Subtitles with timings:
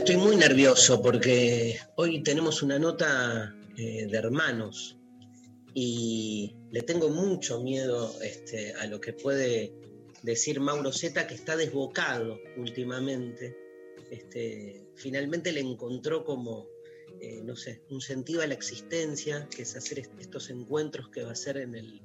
[0.00, 4.96] estoy muy nervioso porque hoy tenemos una nota eh, de hermanos
[5.74, 9.72] y le tengo mucho miedo este, a lo que puede
[10.22, 13.56] decir Mauro Zeta, que está desbocado últimamente.
[14.10, 16.66] Este, finalmente le encontró como,
[17.20, 21.22] eh, no sé, un sentido a la existencia, que es hacer est- estos encuentros que
[21.22, 22.00] va a hacer en el,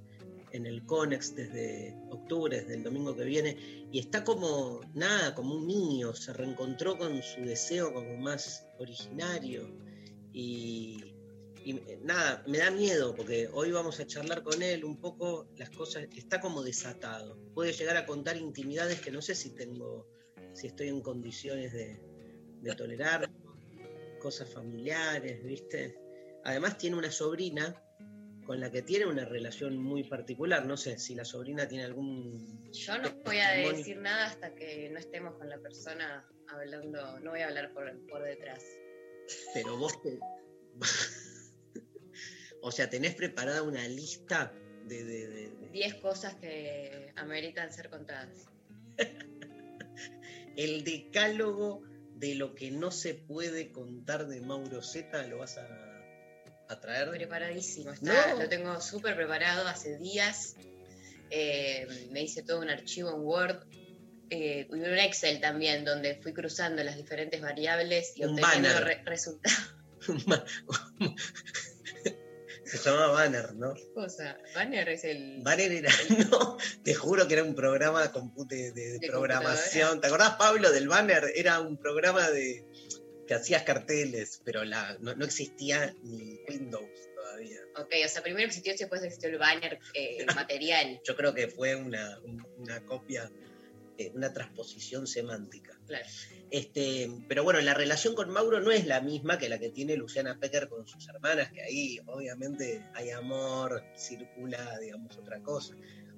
[0.55, 5.55] en el CONEX desde octubre, desde el domingo que viene, y está como, nada, como
[5.55, 9.69] un niño, se reencontró con su deseo como más originario,
[10.31, 11.13] y,
[11.63, 15.47] y, eh, nada, me da miedo, porque hoy vamos a charlar con él un poco,
[15.57, 20.07] las cosas, está como desatado, puede llegar a contar intimidades que no sé si tengo,
[20.53, 22.01] si estoy en condiciones de,
[22.61, 23.29] de tolerar,
[24.19, 25.99] cosas familiares, ¿viste?
[26.43, 27.79] Además tiene una sobrina
[28.45, 30.65] con la que tiene una relación muy particular.
[30.65, 32.71] No sé si la sobrina tiene algún.
[32.71, 37.31] Yo no voy a decir nada hasta que no estemos con la persona hablando, no
[37.31, 38.63] voy a hablar por, por detrás.
[39.53, 40.19] Pero vos te.
[42.61, 44.53] o sea, tenés preparada una lista
[44.85, 45.03] de.
[45.03, 48.45] de- de- de- Diez cosas que ameritan ser contadas.
[50.55, 55.94] El decálogo de lo que no se puede contar de Mauro Zeta, ¿lo vas a,
[56.69, 57.09] a traer?
[57.09, 58.41] Preparadísimo, está, No.
[58.43, 60.55] lo tengo súper preparado hace días.
[61.29, 63.57] Eh, me hice todo un archivo en Word
[64.29, 69.01] eh, y un Excel también, donde fui cruzando las diferentes variables y Un obteniendo re-
[69.05, 69.75] resultados.
[72.65, 73.73] se llamaba Banner, ¿no?
[73.93, 74.37] Cosa.
[74.53, 75.41] Banner es el.
[75.43, 75.91] Banner era,
[76.31, 80.01] no, te juro que era un programa compu- de, de De programación.
[80.01, 81.31] ¿Te acordás, Pablo, del Banner?
[81.35, 82.65] Era un programa de
[83.27, 87.59] que hacías carteles, pero la, no, no existía ni Windows todavía.
[87.77, 91.01] Ok, o sea, primero existió y después existió el banner eh, material.
[91.03, 93.31] Yo creo que fue una, un- una copia,
[93.97, 95.79] eh, una transposición semántica.
[95.87, 96.05] Claro.
[96.51, 99.95] Este, pero bueno, la relación con Mauro no es la misma que la que tiene
[99.97, 105.73] Luciana Pecker con sus hermanas, que ahí obviamente hay amor, circula, digamos, otra cosa.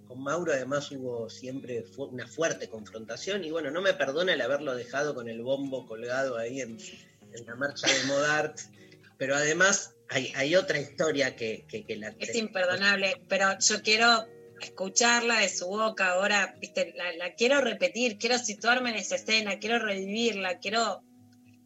[0.08, 4.42] Con Mauro además hubo siempre fu- una fuerte confrontación y bueno, no me perdona el
[4.42, 6.78] haberlo dejado con el bombo colgado ahí en,
[7.34, 8.58] en la marcha de Modart,
[9.18, 12.16] pero además hay, hay otra historia que, que, que la...
[12.20, 14.26] Es imperdonable, pero yo quiero
[14.62, 19.60] escucharla de su boca ahora, viste, la, la quiero repetir, quiero situarme en esa escena,
[19.60, 21.04] quiero revivirla, quiero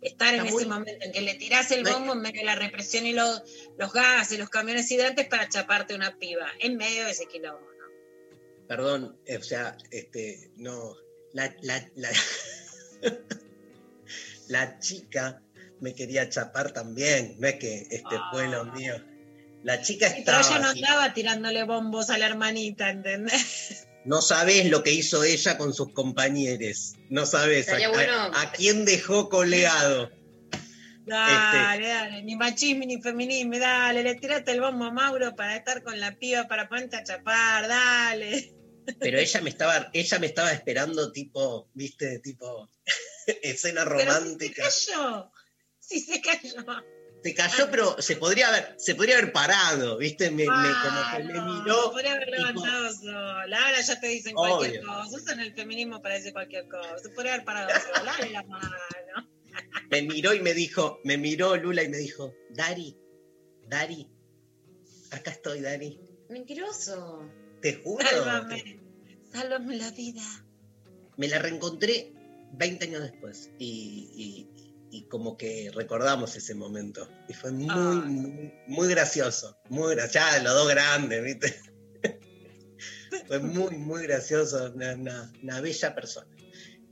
[0.01, 2.55] estar en muy- ese momento en que le tirás el bombo en medio de la
[2.55, 3.43] represión y los,
[3.77, 7.67] los gases, los camiones hidrantes para chaparte una piba, en medio de ese quilombo.
[8.71, 10.95] Perdón, eh, o sea, este, no,
[11.33, 12.09] la, la, la,
[14.47, 15.41] la chica
[15.81, 18.95] me quería chapar también, no es que este fue lo mío.
[19.63, 23.87] La chica Sí, pero estaba, ella no así, andaba tirándole bombos a la hermanita, ¿entendés?
[24.05, 30.11] no sabés lo que hizo ella con sus compañeros, no sabés a, quién dejó colgado.
[31.05, 35.83] Dale, dale, ni machismo ni feminismo, dale, le tiraste el bombo a Mauro para estar
[35.83, 38.60] con la piba, para ponerte a chapar, dale.
[38.99, 42.69] Pero ella me estaba, ella me estaba esperando tipo, viste, tipo
[43.43, 44.63] escena Pero si se romántica.
[44.63, 45.31] cayó,
[45.79, 46.65] si se cayó.
[47.23, 51.23] Se cayó, pero se podría haber, se podría haber parado, viste, me, me- como que
[51.25, 51.91] me miró.
[51.91, 52.87] Podría haber levantado.
[53.43, 54.57] Ahora ya te dicen Obvio.
[54.57, 55.15] cualquier cosa.
[55.17, 56.97] Usan el feminismo para decir cualquier cosa.
[56.97, 58.15] Se podría haber parado sola.
[58.31, 58.75] La mano.
[59.91, 62.97] me miró y me dijo, me miró Lula y me dijo, Dari,
[63.67, 64.09] Dari,
[65.11, 65.99] acá estoy, Dari.
[66.29, 67.29] Mentiroso.
[67.61, 68.05] Te juro.
[68.07, 68.79] Sálvame.
[69.31, 70.21] Sálvame la vida.
[71.17, 72.13] Me la reencontré
[72.53, 77.07] 20 años después y, y- y como que recordamos ese momento.
[77.29, 78.03] Y fue muy, Ah.
[78.05, 79.57] muy, muy gracioso.
[79.69, 80.27] Muy gracioso.
[80.37, 81.55] Ya, los dos grandes, ¿viste?
[83.27, 84.71] fue muy, muy gracioso.
[84.73, 86.27] Una, una- una bella persona.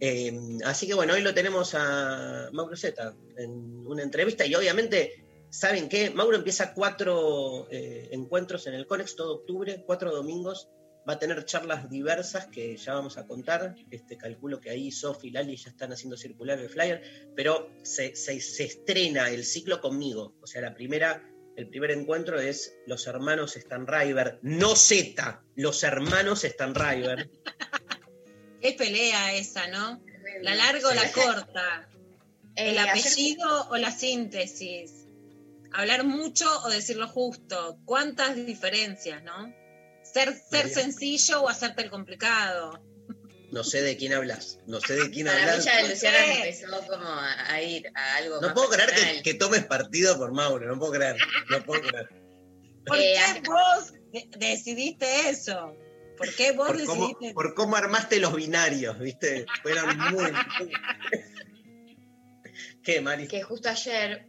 [0.01, 0.31] Eh,
[0.63, 5.90] así que bueno, hoy lo tenemos a Mauro Zeta en una entrevista y obviamente ¿saben
[5.90, 6.10] qué?
[6.10, 10.69] Mauro empieza cuatro eh, encuentros en el Conex todo octubre, cuatro domingos.
[11.07, 13.74] Va a tener charlas diversas que ya vamos a contar.
[13.90, 17.01] Este, calculo que ahí Sofi y Lali ya están haciendo circular el flyer,
[17.36, 20.36] pero se, se- se estrena el ciclo conmigo.
[20.42, 21.24] O sea, la primera,
[21.56, 27.30] el primer encuentro es Los Hermanos Stanriver, no Z, Los Hermanos Stanriver.
[28.62, 30.04] Qué pelea esa, ¿no?
[30.42, 31.90] La larga o la corta.
[32.56, 34.99] Eh, El apellido o la síntesis.
[35.74, 37.80] Hablar mucho o decir lo justo.
[37.86, 39.54] ¿Cuántas diferencias, no?
[40.04, 40.74] Ser, ser María.
[40.74, 42.83] sencillo o hacerte el complicado.
[43.51, 45.66] No sé de quién hablas, no sé de quién Para mí hablas.
[45.66, 49.21] ya No Luciana empezó como a, a ir a algo No más puedo creer que,
[49.24, 51.18] que tomes partido por Mauro, no puedo creer,
[51.50, 52.10] no puedo creer.
[52.86, 55.75] ¿Por Eh, qué vos de- decidiste eso?
[56.18, 57.33] ¿Por qué vos Por cómo, decidiste?
[57.33, 59.45] por cómo armaste los binarios, ¿viste?
[59.63, 60.31] Fueron muy...
[60.31, 60.72] muy-
[62.83, 63.27] ¿Qué, Mari?
[63.27, 64.25] que justo ayer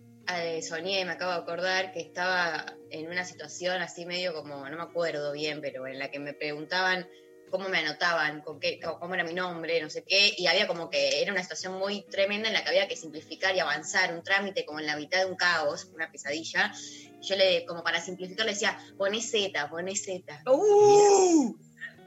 [0.62, 4.82] soñé, me acabo de acordar, que estaba en una situación así medio como, no me
[4.82, 7.08] acuerdo bien, pero en la que me preguntaban
[7.50, 10.88] cómo me anotaban, con qué, cómo era mi nombre, no sé qué, y había como
[10.88, 14.22] que era una situación muy tremenda en la que había que simplificar y avanzar, un
[14.22, 16.72] trámite como en la mitad de un caos, una pesadilla.
[17.20, 20.42] Yo le, como para simplificar, le decía, poné Z, poné Z.
[20.46, 21.56] ¡Uh!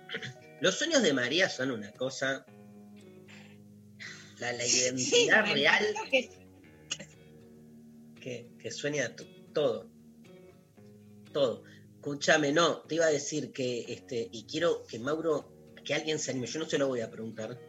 [0.62, 2.45] Los sueños de María son una cosa...
[4.39, 6.42] La, identidad real que-
[8.23, 9.13] que, que sueña
[9.53, 9.89] todo.
[11.33, 11.63] Todo.
[11.95, 15.51] Escúchame, no, te iba a decir que, este, y quiero que Mauro,
[15.83, 17.59] que alguien se anime, yo no se lo voy a preguntar,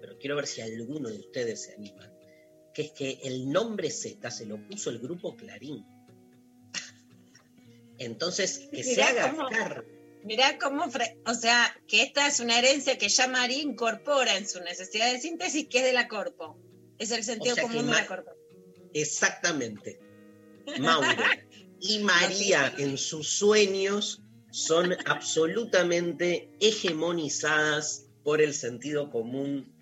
[0.00, 2.12] pero quiero ver si alguno de ustedes se anima,
[2.74, 5.84] que es que el nombre Z se lo puso el grupo Clarín.
[7.98, 9.84] Entonces, que se haga cómo- cargo.
[10.22, 14.60] Mirá cómo, o sea, que esta es una herencia que ya María incorpora en su
[14.60, 16.58] necesidad de síntesis, que es de la corpo.
[16.98, 18.30] Es el sentido O sea que común de la corpo.
[18.94, 19.98] Exactamente.
[20.78, 21.08] Mauro
[21.80, 29.72] y María en sus sueños son absolutamente hegemonizadas por el sentido común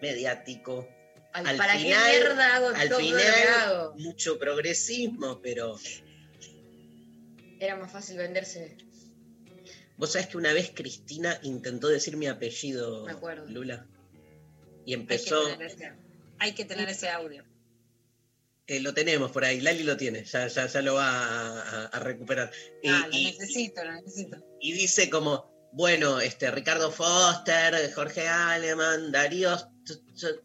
[0.00, 0.88] mediático.
[1.32, 3.94] Al- Al ¿Para final- qué mierda hago Al todo final, hago?
[3.98, 5.78] mucho progresismo, pero
[7.58, 8.76] Era más fácil venderse.
[9.96, 13.46] vos sabés que una vez Cristina intentó decir mi apellido, Me acuerdo.
[13.48, 13.86] Lula,
[14.84, 15.92] y Hay que, empezó, tener ese,
[16.38, 17.44] hay que tener ese audio.
[18.76, 21.86] Eh, lo tenemos por ahí, Lali lo tiene, ya, ya, ya lo va a, a-
[21.86, 22.50] a recuperar.
[22.82, 24.36] Y- Ah, lo y- necesito, lo necesito.
[24.60, 30.40] y dice como, bueno, este, Ricardo Foster, Jorge Aleman, Darío, ch-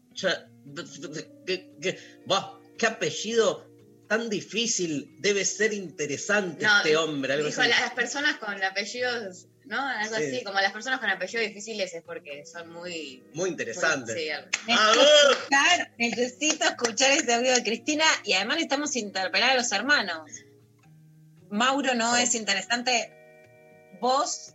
[2.78, 3.66] ¿qué, apellido
[4.08, 7.34] tan difícil, debe ser interesante No, este hombre.
[7.34, 7.70] Algo Dijo, así.
[7.70, 9.80] las personas con apellidos, ¿no?
[9.80, 10.24] Algo Sí.
[10.24, 13.22] así, como las personas con apellidos difíciles es porque son muy...
[13.34, 14.12] Muy interesante.
[14.12, 14.48] muy- sí, algo.
[14.48, 19.70] A Necesito escuchar, necesito escuchar ese audio de Cristina y además necesitamos interpelar a los
[19.72, 20.30] hermanos.
[21.50, 23.12] Mauro no es interesante.
[24.00, 24.54] Vos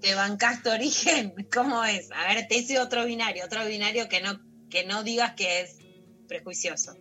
[0.00, 1.34] te bancaste origen.
[1.52, 2.10] ¿Cómo es?
[2.12, 4.40] A ver, te hice otro binario, otro binario que no,
[4.70, 5.76] que no digas que es
[6.28, 6.96] prejuicioso.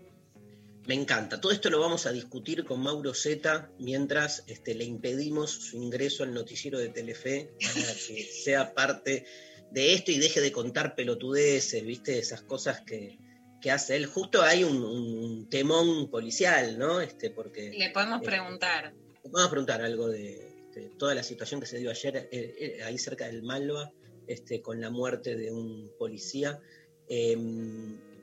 [0.85, 1.39] Me encanta.
[1.39, 6.23] Todo esto lo vamos a discutir con Mauro Zeta mientras este, le impedimos su ingreso
[6.23, 9.25] al noticiero de Telefe para que sea parte
[9.71, 12.19] de esto y deje de contar pelotudeces, ¿viste?
[12.19, 13.17] Esas cosas que,
[13.61, 14.07] que hace él.
[14.07, 16.99] Justo hay un, un temón policial, ¿no?
[16.99, 18.93] Este, porque Le podemos Eh, preguntar.
[19.23, 22.83] Vamos a preguntar algo de, de toda la situación que se dio ayer eh, eh,
[22.83, 23.91] ahí cerca del Malva,
[24.27, 26.59] este, con la muerte de un policía.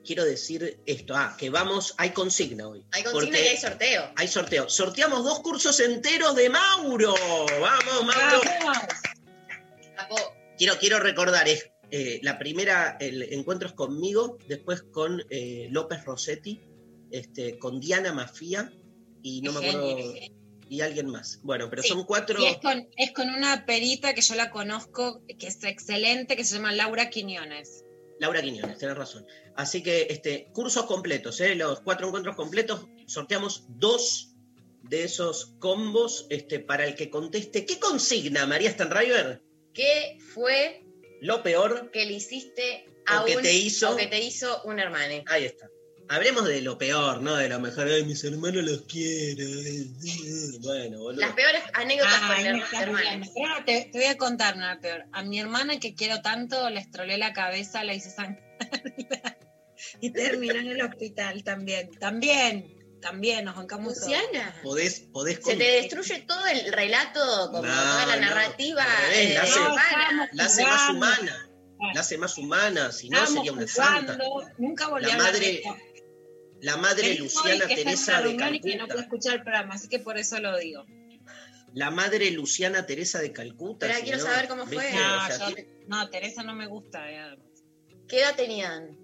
[0.05, 2.83] Quiero decir esto, ah, que vamos, hay consigna hoy.
[2.91, 4.11] Hay consigna y hay sorteo.
[4.15, 4.69] hay sorteo.
[4.69, 7.13] Sorteamos dos cursos enteros de Mauro.
[7.59, 8.41] Vamos, Mauro.
[9.95, 10.21] ¡Vamos!
[10.57, 16.05] Quiero, quiero recordar, es eh, la primera, el encuentro es conmigo, después con eh, López
[16.05, 16.61] Rossetti,
[17.11, 18.71] este, con Diana Mafía
[19.21, 20.13] y no me acuerdo,
[20.69, 21.41] y alguien más.
[21.43, 22.41] Bueno, pero Sí, son cuatro.
[22.41, 26.45] Y es con, es con una perita que yo la conozco, que es excelente, que
[26.45, 27.83] se llama Laura Quiñones.
[28.19, 29.25] Laura Quiñones, tenés razón.
[29.55, 31.55] Así que este, cursos completos, ¿eh?
[31.55, 34.29] los cuatro encuentros completos, sorteamos dos
[34.83, 37.65] de esos combos este, para el que conteste.
[37.65, 39.41] ¿Qué consigna, María Stanriver?
[39.73, 40.83] ¿qué fue
[41.21, 43.41] Lo peor, que le hiciste a O que un...
[43.43, 45.23] te hizo- o que te hizo un hermano?
[45.27, 45.67] ahí está.
[46.09, 47.35] Hablemos de lo peor, ¿no?
[47.37, 47.87] De lo mejor.
[47.87, 49.45] Ay, mis hermanos los quiero.
[50.61, 51.21] Bueno, boludo.
[51.21, 53.29] Las peores anécdotas con her- hermanos.
[53.65, 55.05] te, te voy a contar una peor.
[55.13, 58.43] A mi hermana que quiero tanto, le estrolé la cabeza, la hice sangrar.
[60.01, 61.91] y terminó en el hospital también.
[61.99, 63.97] También, también, nos bancamos.
[63.97, 68.85] Luciana, Podés, podés se te destruye todo el relato, como No, toda la no, narrativa
[69.13, 71.47] eh, la hace- la más humana.
[71.93, 74.17] La hace más humana, si no sería una santa.
[74.59, 75.63] Nunca volví La madre-.
[76.61, 79.01] La madre Luciana Teresa de y que no puede Calcuta.
[79.01, 80.85] escuchar el programa, así que por eso lo digo.
[81.73, 83.87] La madre Luciana Teresa de Calcuta.
[83.87, 84.91] Pero si quiero no, saber cómo fue.
[84.91, 87.09] No, O sea, yo- tiene- no, Teresa no me gusta.
[87.09, 87.35] eh.
[88.11, 88.97] ¿Qué edad tenían?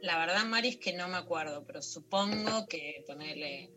[0.00, 3.70] La verdad, Mari, es que no me acuerdo, pero supongo que ponerle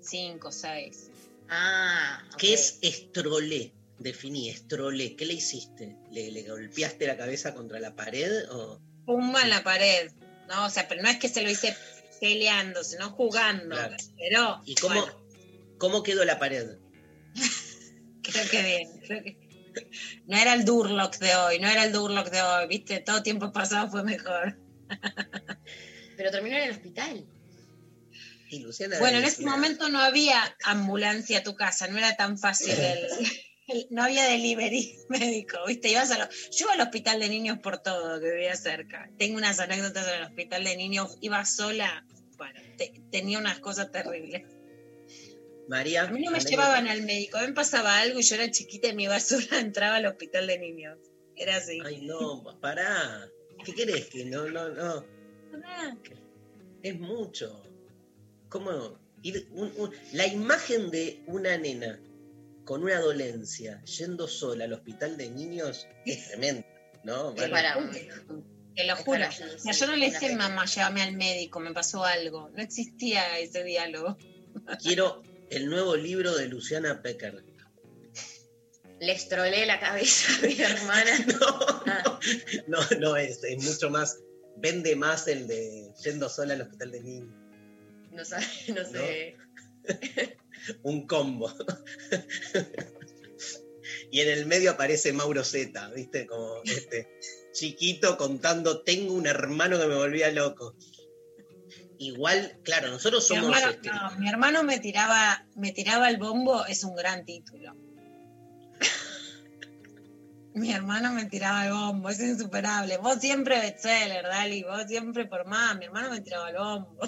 [0.00, 1.10] 5 o 6.
[1.48, 2.38] Ah, ok.
[2.38, 3.72] ¿Qué es estrolé?
[4.00, 5.14] Definí, estrolé.
[5.14, 5.96] ¿Qué le hiciste?
[6.10, 8.50] ¿Le, le golpeaste la cabeza contra la pared?
[8.50, 8.80] O...
[9.06, 10.10] Pumba en la pared.
[10.48, 11.76] No, o sea, pero no es que se lo hice
[12.20, 13.76] peleando, sino jugando.
[13.76, 13.96] Claro.
[14.18, 15.24] Pero, ¿Y cómo, bueno,
[15.78, 16.78] cómo quedó la pared?
[18.24, 19.00] creo que bien.
[19.06, 19.41] creo que-
[20.26, 23.52] No era el Durlock de hoy, no era el Durlock de hoy, viste, todo tiempo
[23.52, 24.58] pasado fue mejor.
[26.16, 27.26] Pero terminó en el hospital.
[28.50, 32.16] Y Luciana Bueno, en es ese momento no había ambulancia a tu casa, no era
[32.16, 33.06] tan fácil el,
[33.68, 35.88] el- no había delivery médico, ¿viste?
[35.90, 39.08] Ibas a lo- yo iba al hospital de niños por todo, que vivía cerca.
[39.18, 42.04] Tengo unas anécdotas en el hospital de niños, iba sola,
[42.36, 44.42] bueno, te- tenía unas cosas terribles.
[45.68, 46.02] María.
[46.04, 48.50] A mí no me llevaban al médico, a mí me pasaba algo y yo era
[48.50, 50.98] chiquita y mi basura entraba al hospital de niños.
[51.36, 51.80] Era así.
[51.84, 53.28] Ay, no, pará.
[53.64, 54.06] ¿Qué querés?
[54.06, 55.04] Que no, no, no.
[55.64, 55.96] Ah,
[56.82, 57.62] Es mucho.
[58.48, 58.98] ¿Cómo?
[59.22, 62.00] ir- un- un- la imagen de una nena
[62.64, 66.66] con una dolencia yendo sola al hospital de niños es tremenda,
[67.04, 67.32] ¿no?
[67.34, 67.48] Vale.
[67.50, 67.74] para-
[68.74, 69.20] Te lo juro.
[69.20, 70.48] para- O sea, yo no le pena.
[70.48, 72.50] mamá, llévame al médico, me pasó algo.
[72.50, 74.16] No existía ese diálogo.
[74.82, 77.44] Quiero el nuevo libro de Luciana Pecker.
[79.00, 81.26] Le estrolé la cabeza a mi hermana.
[81.26, 82.20] No, Ah,
[82.68, 84.18] no, no es, es mucho más.
[84.56, 87.34] Vende más el de yendo sola al hospital de niños.
[88.12, 89.36] no sabe, no sé.
[90.82, 91.52] Un combo.
[94.12, 96.26] y en el medio aparece Mauro Zeta, ¿viste?
[96.26, 97.08] Como este
[97.52, 100.76] chiquito contando, tengo un hermano que me volvía loco.
[102.02, 103.56] Igual, claro, nosotros Mi somos.
[103.56, 107.74] hermano, este, no, mi hermano me tiraba, me tiraba el bombo, es un gran título.
[110.54, 112.98] Mi hermano me tiraba el bombo, es insuperable.
[112.98, 115.76] Vos siempre bestseller, Dali, vos siempre por más.
[115.78, 116.98] Mi hermano me tiraba el bombo.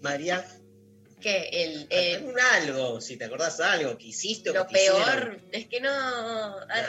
[0.00, 0.44] María,
[1.20, 4.80] Que el, eh, un algo, si te acordás algo que hiciste o lo que te
[4.84, 5.02] hicieron.
[5.04, 5.88] peor es que no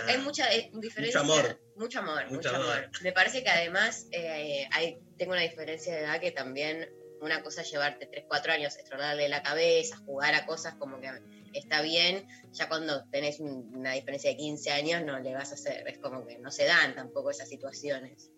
[0.05, 1.59] hay mucha eh, diferencia Mucho amor.
[1.77, 2.65] mucho amor Mucho mucho amor.
[2.75, 6.89] amor me parece que además eh, hay, tengo una diferencia de edad que también
[7.21, 11.09] una cosa es llevarte 3, 4 años estrolarle la cabeza jugar a cosas como que
[11.53, 15.55] está bien ya cuando tenés un- una diferencia de 15 años no le vas a
[15.55, 18.31] hacer es como que no se dan tampoco esas situaciones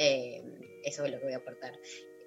[0.00, 0.42] Eh,
[0.84, 1.72] eso es lo que voy a aportar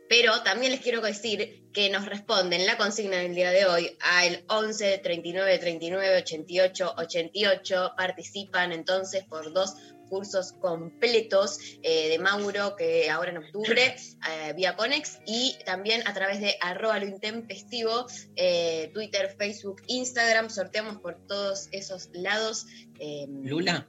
[0.09, 4.43] pero también les quiero decir que nos responden la consigna del día de hoy al
[4.49, 7.93] 11 39 39 88 88.
[7.95, 9.73] Participan entonces por dos
[10.11, 13.95] cursos completos eh, de Mauro, que ahora en octubre,
[14.29, 20.49] eh, vía Conex, y también a través de arroba lo intempestivo, eh, Twitter, Facebook, Instagram.
[20.49, 22.65] Sorteamos por todos esos lados.
[22.99, 23.87] eh, Lula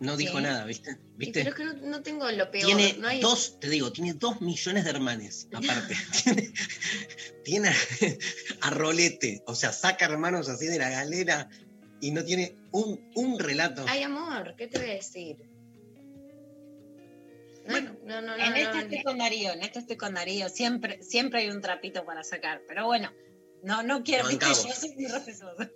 [0.00, 0.42] no dijo Sí.
[0.44, 0.96] nada, ¿viste?
[1.16, 1.42] ¿Viste?
[1.42, 2.64] Creo que no, no tengo lo peor.
[2.64, 5.94] Tiene no hay- dos, te digo, tiene dos millones de hermanes, aparte.
[6.24, 6.52] tiene,
[7.44, 7.74] tiene a,
[8.62, 11.50] a rolete, o sea, saca hermanos así de la galera
[12.00, 13.84] y no tiene un, un relato.
[13.88, 15.36] Ay, amor, ¿qué te voy a decir?
[17.66, 18.80] No, Bueno, no, no, no, en no, este no.
[18.80, 20.48] estoy con Darío, en este estoy con Darío.
[20.48, 22.62] Siempre, siempre hay un trapito para sacar.
[22.66, 23.12] Pero bueno,
[23.62, 24.66] no, no quiero, bancamos.
[24.66, 25.06] yo soy muy.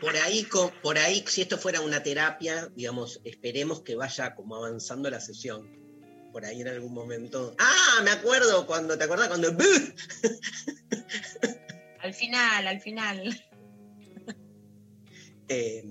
[0.00, 0.44] Por ahí,
[0.82, 5.70] por ahí, si esto fuera una terapia, digamos, esperemos que vaya como avanzando la sesión.
[6.32, 7.54] Por ahí en algún momento.
[7.58, 9.56] Ah, me acuerdo cuando, ¿te acordás cuando?
[12.00, 13.44] Al final, al final.
[15.48, 15.84] Eh,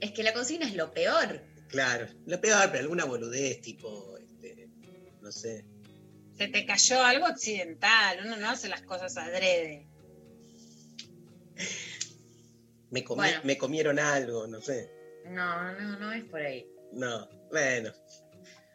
[0.00, 1.42] Es que la consigna es lo peor.
[1.68, 4.68] claro, lo peor, pero alguna boludez, tipo, este,
[5.20, 5.64] no sé.
[6.36, 9.86] Se te cayó algo occidental, uno no hace las cosas adrede.
[12.90, 13.40] Me, Bueno.
[13.44, 14.90] me comieron algo, no sé.
[15.26, 16.66] No, no, no es por ahí.
[16.92, 17.92] No, bueno.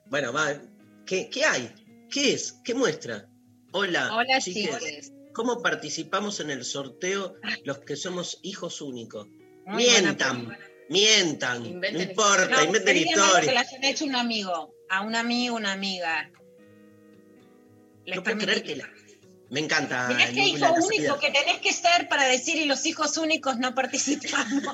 [0.07, 0.61] Bueno, va.
[1.05, 1.73] ¿Qué, qué hay?
[2.11, 2.53] ¿Qué es?
[2.63, 3.27] ¿Qué muestra?
[3.71, 4.77] Hola, Hola, chicos.
[5.33, 9.27] ¿Cómo participamos en el sorteo los que somos hijos únicos?
[9.65, 10.57] Muy mientan,
[10.89, 13.45] mientan, Inventen no importa, No, inventen malo que historias.
[13.53, 16.29] le hayan hecho un amigo, a un amigo, una amiga.
[18.05, 18.89] Les No puedo creer que la...
[19.49, 20.07] Me encanta.
[20.07, 21.19] Mirá qué Lula, hijo único casualidad.
[21.19, 24.63] que tenés que ser para decir y los hijos únicos no participamos.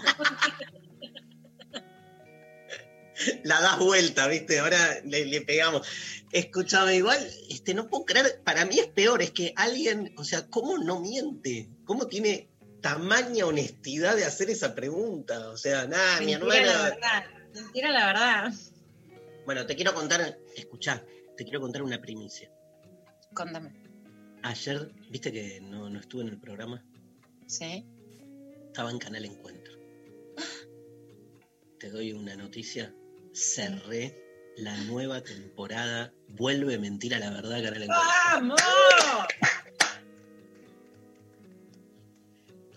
[3.44, 4.60] La das vuelta, ¿viste?
[4.60, 5.86] Ahora le, le pegamos.
[6.32, 7.20] Escúchame, igual,
[7.50, 11.02] este, no puedo creer, para mí es peor, es que alguien, o sea, ¿cómo no
[11.02, 11.68] miente?
[11.84, 12.48] ¿Cómo tiene
[12.82, 15.50] tamaña honestidad de hacer esa pregunta?
[15.50, 16.90] O sea, nada, mi Mentira la hermana...
[16.90, 17.26] verdad.
[17.54, 18.54] Mentira la verdad.
[19.46, 21.04] Bueno, te quiero contar, escuchá,
[21.36, 22.52] te quiero contar una primicia.
[23.34, 23.74] Contame.
[24.44, 26.86] Ayer, viste que no, no estuve en el programa,
[27.48, 27.86] ¿Sí?
[28.68, 29.74] estaba en Canal Encuentro.
[31.80, 32.94] Te doy una noticia.
[33.34, 36.14] Cerré la nueva temporada.
[36.28, 38.10] Vuelve Mentira la Verdad, Canal Encuentro.
[38.32, 38.62] ¡Vamos!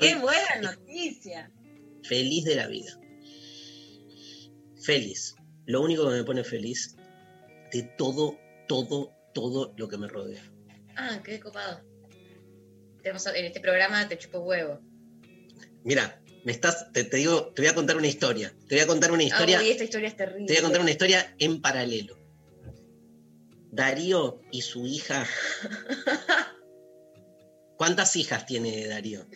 [0.02, 1.50] ¡Qué buena noticia!
[2.02, 2.98] Feliz de la vida.
[4.82, 5.36] Feliz.
[5.66, 6.96] Lo único que me pone feliz
[7.72, 10.42] de todo, todo, todo lo que me rodea.
[10.96, 11.80] Ah, qué copado.
[13.02, 14.80] Tenemos, en este programa te chupo huevo.
[15.84, 18.52] Mira, me estás, te, te digo, te voy a contar una historia.
[18.68, 19.60] Te voy a contar una historia.
[19.60, 20.46] Uy, esta historia es terrible.
[20.46, 22.18] Te voy a contar una historia en paralelo.
[23.70, 25.26] Darío y su hija.
[27.78, 29.26] ¿Cuántas hijas tiene Darío?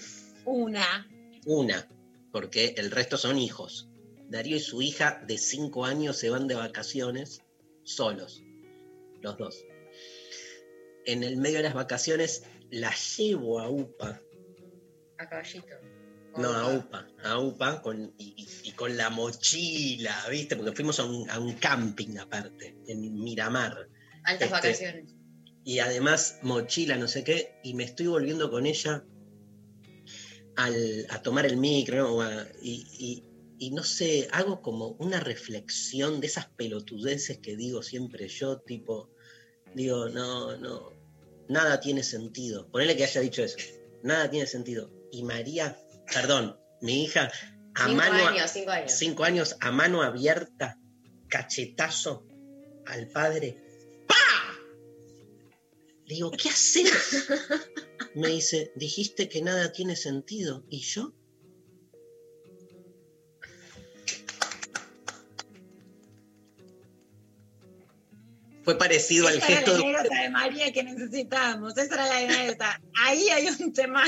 [0.46, 1.06] Una.
[1.44, 1.88] Una,
[2.32, 3.88] porque el resto son hijos.
[4.28, 7.42] Darío y su hija de cinco años se van de vacaciones
[7.84, 8.42] solos,
[9.20, 9.64] los dos.
[11.04, 14.20] En el medio de las vacaciones la llevo a UPA,
[15.18, 15.66] A caballito.
[16.36, 20.56] no a UPA, a UPA con, y, con la mochila, ¿viste?
[20.56, 23.88] Porque fuimos a un, a un camping aparte, en Miramar.
[24.24, 25.14] Altas Este, vacaciones.
[25.64, 29.04] y además mochila, no sé qué, y me estoy volviendo con ella
[30.56, 32.20] al- a tomar el micro, ¿no?
[32.22, 33.24] A- y, y-
[33.58, 39.10] y no sé, hago como una reflexión de esas pelotudeces que digo siempre yo, tipo,
[39.74, 40.92] digo, no, no,
[41.48, 42.68] nada tiene sentido.
[42.70, 43.56] Ponele que haya dicho eso,
[44.02, 44.90] nada tiene sentido.
[45.10, 45.78] Y María,
[46.12, 47.30] perdón, mi hija,
[47.74, 48.92] a Cinco mano, años, cinco años.
[48.92, 50.78] cinco años, a mano abierta,
[51.28, 52.26] cachetazo
[52.86, 53.56] al padre.
[54.06, 54.14] ¡Pa!
[56.06, 57.26] Le digo, ¿qué haces?
[58.16, 60.64] Me dice, dijiste que nada tiene sentido.
[60.68, 61.12] ¿Y yo?
[68.64, 69.84] Fue parecido al Esa era gesto la de...
[69.84, 71.76] anécdota de María que necesitábamos.
[71.78, 72.80] Esa era la anécdota.
[73.04, 74.02] Ahí hay un tema.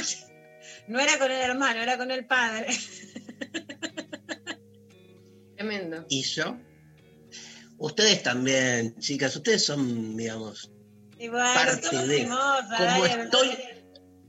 [0.88, 2.66] No era con el hermano, era con el padre.
[5.56, 6.04] Tremendo.
[6.08, 6.58] ¿Y yo?
[7.78, 10.72] Ustedes también, chicas, ustedes son, digamos,
[11.18, 13.58] Y bueno, Parte somos de- hermosas, como estoy-.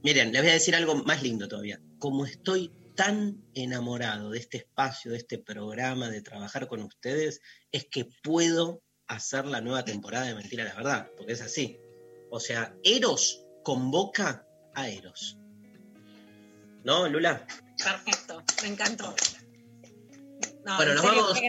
[0.03, 1.81] Miren, les voy a decir algo más lindo todavía.
[1.99, 7.85] Como estoy tan enamorado de este espacio, de este programa, de trabajar con ustedes, es
[7.85, 11.77] que puedo hacer la nueva temporada de Mentira la Verdad, porque es así.
[12.29, 15.37] O sea, Eros convoca a Eros.
[16.83, 17.45] ¿No, Lula?
[17.77, 19.13] Perfecto, me encantó.
[20.65, 21.39] No, Bueno, en nos serio, vamos.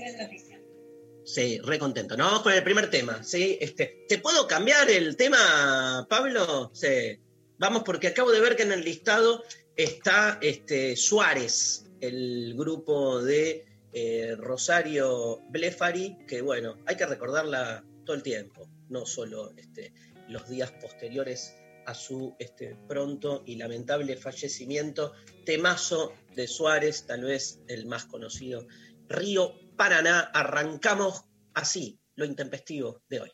[1.24, 2.16] Sí, re contento.
[2.16, 3.58] Nos vamos con el primer tema, ¿sí?
[3.60, 6.70] Este, ¿Te puedo cambiar el tema, Pablo?
[6.74, 7.20] Sí.
[7.60, 9.44] Vamos, porque acabo de ver que en el listado
[9.76, 18.16] está este, Suárez, el grupo de eh, Rosario Blefari, que bueno, hay que recordarla todo
[18.16, 19.92] el tiempo, no solo este,
[20.26, 25.12] los días posteriores a su este, pronto y lamentable fallecimiento.
[25.44, 28.66] Temazo de Suárez, tal vez el más conocido
[29.06, 30.20] Río Paraná.
[30.32, 33.30] Arrancamos así lo intempestivo de hoy.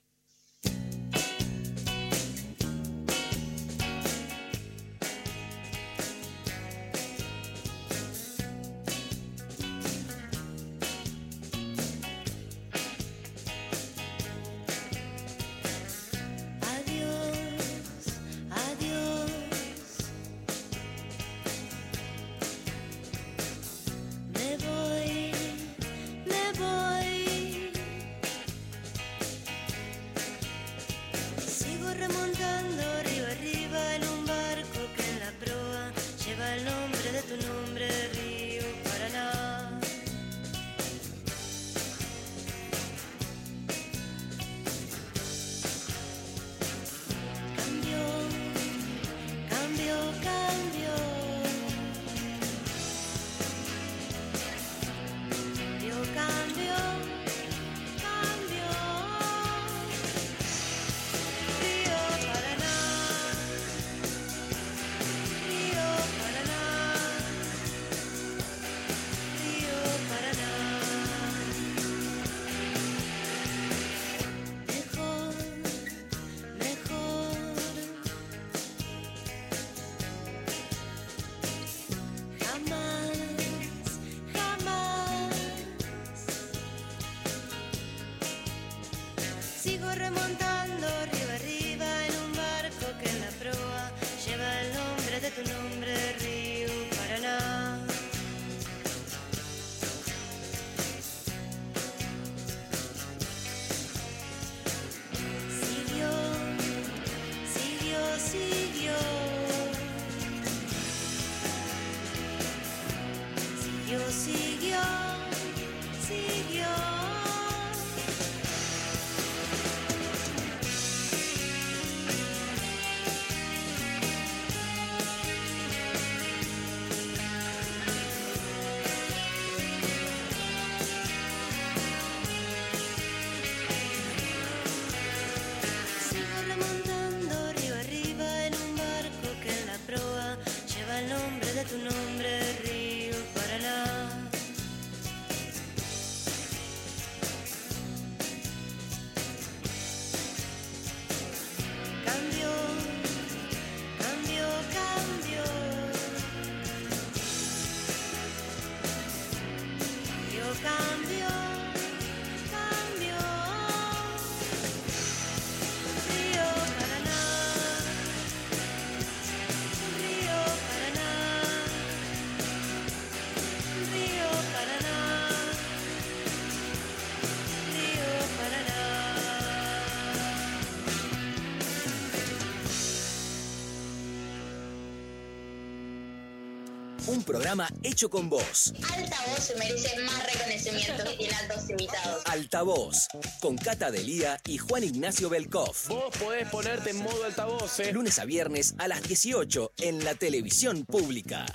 [187.57, 188.75] Programa hecho con vos.
[188.93, 192.23] Altavoz se merece más reconocimiento que tiene altos invitados.
[192.27, 193.09] Altavoz,
[193.41, 195.75] con Cata Delía y Juan Ignacio Belkov.
[195.89, 197.93] Vos podés ponerte en modo altavoz, ¿eh?
[197.93, 201.47] Lunes a viernes a las 18 en la televisión pública.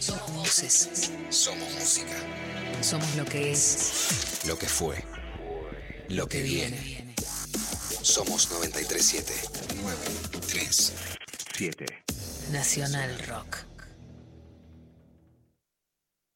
[0.00, 1.10] Somos voces.
[1.30, 2.14] Somos música.
[2.82, 4.42] Somos lo que es.
[4.46, 5.02] Lo que fue.
[6.08, 7.14] Lo que viene.
[8.02, 9.32] Somos 937.
[9.82, 12.15] 937.
[12.52, 13.64] Nacional Rock.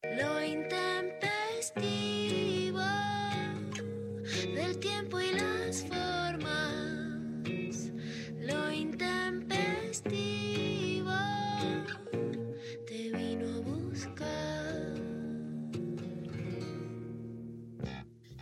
[0.03, 2.81] Lo intempestivo
[4.53, 6.51] del tiempo y las formas.
[8.39, 11.13] Lo intempestivo
[12.87, 14.91] te vino a buscar.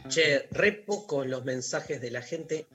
[0.09, 2.67] Che, re pocos los mensajes de la gente.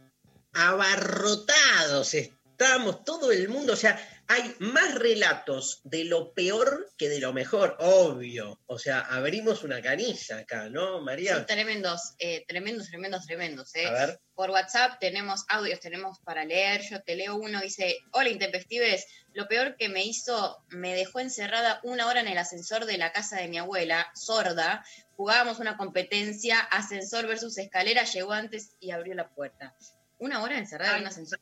[0.53, 3.73] Abarrotados estamos, todo el mundo.
[3.73, 8.59] O sea, hay más relatos de lo peor que de lo mejor, obvio.
[8.67, 11.35] O sea, abrimos una canilla acá, ¿no, María?
[11.35, 13.75] Son tremendos, eh, tremendos, tremendos, tremendos.
[13.75, 13.87] ¿eh?
[13.87, 14.21] A ver.
[14.35, 16.83] Por WhatsApp tenemos audios, tenemos para leer.
[16.83, 21.81] Yo te leo uno, dice, hola Intempestives, lo peor que me hizo, me dejó encerrada
[21.83, 24.85] una hora en el ascensor de la casa de mi abuela, sorda.
[25.17, 29.75] Jugábamos una competencia, ascensor versus escalera, llegó antes y abrió la puerta.
[30.19, 31.39] Una hora encerrada en un ascensor.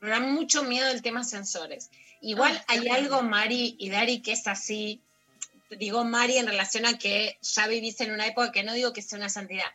[0.00, 1.90] Me da mucho miedo el tema sensores.
[2.20, 5.00] Igual Ah, hay algo, Mari y Dari, que es así.
[5.70, 9.02] Digo, Mari, en relación a que ya vivís en una época que no digo que
[9.02, 9.66] sea una santidad,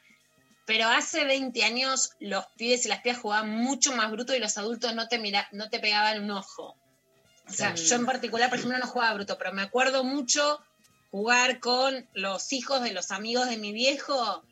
[0.65, 4.57] pero hace 20 años los pibes y las pibas jugaban mucho más bruto y los
[4.57, 6.75] adultos no te, mira, no te pegaban un ojo.
[7.47, 7.85] O sea, Sí.
[7.85, 10.59] yo en particular, por ejemplo, no jugaba bruto, pero me acuerdo mucho
[11.11, 14.43] jugar con los hijos de los amigos de mi viejo.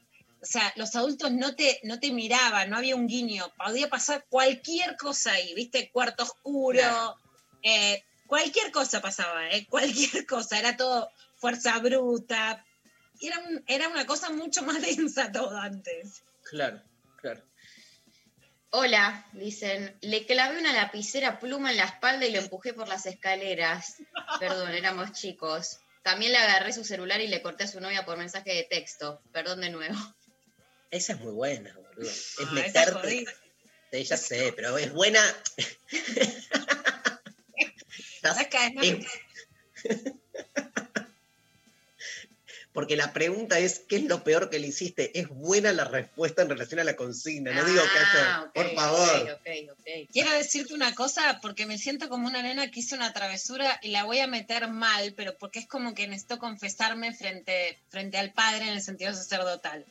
[0.44, 3.52] O sea, los adultos no te, no te miraban, no había un guiño.
[3.58, 5.90] Podía pasar cualquier cosa ahí, ¿viste?
[5.90, 7.16] Cuarto oscuro, Claro.
[7.64, 9.66] eh, cualquier cosa pasaba, ¿eh?
[9.70, 10.60] Cualquier cosa.
[10.60, 12.66] Era todo fuerza bruta.
[13.22, 16.24] Era, un- era una cosa mucho más densa todo antes.
[16.44, 16.82] Claro,
[17.22, 17.42] claro.
[18.72, 23.06] Hola, dicen, le clavé una lapicera pluma en la espalda y lo empujé por las
[23.06, 23.98] escaleras.
[24.40, 25.78] Perdón, éramos chicos.
[26.02, 29.22] También le agarré su celular y le corté a su novia por mensaje de texto.
[29.32, 29.96] Perdón de nuevo.
[30.94, 32.08] Esa es muy buena, boludo.
[32.08, 33.26] Es Ah, meterte.
[33.92, 35.20] Sí, ya sé, pero es buena.
[42.74, 45.20] Porque la pregunta es, ¿qué es lo peor que le hiciste?
[45.20, 47.54] Es buena la respuesta en relación a la consigna.
[47.54, 49.10] No digo que Ah, hacer, ok, por favor.
[49.10, 50.10] ok, ok, ok.
[50.12, 53.90] Quiero decirte una cosa, porque me siento como una nena que hizo una travesura y
[53.90, 58.32] la voy a meter mal, pero porque es como que necesito confesarme frente, frente al
[58.34, 59.86] padre en el sentido sacerdotal.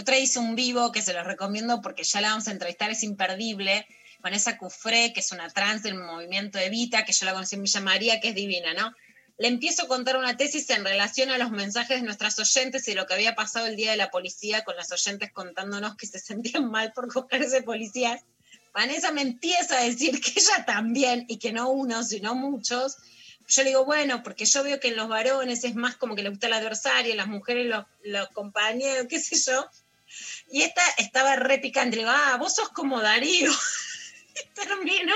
[0.00, 3.02] Otra hice un vivo que se los recomiendo porque ya la vamos a entrevistar, es
[3.02, 3.86] imperdible.
[4.20, 7.80] Vanessa Cufré, que es una trans del movimiento Evita, que yo la conocí en Villa
[7.80, 8.94] María, que es divina, ¿no?
[9.36, 12.94] Le empiezo a contar una tesis en relación a los mensajes de nuestras oyentes y
[12.94, 16.18] lo que había pasado el día de la policía con las oyentes contándonos que se
[16.18, 18.22] sentían mal por cogerse policías.
[18.72, 22.96] Vanessa me empieza a decir que ella también, y que no uno, sino muchos.
[23.48, 26.22] Yo le digo, bueno, porque yo veo que en los varones es más como que
[26.22, 29.68] le gusta el adversario, las mujeres los, los compañeros, qué sé yo.
[30.50, 31.96] Y esta estaba re picante.
[31.96, 33.52] Le digo, ah, vos sos como Darío.
[34.34, 35.14] y termino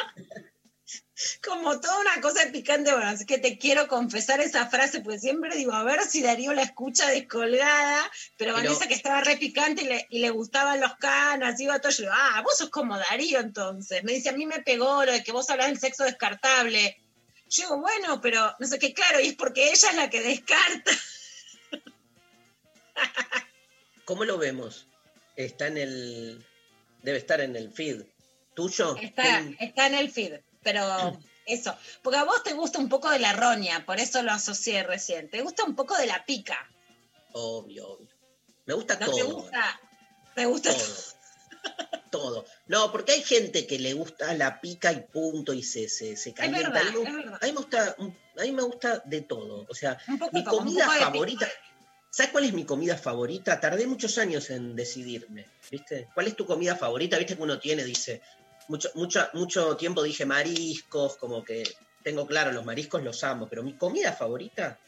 [1.44, 2.92] como toda una cosa picante.
[2.92, 6.52] Bueno, así que te quiero confesar esa frase, porque siempre digo, a ver si Darío
[6.52, 7.98] la escucha descolgada,
[8.36, 11.80] pero, Pero- Vanessa que estaba re picante y le, y le gustaban los canas, iba
[11.80, 14.02] todo, yo digo, ah, vos sos como Darío entonces.
[14.04, 17.00] Me dice, a mí me pegó lo de que vos hablas del sexo descartable.
[17.48, 20.22] Yo digo, bueno, pero no sé qué, claro, y es porque ella es la que
[20.22, 20.90] descarta.
[24.04, 24.86] ¿Cómo lo vemos?
[25.36, 26.46] Está en el.
[27.02, 28.02] Debe estar en el feed.
[28.54, 28.96] ¿Tuyo?
[28.96, 31.76] Está, está en el feed, pero eso.
[32.02, 35.28] Porque a vos te gusta un poco de la roña, por eso lo asocié recién.
[35.28, 36.56] Te gusta un poco de la pica.
[37.32, 38.08] Obvio, obvio.
[38.66, 39.16] Me gusta ¿No todo.
[39.16, 39.80] te gusta?
[40.34, 42.00] ¿Te gusta Todo.
[42.10, 42.44] todo.
[42.68, 46.32] No, porque hay gente que le gusta la pica y punto y se, se, se
[46.32, 46.70] calienta.
[46.70, 47.38] verdad, a, mí, me- es verdad.
[47.42, 49.66] a mí me gusta, a mí me gusta de todo.
[49.68, 49.98] O sea,
[50.32, 51.48] mi comida favorita.
[52.14, 53.58] ¿Sabes cuál es mi comida favorita?
[53.58, 56.06] Tardé muchos años en decidirme, ¿viste?
[56.14, 57.18] ¿Cuál es tu comida favorita?
[57.18, 58.22] ¿Viste que uno tiene, dice,
[58.68, 61.64] mucho, mucho, mucho tiempo dije mariscos, como que
[62.04, 64.78] tengo claro, los mariscos los amo, pero mi comida favorita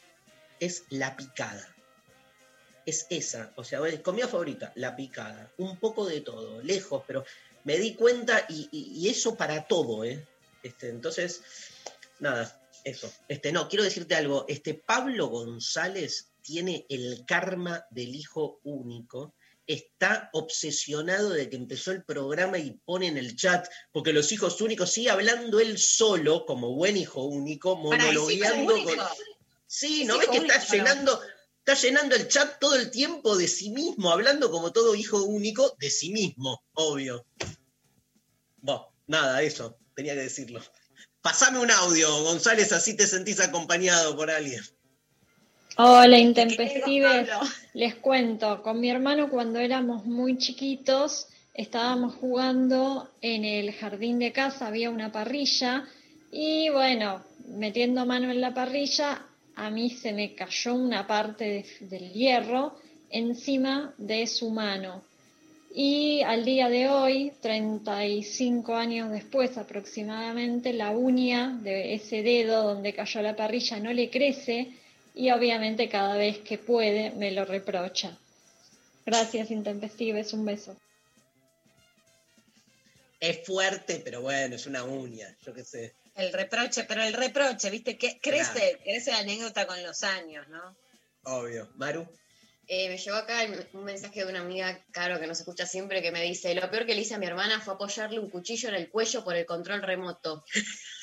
[0.61, 1.75] es la picada.
[2.85, 5.51] Es esa, o sea, comida favorita, la picada.
[5.57, 7.25] Un poco de todo, lejos, pero
[7.65, 10.25] me di cuenta y, y- y eso para todo, ¿eh?
[10.63, 11.43] Este, entonces,
[12.21, 13.13] nada, eso.
[13.27, 14.45] Este, no, quiero decirte algo.
[14.47, 19.35] Este Pablo González tiene el karma del hijo único
[19.67, 24.61] está obsesionado de que empezó el programa y pone en el chat, porque los hijos
[24.61, 28.99] únicos sigue hablando él solo, como buen hijo único, Pará, ¿es hijo monologueando con.
[29.67, 31.21] Sí, ¿Es ¿no ves que está único, llenando,
[31.59, 35.75] está llenando el chat todo el tiempo de sí mismo, hablando como todo hijo único
[35.81, 37.27] de sí mismo, obvio.
[38.59, 40.63] Bueno, nada, eso, tenía que decirlo.
[41.23, 44.63] Pasame un audio, González, así te sentís acompañado por alguien.
[45.79, 47.29] Hola, ¿Qué intempestives.
[47.75, 54.33] Les cuento, con mi hermano cuando éramos muy chiquitos estábamos jugando en el jardín de
[54.33, 55.85] casa, había una parrilla
[56.33, 59.23] y bueno, metiendo mano en la parrilla,
[59.55, 62.77] a mí se me cayó una parte de- del hierro
[63.11, 65.03] encima de su mano.
[65.75, 72.95] Y al día de hoy, 35 años después aproximadamente, la uña de ese dedo donde
[72.95, 74.71] cayó la parrilla no le crece
[75.17, 78.17] y obviamente cada vez que puede me lo reprocha.
[79.05, 80.77] Gracias, Intempestives, un beso.
[83.19, 85.95] Es fuerte, pero bueno, es una uña, yo qué sé.
[86.15, 87.97] El reproche, pero el reproche, ¿viste?
[87.97, 90.77] Que crece, crece la anécdota con los años, ¿no?
[91.25, 91.69] Obvio.
[91.77, 92.07] Maru.
[92.69, 96.11] Eh, me llegó acá un mensaje de una amiga, Caro, que nos escucha siempre, que
[96.11, 98.75] me dice, lo peor que le hice a mi hermana fue apoyarle un cuchillo en
[98.75, 100.45] el cuello por el control remoto.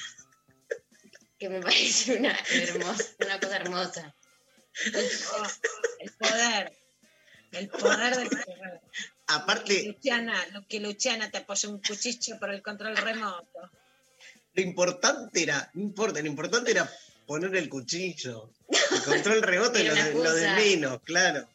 [1.43, 4.15] que me parece una, hermosa, una cosa hermosa.
[5.35, 5.47] Oh,
[5.99, 6.73] el poder.
[7.51, 8.81] El poder del poder.
[9.27, 13.71] Aparte, Luciana, lo que Luciana te apoya un cuchillo por el control remoto.
[14.53, 16.89] lo importante era, no importa, lo importante era
[17.27, 18.51] poner el cuchillo.
[18.69, 21.49] El control rebote Era lo de, lo de menos, claro.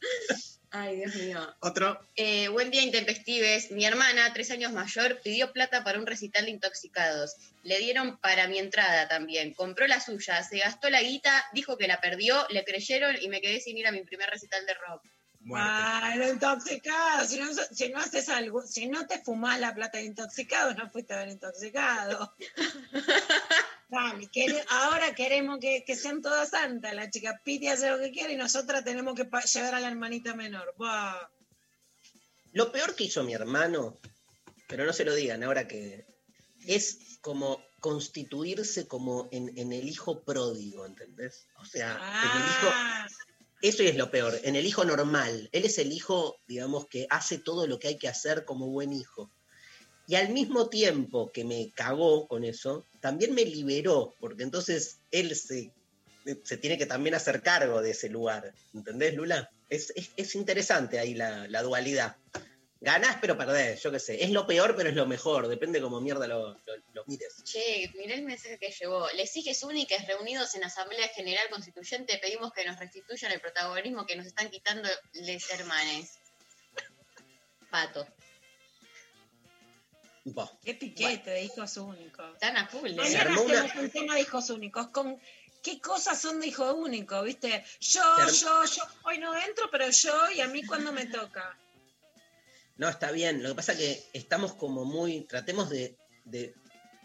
[0.71, 1.57] Ay, Dios mío.
[1.61, 1.99] Otro.
[2.15, 3.71] Eh, buen día, intempestives.
[3.71, 7.37] Mi hermana, tres años mayor, pidió plata para un recital de intoxicados.
[7.63, 9.55] Le dieron para mi entrada también.
[9.55, 13.41] Compró la suya, se gastó la guita, dijo que la perdió, le creyeron y me
[13.41, 15.03] quedé sin ir a mi primer recital de rock.
[15.55, 17.27] Ah, lo intoxicado.
[17.27, 20.91] Si no, si no haces algo, si no te fumás la plata de intoxicado, no
[20.91, 22.35] fuiste a ver intoxicado.
[23.89, 24.29] Dale,
[24.69, 26.95] ahora queremos que, que sean todas santas.
[26.95, 30.35] La chica Piti hace lo que quiere y nosotras tenemos que llevar a la hermanita
[30.35, 30.75] menor.
[32.53, 33.99] Lo peor que hizo mi hermano,
[34.69, 36.07] pero no se lo digan ahora que
[36.67, 41.47] es como constituirse como en, en el hijo pródigo, ¿entendés?
[41.57, 43.07] O sea, en el hijo, Ah,
[43.63, 45.49] eso es lo peor, en el hijo normal.
[45.53, 48.93] Él es el hijo, digamos, que hace todo lo que hay que hacer como buen
[48.93, 49.31] hijo.
[50.09, 55.37] Y al mismo tiempo que me cagó con eso, también me liberó, porque entonces él
[55.37, 55.71] se,
[56.45, 58.55] se tiene que también hacer cargo de ese lugar.
[58.73, 59.51] ¿Entendés, Lula?
[59.69, 62.17] Es, es, es interesante ahí la, la dualidad.
[62.81, 64.25] Ganás, pero perdés, yo qué sé.
[64.25, 65.47] Es lo peor, pero es lo mejor.
[65.47, 66.57] Depende cómo mierda lo,
[66.95, 67.45] lo, mires.
[67.45, 69.11] Che, miré el mensaje que llegó.
[69.11, 74.17] Les hijes únicas reunidos en Asamblea General Constituyente pedimos que nos restituyan el protagonismo que
[74.17, 76.19] nos están quitando les hermanes.
[77.71, 78.07] Pato.
[80.35, 80.51] Bah.
[80.65, 82.33] qué piquete de hijos únicos.
[82.35, 82.87] Están a full.
[82.91, 82.95] ¿eh?
[82.95, 84.89] Se Mañana armó una- hacemos un tema de hijos únicos.
[84.89, 85.19] Con
[85.63, 87.65] qué cosas son de hijo único, ¿viste?
[87.81, 88.83] Yo, arm- yo, yo.
[89.05, 91.57] Hoy no entro, pero yo y a mí cuando me toca.
[92.77, 93.43] No, está bien.
[93.43, 95.23] Lo que pasa que estamos como muy.
[95.23, 96.55] Tratemos de, de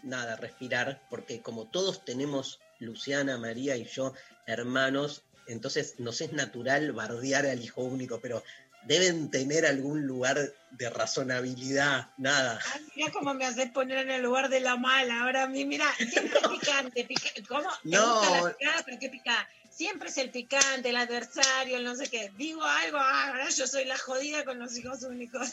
[0.02, 4.12] nada, respirar, porque como todos tenemos, Luciana, María y yo,
[4.46, 8.42] hermanos, entonces nos es natural bardear al hijo único, pero
[8.86, 10.38] deben tener algún lugar
[10.70, 12.60] de razonabilidad, nada.
[12.72, 15.22] Ay, mira cómo me haces poner en el lugar de la mala.
[15.22, 17.04] Ahora a mí, mira, siempre es picante.
[17.04, 17.68] pica- ¿Cómo?
[17.82, 18.18] ¿Te No.
[18.20, 18.82] gusta la picada?
[18.84, 19.48] ¿Pero qué pica?
[19.70, 22.30] Siempre es el picante, el adversario, el no sé qué.
[22.36, 25.52] Digo algo, ah, ahora yo soy la jodida con los hijos únicos.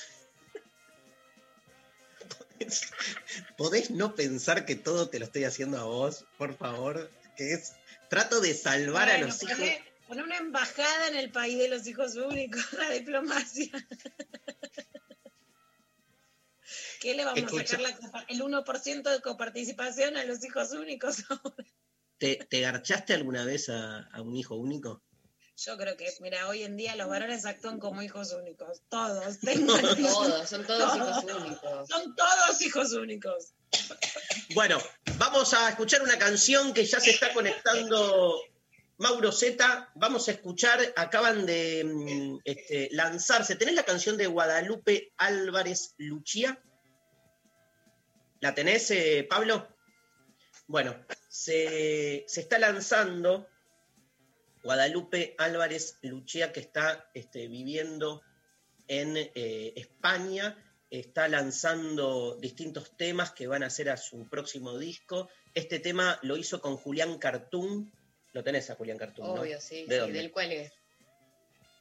[3.57, 7.09] ¿Podés no pensar que todo te lo estoy haciendo a vos, por favor?
[7.35, 7.73] Que es.
[8.09, 9.57] Trato de salvar a los hijos.
[10.11, 13.71] Poné una embajada en el país de los hijos únicos, la diplomacia.
[16.99, 17.77] ¿Qué le vamos Escucha.
[17.77, 21.23] a sacar la el 1% de coparticipación a los hijos únicos?
[22.17, 25.01] ¿Te, te garchaste alguna vez a, a un hijo único?
[25.55, 28.81] Yo creo que, mira, hoy en día los varones actúan como hijos únicos.
[28.89, 29.39] Todos.
[29.45, 31.23] Tengo Todos, son todos Todos.
[31.23, 31.87] hijos únicos.
[31.87, 33.53] Son todos hijos únicos.
[34.55, 34.77] Bueno,
[35.17, 38.41] vamos a escuchar una canción que ya se está conectando
[39.01, 39.91] Mauro Z.
[39.95, 43.55] Vamos a escuchar, acaban de mm, este, lanzarse.
[43.55, 46.61] ¿Tenés la canción de Guadalupe Álvarez Luchía?
[48.41, 49.67] ¿La tenés, eh, Pablo?
[50.67, 50.95] Bueno,
[51.27, 53.47] se, se está lanzando
[54.63, 58.21] Guadalupe Álvarez Luchía, que está este, viviendo
[58.87, 60.55] en eh, España
[60.91, 65.29] está lanzando distintos temas que van a hacer a su próximo disco.
[65.55, 67.91] Este tema lo hizo con Julián Cartoon.
[68.33, 69.41] Lo tenés a Julián Cartoon, ¿no?
[69.41, 70.19] Obvio, sí, ¿De sí, dónde?
[70.19, 70.73] del es.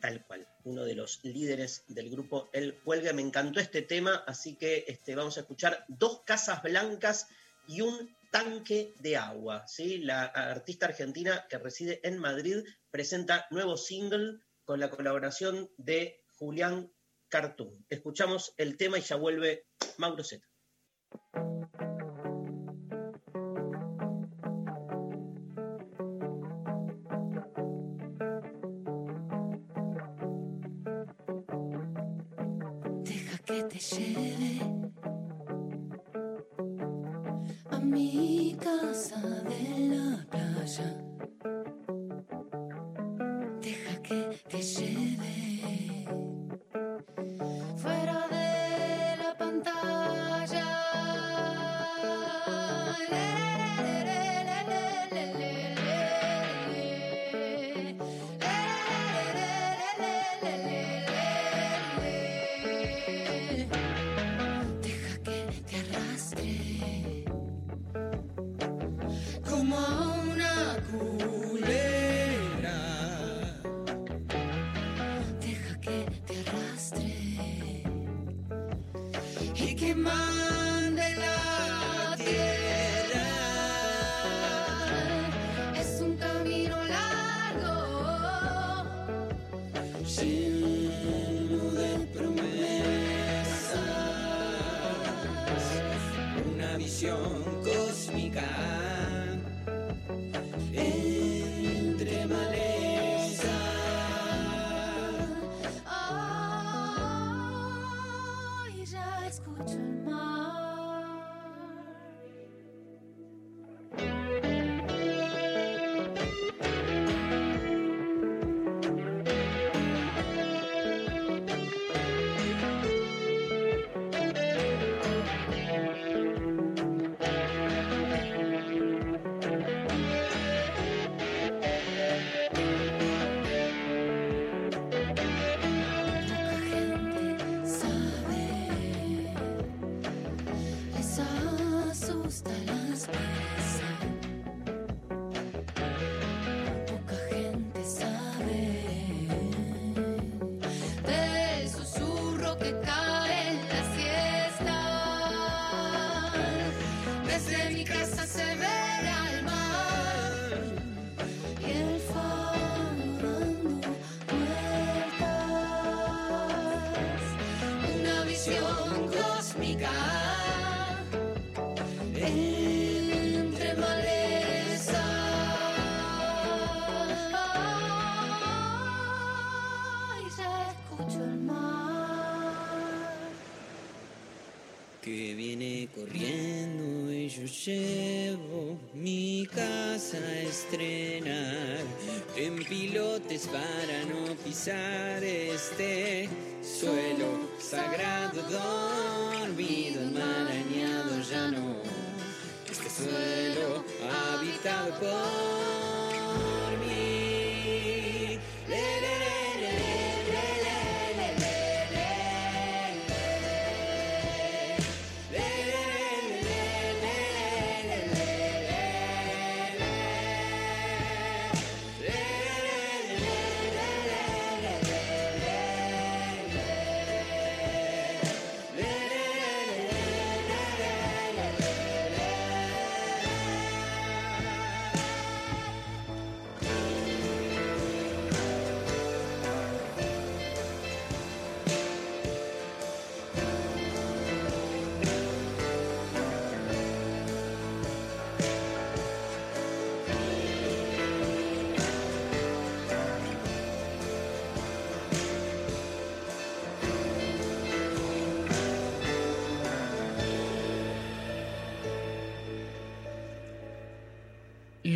[0.01, 3.13] Tal cual, uno de los líderes del grupo El Cuelgue.
[3.13, 7.29] Me encantó este tema, así que este, vamos a escuchar dos casas blancas
[7.69, 9.67] y un tanque de agua.
[9.69, 9.99] ¿sí?
[9.99, 16.91] La artista argentina que reside en Madrid presenta nuevo single con la colaboración de Julián
[17.29, 17.85] Cartoon.
[17.91, 19.67] Escuchamos el tema y ya vuelve
[19.99, 20.47] Mauro Zeta.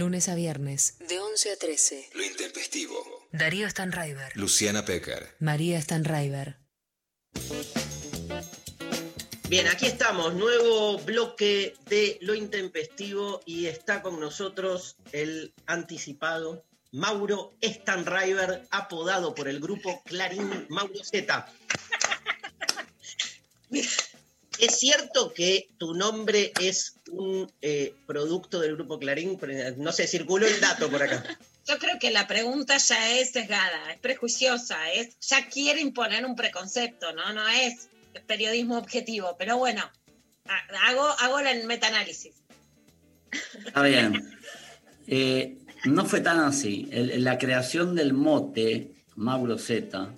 [0.05, 2.11] Lunes a viernes, de 11 a 13.
[2.13, 3.27] Lo intempestivo.
[3.33, 5.35] Darío Stanraiver, Luciana Pecker.
[5.39, 6.59] María Stanraiver.
[9.49, 17.55] Bien, aquí estamos, nuevo bloque de Lo Intempestivo y está con nosotros el anticipado Mauro
[17.63, 21.51] Stanriver, apodado por el grupo Clarín Mauro Z.
[23.71, 29.39] ¿Es cierto que tu nombre es un eh, producto del grupo Clarín?
[29.79, 31.23] No sé, circuló el dato por acá.
[31.67, 36.37] Yo creo que la pregunta ya es sesgada, es prejuiciosa, es, ya quiere imponer un
[36.37, 37.33] preconcepto, ¿no?
[37.33, 37.89] No es
[38.27, 39.83] periodismo objetivo, pero bueno,
[40.47, 42.35] ha- hago, hago el metaanálisis.
[43.67, 44.37] Está bien.
[45.07, 46.87] Eh, no fue tan así.
[46.93, 50.11] El- la creación del mote, Mauro Z.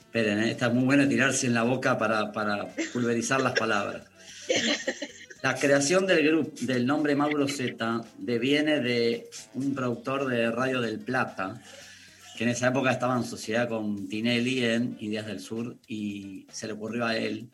[0.00, 4.02] Esperen, eh, está muy bueno tirarse en la boca para, para pulverizar las palabras.
[5.46, 10.98] La creación del grupo, del nombre Mauro Z, deviene de un productor de Radio del
[10.98, 11.62] Plata,
[12.36, 16.66] que en esa época estaba en sociedad con Tinelli en Ideas del Sur, y se
[16.66, 17.48] le ocurrió a él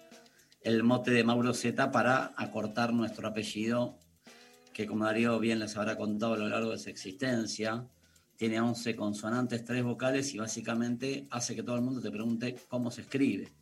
[0.62, 3.98] el mote de Mauro Z para acortar nuestro apellido
[4.72, 7.84] que como Darío bien les habrá contado a lo largo de su existencia,
[8.38, 12.90] tiene 11 consonantes, 3 vocales y básicamente hace que todo el mundo te pregunte cómo
[12.90, 13.52] se escribe.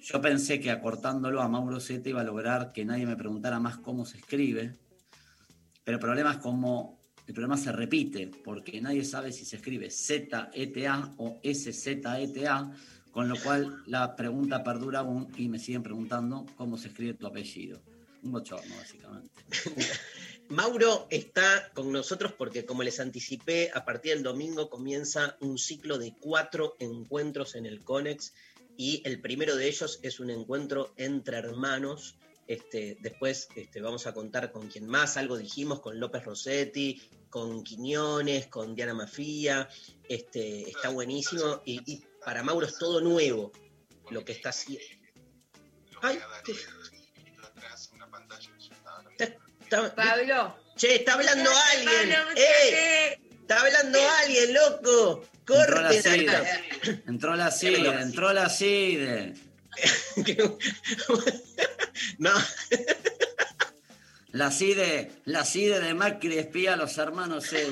[0.00, 3.78] Yo pensé que acortándolo a Mauro Z iba a lograr que nadie me preguntara más
[3.78, 4.76] cómo se escribe,
[5.84, 9.90] pero el problema es como el problema se repite, porque nadie sabe si se escribe
[9.90, 12.72] Z-E-T-A o S-Z-E-T-A,
[13.10, 17.26] con lo cual la pregunta perdura aún y me siguen preguntando cómo se escribe tu
[17.26, 17.80] apellido.
[18.22, 19.30] Un bochorno, básicamente.
[20.48, 25.98] Mauro está con nosotros porque, como les anticipé, a partir del domingo comienza un ciclo
[25.98, 28.34] de cuatro encuentros en el CONEX
[28.76, 32.16] y el primero de ellos es un encuentro entre hermanos.
[32.46, 37.00] Este, después este, vamos a contar con quien más, algo dijimos, con López Rossetti,
[37.30, 39.68] con Quiñones, con Diana Mafía.
[40.08, 43.52] Este, está buenísimo y, y para Mauro es todo nuevo
[44.10, 44.84] lo que está haciendo.
[46.02, 46.18] Ay.
[49.18, 50.56] Está- Pablo.
[50.76, 52.14] Che, está hablando alguien.
[52.36, 53.20] ¡Eh!
[53.42, 55.24] Está hablando alguien, loco.
[55.46, 56.30] Entró la Corten CIDE.
[56.30, 56.60] acá.
[57.06, 59.34] Entró la CIDE, entró la CIDE.
[62.18, 62.30] No,
[64.32, 67.68] La CIDE, la CIDE de Macri espía a los hermanos Z.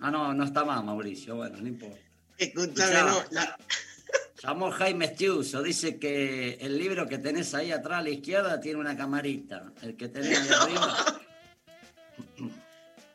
[0.00, 1.36] Ah, no, no está más, Mauricio.
[1.36, 1.98] Bueno, no importa.
[2.38, 3.04] escúchame, Ya.
[3.04, 3.24] no.
[3.30, 3.56] la-
[4.42, 8.78] Llamó Jaime Estiuso, dice que el libro que tenés ahí atrás a la izquierda tiene
[8.80, 9.70] una camarita.
[9.82, 11.20] El que tenés ahí arriba.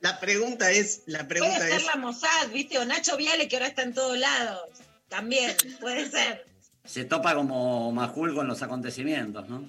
[0.06, 2.78] La pregunta es, la Puede pregunta ser es, la Mossad, ¿viste?
[2.78, 4.70] O Nacho Viale, que ahora está en todos lados.
[5.10, 6.46] También, puede ser.
[6.84, 9.68] Se topa como Majul con los acontecimientos, ¿no?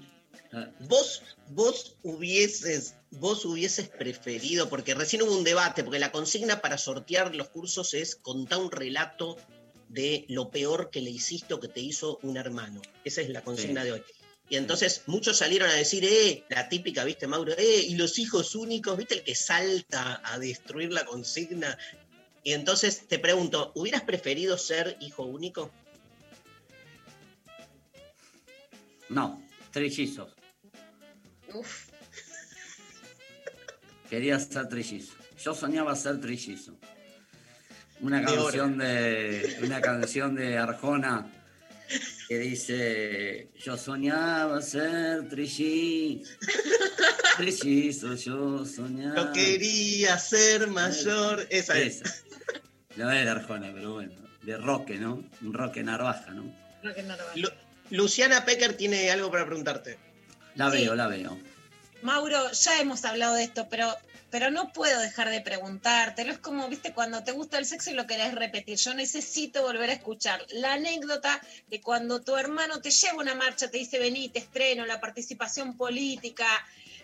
[0.80, 6.76] Vos, vos hubieses, vos hubieses preferido, porque recién hubo un debate, porque la consigna para
[6.76, 9.38] sortear los cursos es contar un relato
[9.88, 12.82] de lo peor que le hiciste o que te hizo un hermano.
[13.04, 13.86] Esa es la consigna Sí.
[13.86, 14.02] de hoy.
[14.48, 18.54] Y entonces muchos salieron a decir, eh, la típica, viste, Mauro, eh, y los hijos
[18.54, 21.76] únicos, viste, el que salta a destruir la consigna.
[22.44, 25.72] Y entonces te pregunto, ¿hubieras preferido ser hijo único?
[29.08, 29.42] No,
[29.72, 30.32] trillizos.
[31.52, 31.88] Uf.
[34.08, 35.14] Quería ser trillizo.
[35.42, 36.76] Yo soñaba ser trillizo.
[38.00, 41.32] Una De canción de una canción de Arjona
[42.28, 46.32] que dice yo soñaba ser trillizo.
[47.36, 49.14] Trillizo, yo soñaba.
[49.16, 51.46] Yo quería ser mayor.
[51.50, 52.00] Esa es.
[52.02, 52.14] Esa.
[52.96, 54.12] No era Arjona, pero bueno.
[54.42, 55.22] De Roque, ¿no?
[55.42, 56.54] Un Roque Narvaja, ¿no?
[56.80, 57.32] Creo que no lo va.
[57.34, 57.50] Lu-
[57.90, 59.98] Luciana Pecker tiene algo para preguntarte.
[60.54, 60.78] La Sí.
[60.78, 61.38] veo, la veo.
[62.02, 63.94] Mauro, ya hemos hablado de esto, pero,
[64.30, 66.32] pero no puedo dejar de preguntártelo.
[66.32, 68.76] Es como, viste, cuando te gusta el sexo y lo querés repetir.
[68.76, 73.70] Yo necesito volver a escuchar la anécdota de cuando tu hermano te lleva una marcha,
[73.70, 76.46] te dice, vení, te estreno, la participación política,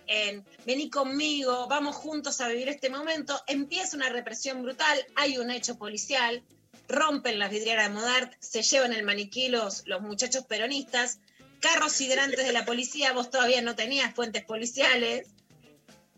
[0.07, 3.41] en, vení conmigo, vamos juntos a vivir este momento.
[3.47, 6.43] Empieza una represión brutal, hay un hecho policial,
[6.89, 11.21] rompen las vidrieras de Modart, se llevan el maniquí los, los muchachos peronistas,
[11.61, 15.29] carros hidrantes de la policía, vos todavía no tenías fuentes policiales,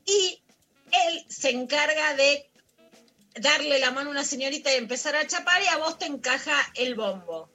[0.07, 0.43] y
[1.09, 2.51] él se encarga de
[3.41, 6.55] darle la mano a una señorita y empezar a chapar y a vos te encaja
[6.75, 7.51] el bombo.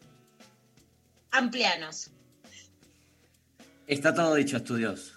[1.31, 2.11] Amplianos.
[3.87, 5.13] Está todo dicho, estudios.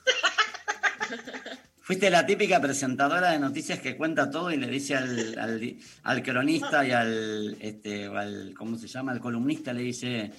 [1.82, 6.92] Fuiste la típica presentadora de noticias que cuenta todo y le dice al, cronista y
[6.92, 8.08] al, este,
[8.56, 9.12] ¿cómo se llama?
[9.12, 10.32] Al columnista, le dice,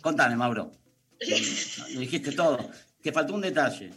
[0.00, 0.70] contame, Mauro.
[1.18, 2.70] Le dijiste todo.
[3.02, 3.90] Te faltó un detalle.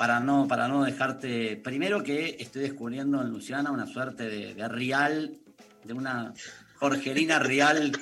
[0.00, 1.58] Para no, para no dejarte.
[1.58, 5.36] Primero que estoy descubriendo en Luciana una suerte de, de real,
[5.84, 6.32] de una
[6.76, 7.92] Jorgelina real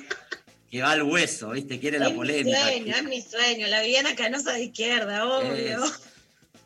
[0.71, 1.77] que va al hueso, ¿viste?
[1.77, 2.61] Quiere la es mi polémica.
[2.61, 3.67] sueño, es mi sueño.
[3.67, 5.51] La Viviana Canosa de izquierda, obvio.
[5.83, 6.01] Es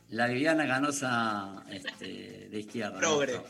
[0.09, 2.91] la Viviana Ganosa este, de izquierda.
[2.93, 2.99] ¿no?
[2.99, 3.41] Progre.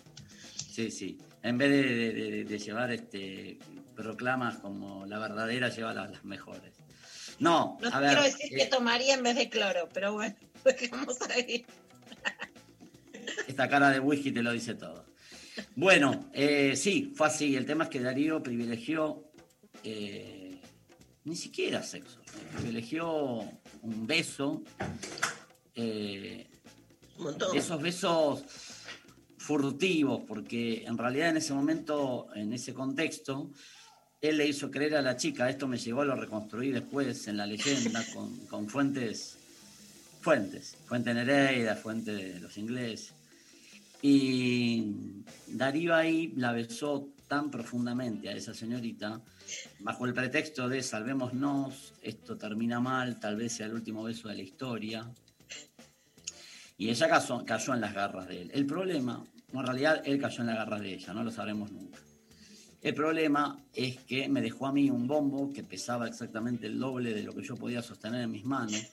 [0.72, 1.20] Sí, sí.
[1.42, 3.60] En vez de, de- de- de llevar este,
[3.94, 6.72] proclamas como la verdadera, lleva las, las mejores.
[7.40, 8.08] No, No a te ver.
[8.08, 10.34] quiero decir eh, que tomaría en vez de cloro, pero bueno,
[10.80, 11.66] dejamos ahí.
[13.48, 15.06] Esta cara de whisky te lo dice todo.
[15.76, 17.56] Bueno, eh, sí, fue así.
[17.56, 19.32] El tema es que Darío privilegió
[19.84, 20.60] eh,
[21.26, 22.20] ni siquiera sexo.
[22.56, 23.40] Privilegió
[23.82, 24.64] un beso.
[25.76, 26.48] eh,
[27.18, 27.56] Un montón.
[27.58, 28.44] esos besos
[29.38, 33.52] furtivos, porque en realidad en ese momento, en ese contexto,
[34.22, 37.46] él le hizo creer a la chica, esto me llegó, lo reconstruí después en la
[37.46, 39.38] leyenda con, con fuentes,
[40.24, 43.14] fuentes, fuente Nereida, fuente de los ingleses.
[44.02, 49.22] Y Darío ahí la besó tan profundamente a esa señorita,
[49.80, 54.36] bajo el pretexto de salvémonos, esto termina mal, tal vez sea el último beso de
[54.36, 55.12] la historia.
[56.78, 58.52] Y ella cayó, cayó en las garras de él.
[58.54, 62.00] El problema, en realidad él cayó en las garras de ella, no lo sabremos nunca.
[62.82, 67.14] El problema es que me dejó a mí un bombo que pesaba exactamente el doble
[67.14, 68.92] de lo que yo podía sostener en mis manos.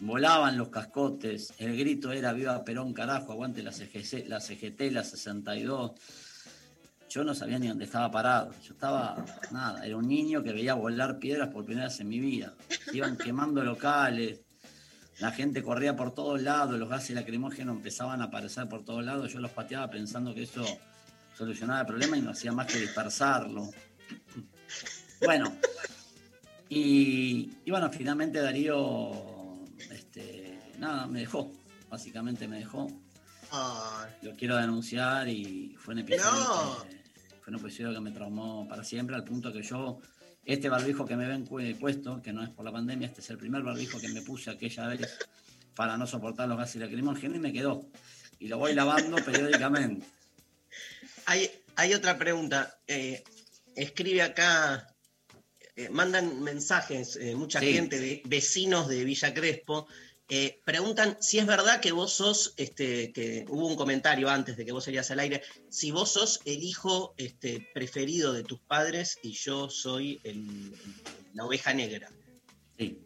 [0.00, 5.04] Volaban los cascotes, el grito era viva Perón, carajo, aguante la, CGC, la CGT, la
[5.04, 5.92] 62.
[7.10, 8.54] Yo no sabía ni dónde estaba parado.
[8.62, 12.18] Yo estaba, nada, era un niño que veía volar piedras por primera vez en mi
[12.18, 12.54] vida.
[12.94, 14.40] Iban quemando locales,
[15.18, 19.30] la gente corría por todos lados, los gases lacrimógenos empezaban a aparecer por todos lados.
[19.30, 20.64] Yo los pateaba pensando que eso
[21.36, 23.68] solucionaba el problema y no hacía más que dispersarlo.
[25.22, 25.52] Bueno,
[26.70, 29.29] y, y bueno, finalmente Darío,
[30.80, 31.52] nada, me dejó.
[31.88, 32.88] Básicamente me dejó.
[33.52, 36.82] Ay, Lo quiero denunciar y fue un episodio, No.
[36.88, 37.00] que,
[37.42, 39.98] fue un episodio que me traumó para siempre, al punto que yo,
[40.44, 43.30] este barbijo que me ven pu- puesto, que no es por la pandemia, este es
[43.30, 45.18] el primer barbijo que me puse aquella vez
[45.74, 47.86] para no soportar los gases lacrimógenos y me quedó.
[48.38, 50.06] Y lo voy lavando periódicamente.
[51.26, 52.78] Hay, hay otra pregunta.
[52.86, 53.22] Eh,
[53.74, 54.86] escribe acá,
[55.76, 57.72] eh, mandan mensajes, eh, mucha Sí.
[57.72, 59.86] gente, de, vecinos de Villa Crespo,
[60.30, 64.64] eh, preguntan si es verdad que vos sos, este, que hubo un comentario antes de
[64.64, 69.18] que vos salías al aire, si vos sos el hijo este, preferido de tus padres
[69.22, 70.72] y yo soy el-
[71.34, 72.08] la oveja negra.
[72.78, 72.98] Sí,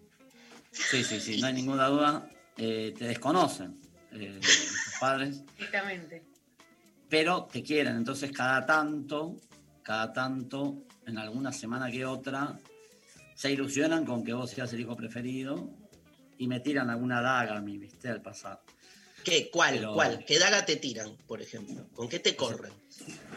[0.70, 2.30] sí, sí, sí, no hay ninguna duda.
[2.56, 3.80] Eh, te desconocen
[4.12, 5.42] eh, tus padres.
[5.56, 6.22] Directamente.
[7.08, 7.96] pero te quieren.
[7.96, 9.36] Entonces, cada tanto,
[9.82, 12.58] cada tanto, en alguna semana que otra,
[13.34, 15.70] se ilusionan con que vos seas el hijo preferido
[16.38, 18.08] y me tiran alguna daga a mí, ¿viste?
[18.08, 18.60] Al pasar.
[19.24, 19.50] ¿Qué?
[19.50, 19.76] ¿Cuál?
[19.76, 20.24] Pero- ¿Cuál?
[20.26, 21.86] ¿Qué daga te tiran, por ejemplo?
[21.94, 22.72] ¿Con qué te corren?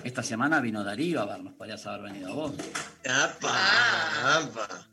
[0.04, 2.54] Esta semana vino Darío a vernos, podrías haber venido vos.
[3.06, 3.38] ¡Apa!
[3.52, 4.44] Ah.
[4.44, 4.88] apa.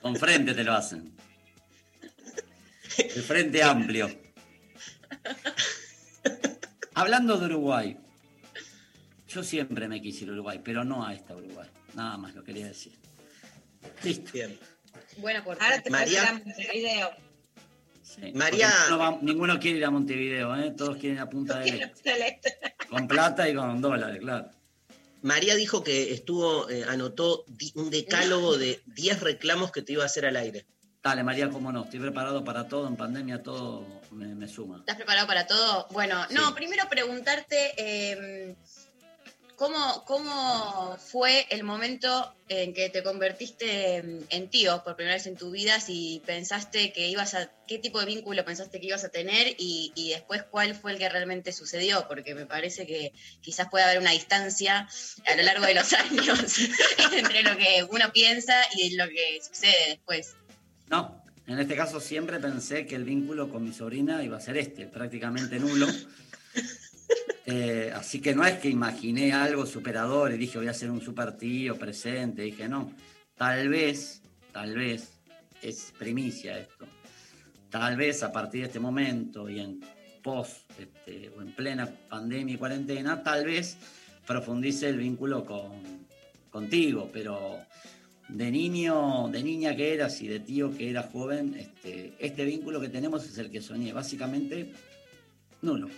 [0.00, 1.14] Con frente te lo hacen.
[2.98, 4.10] El frente amplio.
[6.94, 7.96] Hablando de Uruguay,
[9.28, 11.68] yo siempre me quise ir a Uruguay, pero no a esta Uruguay.
[11.94, 12.92] Nada más lo quería decir.
[14.02, 14.30] Listo.
[14.32, 14.58] Bien.
[15.18, 16.22] Buena por Ahora te María.
[16.22, 16.42] María.
[16.44, 17.10] Montevideo.
[18.02, 20.72] Sí, María- Ninguno, va- ninguno quiere ir a Montevideo, ¿eh?
[20.76, 22.02] Todos quieren ir a Punta del Este.
[22.10, 22.58] Celeste.
[22.90, 24.50] Con plata y con dólares, claro.
[25.22, 27.44] María dijo que estuvo, eh, anotó
[27.76, 30.66] un decálogo de 10 reclamos que te iba a hacer al aire.
[31.02, 31.84] Dale, María, cómo no.
[31.84, 32.86] Estoy preparado para todo.
[32.88, 34.78] En pandemia todo me, me suma.
[34.78, 35.86] ¿Estás preparado para todo?
[35.90, 38.56] Bueno, no, primero preguntarte eh,
[39.62, 43.98] ¿cómo, cómo fue el momento en que te convertiste
[44.28, 48.00] en- tío por primera vez en tu vida, si pensaste que ibas a, qué tipo
[48.00, 51.52] de vínculo pensaste que ibas a tener y, y después cuál fue el que realmente
[51.52, 54.88] sucedió, porque me parece que quizás puede haber una distancia
[55.26, 56.58] a lo largo de los años
[57.12, 60.34] entre lo que uno piensa y lo que sucede después.
[60.88, 64.56] No, en este caso siempre pensé que el vínculo con mi sobrina iba a ser
[64.56, 65.86] este, prácticamente nulo.
[67.44, 71.00] Eh, así que no es que imaginé algo superador y dije voy a ser un
[71.00, 72.42] super tío presente.
[72.42, 72.92] Dije no,
[73.36, 75.18] tal vez, tal vez,
[75.60, 76.86] es primicia esto.
[77.68, 79.80] Tal vez a partir de este momento y en
[80.22, 83.76] post este, o en plena pandemia y cuarentena, tal vez
[84.26, 86.06] profundice el vínculo con,
[86.50, 87.58] contigo, pero
[88.28, 92.80] de niño, de niña que eras y de tío que era joven, este, este vínculo
[92.80, 94.72] que tenemos es el que soñé, básicamente
[95.60, 95.88] nulo.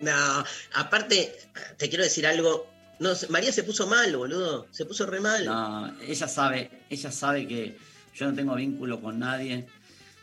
[0.00, 0.44] No,
[0.74, 1.34] aparte,
[1.76, 2.66] te quiero decir algo.
[2.98, 4.66] No, María se puso mal, boludo.
[4.70, 5.44] Se puso re mal.
[5.44, 7.76] No, ella sabe, ella sabe que
[8.14, 9.66] yo no tengo vínculo con nadie,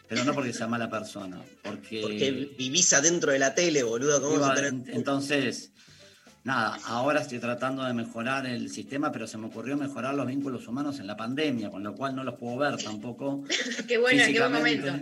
[0.07, 4.21] pero no porque sea mala persona, porque, Porque vivís adentro de la tele, boludo.
[4.21, 5.71] ¿Cómo vas a Iba- tener- entonces,
[6.43, 10.67] nada, ahora estoy tratando de mejorar el sistema, pero se me ocurrió mejorar los vínculos
[10.67, 13.43] humanos en la pandemia, con lo cual no los puedo ver tampoco.
[13.87, 14.93] qué bueno, qué buen momento.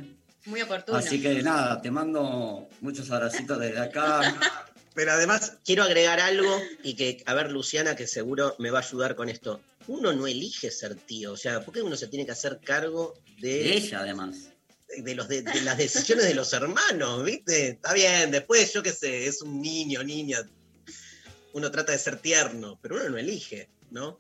[0.46, 0.98] Muy oportuno.
[0.98, 4.22] Así que nada, te mando muchos abracitos desde acá.
[4.94, 8.82] Pero además, quiero agregar algo y que, a ver, Luciana, que seguro me va a
[8.82, 9.62] ayudar con esto.
[9.88, 13.14] Uno no elige ser tío, o sea, ¿por qué uno se tiene que hacer cargo
[13.40, 13.74] De de.
[13.78, 14.50] ella, además.
[14.98, 17.70] de, los, de, de las decisiones de los hermanos, ¿viste?
[17.70, 20.40] Está bien, después yo qué sé, es un niño, niña.
[21.54, 24.18] Uno trata de ser tierno, pero uno no elige, ¿no?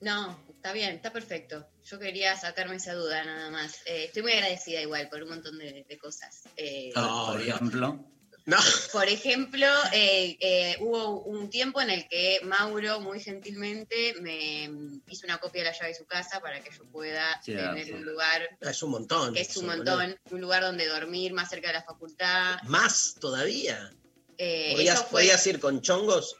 [0.00, 1.68] No, está bien, está perfecto.
[1.84, 3.80] Yo quería sacarme esa duda nada más.
[3.84, 6.40] Eh, estoy muy agradecida igual por un montón de, de cosas.
[6.56, 8.02] Eh, Por- por ejemplo.
[8.46, 8.56] No.
[8.92, 14.70] Por ejemplo, eh, eh, hubo un tiempo en el que Mauro muy gentilmente me
[15.10, 17.84] hizo una copia de la llave de su casa para que yo pueda Sí, tener
[17.86, 17.92] sí.
[17.92, 19.34] un lugar Ah, Es un montón.
[19.34, 22.56] que es un montón, un lugar donde dormir más cerca de la facultad.
[22.64, 23.90] Más todavía.
[24.38, 26.36] Eh, ¿Podías, eso fue- podías ir con chongos?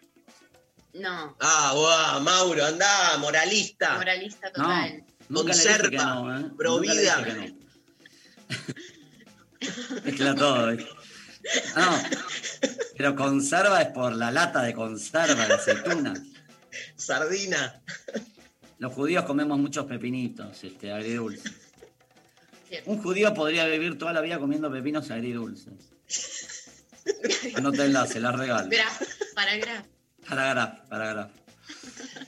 [0.95, 3.97] No, Ah, guau, Mauro, andá, moralista.
[3.97, 5.05] moralista No, total.
[5.29, 6.51] que Conserva, no, ¿eh?
[6.57, 7.21] provida.
[7.21, 7.59] No.
[10.05, 10.69] Mezcla todo.
[10.77, 10.91] ¿viste?
[11.77, 16.21] Ah, No, pero conserva es por la lata de conserva de aceitunas.
[16.97, 17.83] Sardina.
[18.79, 21.53] Los judíos comemos muchos pepinitos, este, agridulces.
[22.69, 22.91] Cierto.
[22.91, 25.75] Un judío podría vivir toda la vida comiendo pepinos agridulces.
[27.57, 28.69] Anótenla, se la regalo.
[28.69, 29.03] Graf,
[29.35, 29.85] para Graf.
[29.87, 29.94] Para
[30.29, 31.31] Graf, para Graf.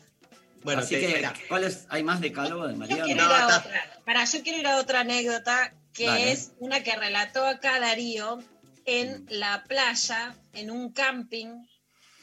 [0.63, 1.33] Bueno, Así te- que, espera.
[1.49, 1.87] ¿cuál es?
[1.91, 3.05] ¿Hay más de Calvo de Yo Mariano?
[3.05, 4.01] quiero ir a otra.
[4.05, 6.33] Para, yo quiero ir a otra anécdota que Dale.
[6.33, 8.43] es una que relató acá Darío
[8.85, 11.65] en la playa, en un camping.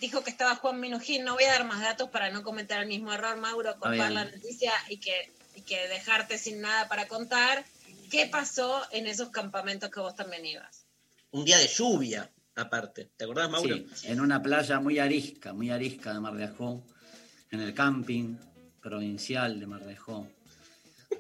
[0.02, 1.24] Dijo que estaba Juan Minujín.
[1.24, 4.26] No voy a dar más datos para no cometer el mismo error, Mauro, contar la
[4.26, 7.64] noticia y que, y que dejarte sin nada para contar.
[8.12, 10.84] ¿Qué pasó en esos campamentos que vos también ibas?
[11.32, 13.12] Un día de lluvia, aparte.
[13.16, 13.76] ¿Te acordás, Mauro?
[13.76, 16.84] Sí, en una playa muy arisca, muy arisca de Mar de Ajó,
[17.52, 18.36] en el camping
[18.82, 20.28] provincial de Mar de Ajó,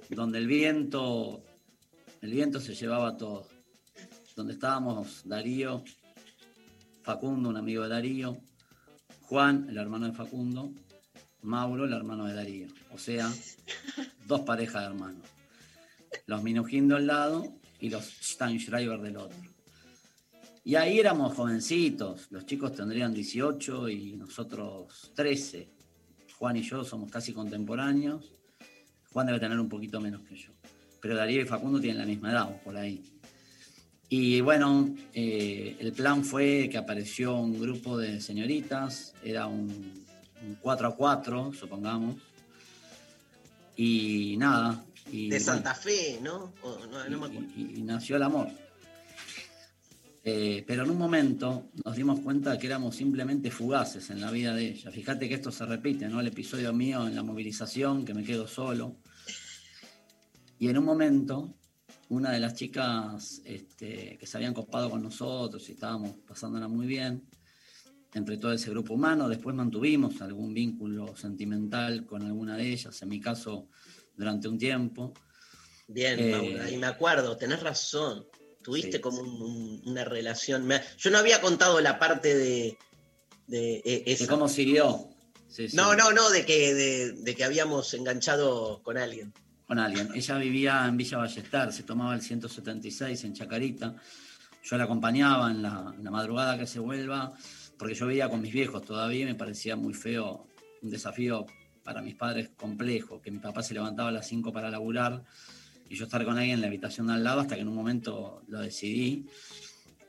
[0.10, 1.44] donde el viento,
[2.22, 3.48] el viento se llevaba todo.
[4.36, 5.84] Donde estábamos Darío,
[7.04, 8.38] Facundo, un amigo de Darío,
[9.22, 10.74] Juan, el hermano de Facundo,
[11.42, 12.68] Mauro, el hermano de Darío.
[12.92, 13.32] O sea,
[14.26, 15.28] dos parejas de hermanos.
[16.26, 19.53] Los Minujín de un lado y los Steinschreiber del otro.
[20.66, 25.70] Y ahí éramos jovencitos, los chicos tendrían 18 y nosotros 13.
[26.38, 28.34] Juan y yo somos casi contemporáneos.
[29.12, 30.52] Juan debe tener un poquito menos que yo.
[31.02, 33.04] Pero Darío y Facundo tienen la misma edad, o por ahí.
[34.08, 40.56] Y bueno, eh, el plan fue que apareció un grupo de señoritas, era un, un
[40.62, 42.16] 4 a 4, supongamos.
[43.76, 44.84] Y nada.
[45.12, 46.54] Y, De bueno, Santa Fe, ¿no?
[46.62, 47.48] O- no, no me acuerdo.
[47.58, 48.48] y, y nació el amor.
[50.26, 54.56] Eh, pero en un momento nos dimos cuenta que éramos simplemente fugaces en la vida
[54.56, 54.90] de ella.
[54.90, 56.22] Fíjate que esto se repite, ¿no?
[56.22, 58.96] El episodio mío en la movilización, que me quedo solo.
[60.60, 61.56] Y en un momento,
[62.08, 66.88] una de las chicas este, que se habían copado con nosotros y estábamos pasándola muy
[66.88, 67.28] bien,
[68.14, 73.10] entre todo ese grupo humano, después mantuvimos algún vínculo sentimental con alguna de ellas, en
[73.10, 73.68] mi caso,
[74.16, 75.14] durante un tiempo.
[75.88, 78.26] Bien, Eh, Mauro, y me acuerdo, tenés razón.
[78.64, 80.68] Tuviste Sí, como un- un- una relación.
[80.98, 82.78] yo no había contado la parte de.
[83.48, 83.82] de,
[84.20, 85.10] de cómo siguió.
[85.50, 85.76] Sí, sí.
[85.76, 89.34] No, no, no, de que, de, que habíamos enganchado con alguien.
[89.68, 90.10] con alguien.
[90.16, 93.96] Ella vivía en Villa Ballester, se tomaba el 176 en Chacarita.
[94.64, 97.34] Yo la acompañaba en la, en la madrugada que se vuelva,
[97.78, 100.48] porque yo vivía con mis viejos todavía y me parecía muy feo,
[100.82, 101.46] un desafío
[101.84, 105.24] para mis padres complejo, que mi papá se levantaba a las 5 para laburar
[105.94, 107.76] y yo estar con alguien en la habitación de al lado hasta que en un
[107.76, 109.28] momento lo decidí,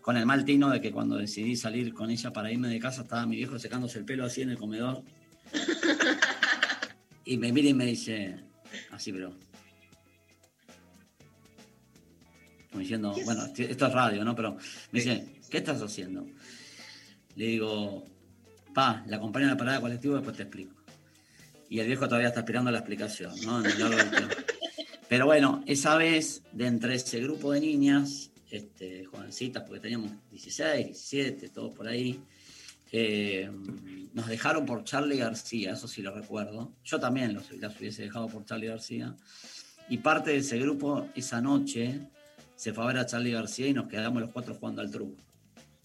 [0.01, 3.03] con el mal tino de que cuando decidí salir con ella para irme de casa
[3.03, 5.03] estaba mi viejo secándose el pelo así en el comedor.
[7.26, 8.39] Y me mira y me dice,
[8.91, 9.35] así, pero
[12.68, 14.37] como diciendo, bueno, esto es radio, ¿no?
[14.37, 14.59] Pero
[14.93, 16.26] me dice, ¿qué estás haciendo?
[17.37, 18.05] Le digo,
[18.74, 20.74] pa, la acompaño a la parada colectiva, después te explico.
[21.70, 23.61] Y el viejo todavía está esperando la explicación, ¿no?
[23.61, 24.34] En el largo del tiempo.
[25.09, 30.87] Pero bueno, esa vez, de entre ese grupo de niñas, este, jovencitas, porque teníamos 16,
[30.87, 32.21] 17, todos por ahí,
[32.93, 33.51] eh,
[34.13, 36.73] nos dejaron por Charlie García, eso sí lo recuerdo.
[36.85, 39.17] Yo también los, las hubiese dejado por Charlie García.
[39.89, 42.01] Y parte de ese grupo, esa noche,
[42.55, 45.21] se fue a ver a Charlie García y nos quedamos los cuatro jugando al truco.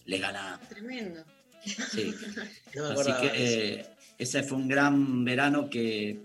[0.04, 0.68] Le ganamos.
[0.68, 1.24] Tremendo.
[1.64, 2.14] Sí.
[2.74, 6.20] No me Así que eh, ese fue un gran verano que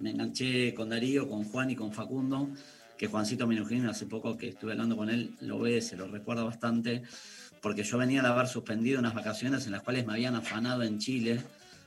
[0.00, 2.48] me enganché con Darío, con Juan y con Facundo,
[2.98, 6.44] que Juancito Minujín hace poco que estuve hablando con él, lo ve, se lo recuerda
[6.44, 7.02] bastante,
[7.60, 10.98] porque yo venía de haber suspendido unas vacaciones en las cuales me habían afanado en
[10.98, 11.40] Chile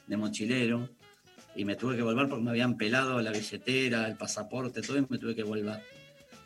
[0.08, 0.90] de mochilero
[1.56, 5.06] y me tuve que volver porque me habían pelado la billetera, el pasaporte, todo y
[5.10, 5.82] me tuve que volver.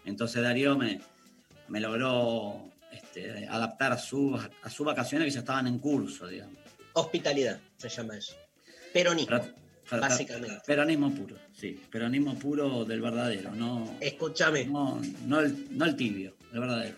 [0.06, 1.02] Entonces Darío me,
[1.68, 6.58] me logró este, adaptar a, su, a sus vacaciones que ya estaban en curso, digamos.
[6.94, 8.36] Hospitalidad se llama eso.
[8.94, 9.56] Peronismo, fra-
[10.02, 10.62] básicamente.
[10.66, 11.80] Peronismo puro, sí.
[11.92, 16.36] Peronismo puro del verdadero, no, Escúchame, no, no, el, no el tibio.
[16.54, 16.98] el verdadero.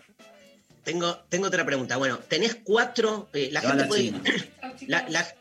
[0.84, 1.96] Tengo, tengo otra pregunta.
[1.96, 3.28] Bueno, tenés cuatro.
[3.32, 4.02] eh, la gente la puede.
[4.04, 4.22] China.
[4.86, 5.34] la- la-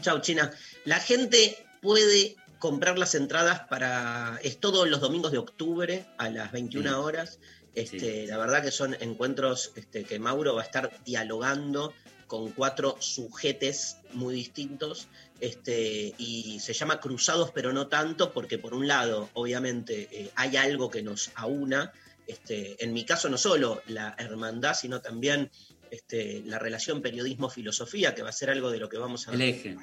[0.00, 0.50] Chau, China.
[0.84, 4.38] La gente puede comprar las entradas para.
[4.42, 6.94] Es todos los domingos de octubre a las 21 Sí.
[6.94, 7.38] horas.
[7.74, 11.92] Este, La verdad que son encuentros este, que Mauro va a estar dialogando
[12.28, 15.08] con cuatro sujetes muy distintos.
[15.42, 20.56] Este, y se llama Cruzados, pero no tanto, porque por un lado, obviamente, eh, hay
[20.56, 21.92] algo que nos aúna.
[22.28, 25.50] Este, en mi caso, no solo la hermandad, sino también
[25.90, 29.42] este, la relación periodismo-filosofía, que va a ser algo de lo que vamos a El
[29.42, 29.76] eje.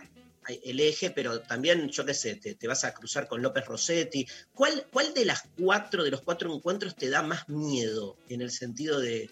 [0.63, 4.25] el eje, pero también, yo qué sé, te, te vas a cruzar con López Rossetti.
[4.53, 8.51] ¿Cuál, ¿Cuál de las cuatro, de los cuatro encuentros, te da más miedo en el
[8.51, 9.29] sentido de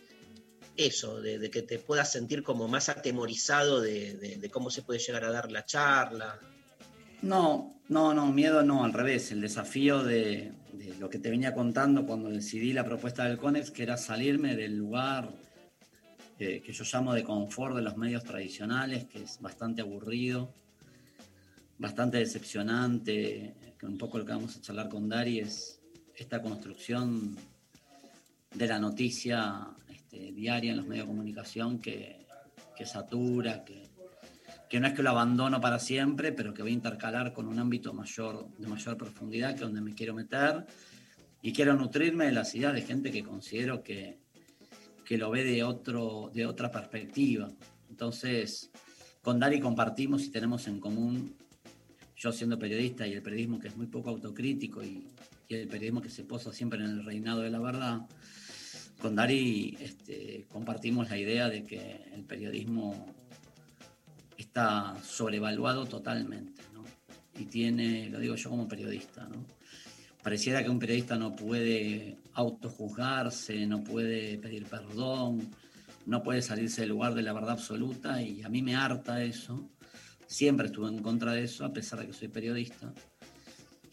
[0.77, 5.31] eso, de, que te puedas sentir como más atemorizado de, cómo se puede llegar a
[5.31, 6.39] dar la charla?
[7.21, 9.31] No, no, no, miedo no, al revés.
[9.31, 13.71] El desafío de, de lo que te venía contando cuando decidí la propuesta del CONEX,
[13.71, 15.33] que era salirme del lugar
[16.39, 20.53] eh, que yo llamo de confort de los medios tradicionales, que es bastante aburrido,
[21.79, 25.79] bastante decepcionante, que un poco lo que vamos a charlar con Dari es
[26.15, 27.35] esta construcción
[28.53, 29.67] de la noticia
[30.07, 32.25] este, diaria en los medios de comunicación que,
[32.77, 33.83] que satura, que,
[34.69, 37.59] que no es que lo abandono para siempre, pero que voy a intercalar con un
[37.59, 40.65] ámbito mayor, de mayor profundidad, que donde me quiero meter,
[41.41, 44.19] y quiero nutrirme de las ideas de gente que considero que,
[45.03, 47.49] que lo ve de, otro, de otra perspectiva.
[47.89, 48.71] Entonces,
[49.21, 51.35] con Dari compartimos y tenemos en común,
[52.15, 55.05] yo siendo periodista y el periodismo que es muy poco autocrítico y,
[55.49, 58.07] y el periodismo que se posa siempre en el reinado de la verdad,
[59.01, 63.15] con Dari este, compartimos la idea de que el periodismo
[64.37, 66.61] está sobrevaluado totalmente.
[67.39, 69.27] Y tiene, lo digo yo como periodista.
[70.23, 75.51] Pareciera que un periodista no puede autojuzgarse, no puede pedir perdón,
[76.07, 79.69] no puede salirse del lugar de la verdad absoluta y a mí me harta eso.
[80.25, 82.91] Siempre estuve en contra de eso, a pesar de que soy periodista.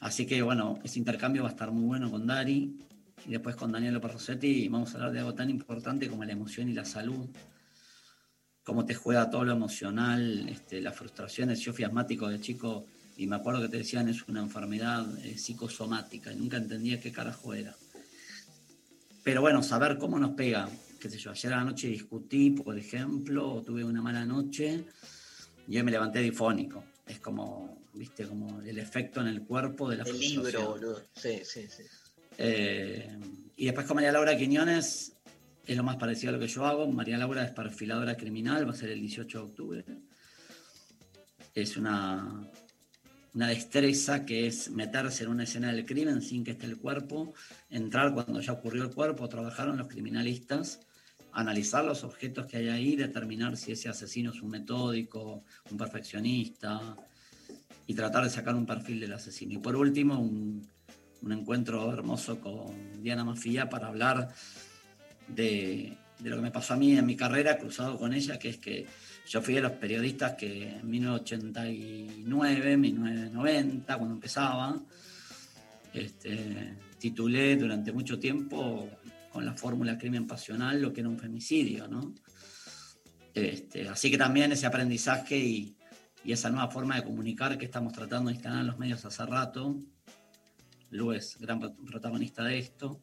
[0.00, 2.74] Así que bueno, ese intercambio va a estar muy bueno con Dari
[3.26, 6.32] y después con Daniel López Rossetti vamos a hablar de algo tan importante como la
[6.32, 7.28] emoción y la salud
[8.64, 11.60] cómo te juega todo lo emocional, este, las frustraciones.
[11.60, 15.38] Yo fui asmático de chico y me acuerdo que te decían es una enfermedad eh,
[15.38, 17.76] psicosomática y nunca entendía qué carajo era.
[19.22, 20.68] Pero bueno, saber cómo nos pega,
[20.98, 24.84] qué sé yo, ayer a la noche discutí, por ejemplo, o tuve una mala noche
[25.68, 26.84] y hoy me levanté difónico.
[27.06, 30.44] Es como, viste, como el efecto en el cuerpo de la El frustración.
[30.44, 31.02] libro, boludo.
[31.14, 31.82] Sí, sí, sí.
[32.38, 33.18] Eh,
[33.56, 35.14] y después con María Laura Quiñones
[35.66, 36.86] es lo más parecido a lo que yo hago.
[36.90, 39.84] María Laura es perfiladora criminal, va a ser el 18 de octubre.
[41.54, 42.50] Es una,
[43.34, 47.34] una destreza que es meterse en una escena del crimen sin que esté el cuerpo,
[47.70, 50.80] entrar cuando ya ocurrió el cuerpo, trabajaron los criminalistas,
[51.32, 56.96] analizar los objetos que hay ahí, determinar si ese asesino es un metódico, un perfeccionista,
[57.86, 59.52] y tratar de sacar un perfil del asesino.
[59.52, 60.66] Y por último, un,
[61.22, 64.28] un encuentro hermoso con Diana Mafia para hablar
[65.28, 68.50] de, de lo que me pasó a mí en mi carrera, cruzado con ella, que
[68.50, 68.86] es que
[69.26, 74.80] yo fui de los periodistas que en 1989, 1990, cuando empezaba,
[75.92, 78.88] este, titulé durante mucho tiempo
[79.30, 82.14] con la fórmula crimen pasional lo que era un femicidio, ¿no?
[83.32, 85.76] Este, así que también ese aprendizaje y,
[86.24, 89.26] y esa nueva forma de comunicar que estamos tratando de instalar en los medios hace
[89.26, 89.76] rato,
[90.94, 93.00] Lu es gran pro- protagonista de esto,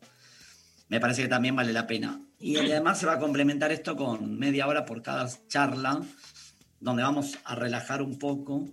[0.88, 2.20] me parece que también vale la pena.
[2.40, 6.02] Y además se va a complementar esto con media hora por cada charla,
[6.80, 8.68] donde vamos a relajar un poco,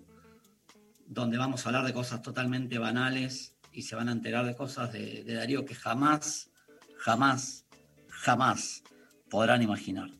[1.06, 4.92] donde vamos a hablar de cosas totalmente banales y se van a enterar de cosas
[4.92, 6.50] de, de Darío que jamás,
[6.96, 7.66] jamás,
[8.08, 8.82] jamás
[9.28, 10.10] podrán imaginar.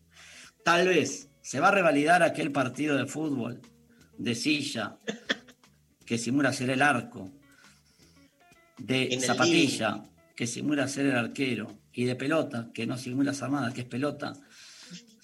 [0.65, 3.61] Tal vez se va a revalidar aquel partido de fútbol
[4.19, 4.99] de silla
[6.05, 7.33] que simula ser el arco,
[8.79, 10.03] de zapatilla
[10.37, 13.87] que simula ser el arquero y de pelota que no simula ser nada, que es
[13.87, 14.35] pelota,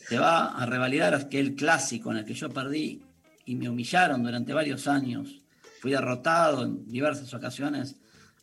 [0.09, 3.01] se va a revalidar aquel clásico en el que yo perdí
[3.47, 5.41] y me humillaron durante varios años.
[5.81, 7.97] Fui derrotado en diversas ocasiones,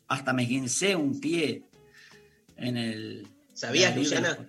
[0.08, 1.64] hasta me guincé un pie
[2.56, 3.28] en el.
[3.52, 4.48] ¿Sabías, en el libre- Luciana?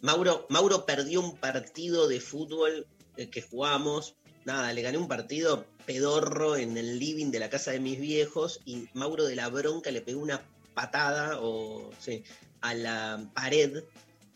[0.00, 2.86] Mauro, Mauro perdió un partido de fútbol
[3.16, 4.16] eh, que jugábamos.
[4.46, 8.60] Nada, le gané un partido pedorro en el living de la casa de mis viejos
[8.64, 10.42] y Mauro de la bronca le pegó una
[10.74, 12.22] patada o sí,
[12.60, 13.84] a la pared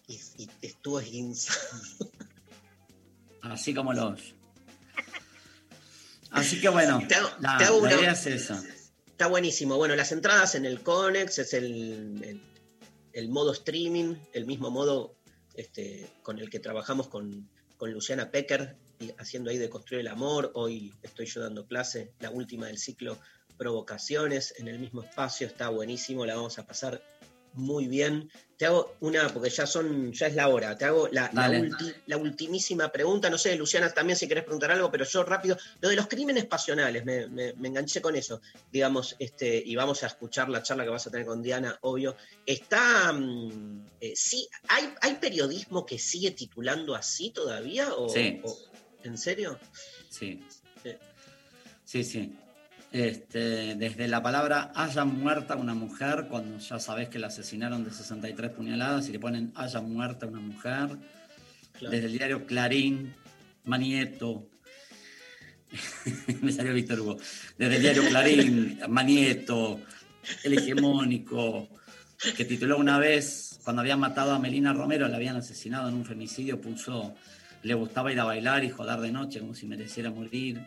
[0.08, 1.60] y, y estuvo esguinzado.
[3.42, 4.34] Así como los.
[6.30, 8.62] Así que bueno, Te hago- la, te hago la una- idea es esa.
[9.06, 9.76] Está buenísimo.
[9.76, 12.40] Bueno, las entradas en el Conex es el, el
[13.12, 15.14] el modo streaming, el mismo modo
[15.54, 18.76] este, con el que trabajamos con, con Luciana Pecker,
[19.18, 20.50] haciendo ahí de construir el amor.
[20.54, 23.18] Hoy estoy yo dando clase, la última del ciclo
[23.56, 27.02] Provocaciones, en el mismo espacio, está buenísimo, la vamos a pasar
[27.54, 28.28] muy bien.
[28.56, 31.60] Te hago una, porque ya son, ya es la hora, te hago la, la, Dale.
[31.60, 33.30] ulti- la ultimísima pregunta.
[33.30, 35.56] No sé, Luciana, también si querés preguntar algo, pero yo rápido.
[35.80, 38.40] Lo de los crímenes pasionales, me, me- me enganché con eso,
[38.72, 42.16] digamos, este, y vamos a escuchar la charla que vas a tener con Diana, obvio.
[42.44, 47.94] Está, mm, eh, sí, ¿hay, ¿hay periodismo que sigue titulando así todavía?
[47.94, 48.40] O, Sí.
[48.42, 48.58] o-
[49.04, 49.58] ¿En serio?
[50.08, 50.42] Sí.
[50.82, 50.90] Sí.
[51.84, 52.36] Sí, sí.
[52.90, 57.90] Este, desde la palabra haya muerta una mujer, cuando ya sabes que la asesinaron de
[57.90, 60.96] 63 puñaladas y le ponen haya muerta una mujer.
[61.72, 61.90] Claro.
[61.90, 63.14] Desde el diario Clarín,
[63.64, 64.48] Manieto.
[66.40, 67.18] Me salió Víctor Hugo.
[67.58, 69.80] Desde el diario Clarín, Manieto,
[70.44, 71.68] El Hegemónico,
[72.36, 76.04] que tituló una vez, cuando habían matado a Melina Romero, la habían asesinado en un
[76.04, 77.14] femicidio, puso
[77.64, 80.62] le gustaba ir a bailar y joder de noche como si mereciera morir.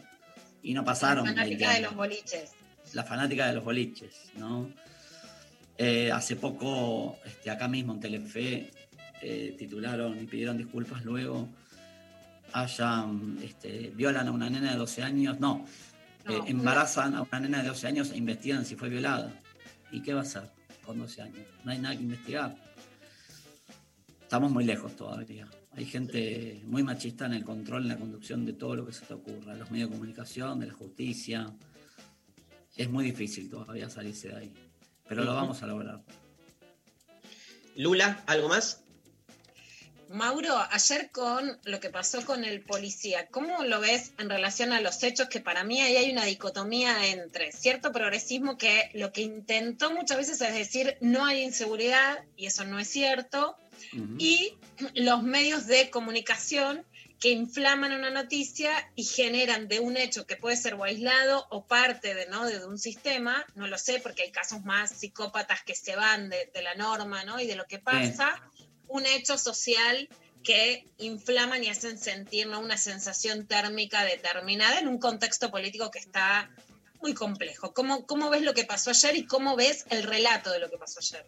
[0.63, 1.25] Y no pasaron.
[1.25, 2.51] La 20 fanática de los boliches.
[2.93, 4.69] La fanática de los boliches, ¿no?
[5.77, 8.71] Eh, hace poco, este, acá mismo en Telefe,
[9.21, 11.47] eh, titularon y pidieron disculpas luego.
[12.53, 15.65] Hayan, este, violan a una nena de 12 años, no,
[16.27, 19.39] eh, No, embarazan a una nena de 12 años e investigan si fue violada.
[19.91, 20.49] ¿Y qué va a hacer
[20.83, 21.45] con 12 años?
[21.63, 22.55] No hay nada que investigar.
[24.23, 25.47] Estamos muy lejos todavía.
[25.77, 29.05] Hay gente muy machista en el control, en la conducción de todo lo que se
[29.05, 31.53] te ocurra, los medios de comunicación, de la justicia.
[32.75, 34.53] Es muy difícil todavía salirse de ahí,
[35.07, 36.01] pero lo vamos a lograr.
[37.75, 38.81] Lula, ¿algo más?
[40.09, 44.81] Mauro, ayer con lo que pasó con el policía, ¿cómo lo ves en relación a
[44.81, 45.29] los hechos?
[45.29, 50.17] Que para mí ahí hay una dicotomía entre cierto progresismo que lo que intentó muchas
[50.17, 53.57] veces es decir no hay inseguridad, y eso no es cierto,
[54.17, 54.55] Y
[54.93, 56.85] los medios de comunicación
[57.19, 61.65] que inflaman una noticia y generan de un hecho que puede ser o aislado o
[61.65, 62.45] parte de, ¿no?
[62.45, 66.51] de un sistema, no lo sé porque hay casos más psicópatas que se van de,
[66.53, 67.39] de la norma ¿no?
[67.39, 68.41] y de lo que pasa,
[68.87, 70.07] un hecho social
[70.43, 72.59] que inflaman y hacen sentir ¿no?
[72.59, 76.51] una sensación térmica determinada en un contexto político que está
[77.01, 77.73] muy complejo.
[77.73, 80.77] ¿Cómo, ¿Cómo ves lo que pasó ayer y cómo ves el relato de lo que
[80.77, 81.25] pasó ayer?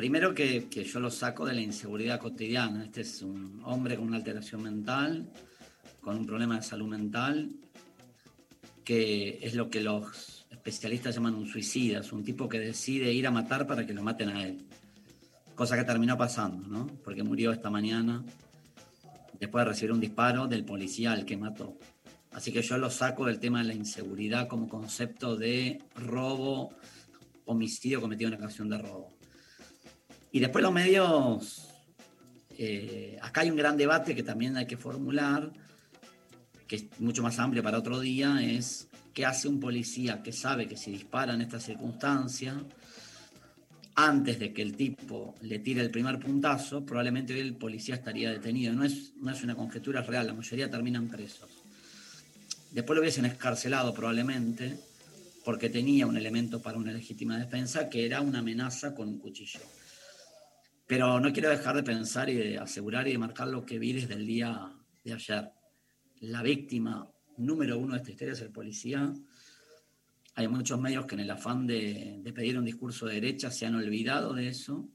[0.00, 2.86] Primero que, que yo lo saco de la inseguridad cotidiana.
[2.86, 5.30] Este es un hombre con una alteración mental,
[6.00, 7.50] con un problema de salud mental,
[8.82, 12.00] que es lo que los especialistas llaman un suicida.
[12.00, 14.64] Es un tipo que decide ir a matar para que lo maten a él.
[15.54, 16.86] Cosa que terminó pasando, ¿no?
[17.04, 18.24] Porque murió esta mañana
[19.38, 21.76] después de recibir un disparo del policía al que mató.
[22.30, 26.70] Así que yo lo saco del tema de la inseguridad como concepto de robo,
[27.44, 29.19] homicidio cometido en ocasión de robo.
[30.32, 31.68] Y después los medios,
[32.56, 35.52] eh, acá hay un gran debate que también hay que formular,
[36.66, 40.68] que es mucho más amplio para otro día, es qué hace un policía que sabe
[40.68, 42.62] que si dispara en esta circunstancia,
[43.96, 48.72] antes de que el tipo le tire el primer puntazo, probablemente el policía estaría detenido.
[48.72, 51.50] No es, no es una conjetura real, la mayoría terminan presos.
[52.70, 54.78] Después lo hubiesen escarcelado probablemente
[55.44, 59.60] porque tenía un elemento para una legítima defensa que era una amenaza con un cuchillo.
[60.90, 63.92] Pero no quiero dejar de pensar y de asegurar y de marcar lo que vi
[63.92, 64.72] desde el día
[65.04, 65.52] de ayer.
[66.18, 69.14] La víctima número uno de esta historia es el policía.
[70.34, 73.66] Hay muchos medios que en el afán de, de pedir un discurso de derecha se
[73.66, 74.88] han olvidado de eso.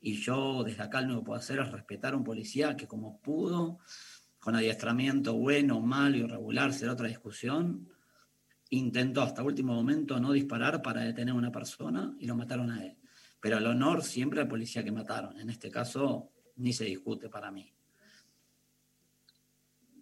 [0.00, 2.88] Y yo desde acá lo único que puedo hacer es respetar a un policía que
[2.88, 3.80] como pudo,
[4.38, 7.86] con adiestramiento bueno, malo irregular, será otra discusión,
[8.70, 12.86] intentó hasta último momento no disparar para detener a una persona y lo mataron a
[12.86, 12.96] él.
[13.42, 15.38] Pero el honor siempre al policía que mataron.
[15.40, 17.74] En este caso, ni se discute para mí.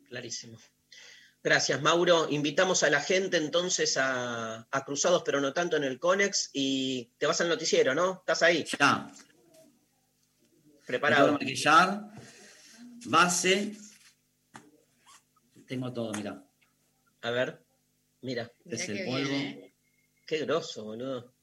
[0.06, 0.58] Clarísimo.
[1.42, 2.28] Gracias, Mauro.
[2.28, 6.50] Invitamos a la gente entonces a, a Cruzados, pero no tanto en el Conex.
[6.52, 8.18] Y te vas al noticiero, ¿no?
[8.18, 8.62] ¿Estás ahí?
[8.78, 9.10] Ya.
[10.86, 11.28] Preparado.
[11.28, 12.10] Me maquillar,
[13.06, 13.74] base.
[15.66, 16.44] Tengo todo, mira.
[17.22, 17.64] A ver,
[18.20, 18.52] mira.
[18.66, 19.28] Es el qué polvo.
[19.28, 19.74] bien, ¿eh?
[20.26, 21.39] Qué grosso, boludo.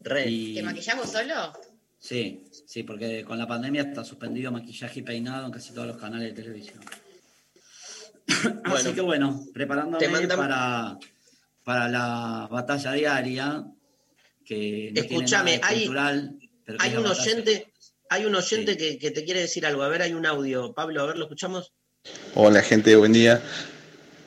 [0.00, 0.28] Re.
[0.28, 1.52] Y- ¿Te maquillás vos solo?
[1.98, 5.96] Sí, sí, porque con la pandemia está suspendido maquillaje y peinado en casi todos los
[5.96, 6.78] canales de televisión.
[8.64, 10.98] Así que bueno, preparándome Te mandan- para,
[11.64, 13.64] para la batalla diaria,
[14.44, 17.22] que no Escúchame, tiene nada de hay- cultural, pero que Hay un batalla.
[17.22, 17.72] oyente,
[18.10, 19.82] hay un oyente que, que te quiere decir algo.
[19.82, 20.72] A ver, hay un audio.
[20.74, 21.72] Pablo, a ver, ¿lo escuchamos?
[22.34, 23.42] Hola gente, buen día.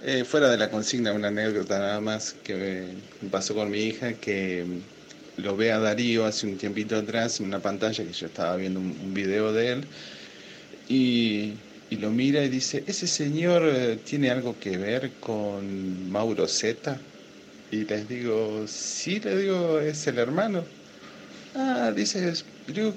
[0.03, 4.13] Eh, fuera de la consigna, una anécdota nada más que me pasó con mi hija,
[4.15, 4.65] que
[5.38, 8.79] lo ve a Darío hace un tiempito atrás en una pantalla que yo estaba viendo
[8.79, 9.84] un, video de él
[10.89, 11.53] y,
[11.97, 16.97] lo mira y dice, ¿ese señor eh, tiene algo que ver con Mauro Zeta?
[17.69, 20.63] Y les digo, sí, le digo, es el hermano.
[21.53, 22.34] Ah, dice,
[22.67, 22.93] digo,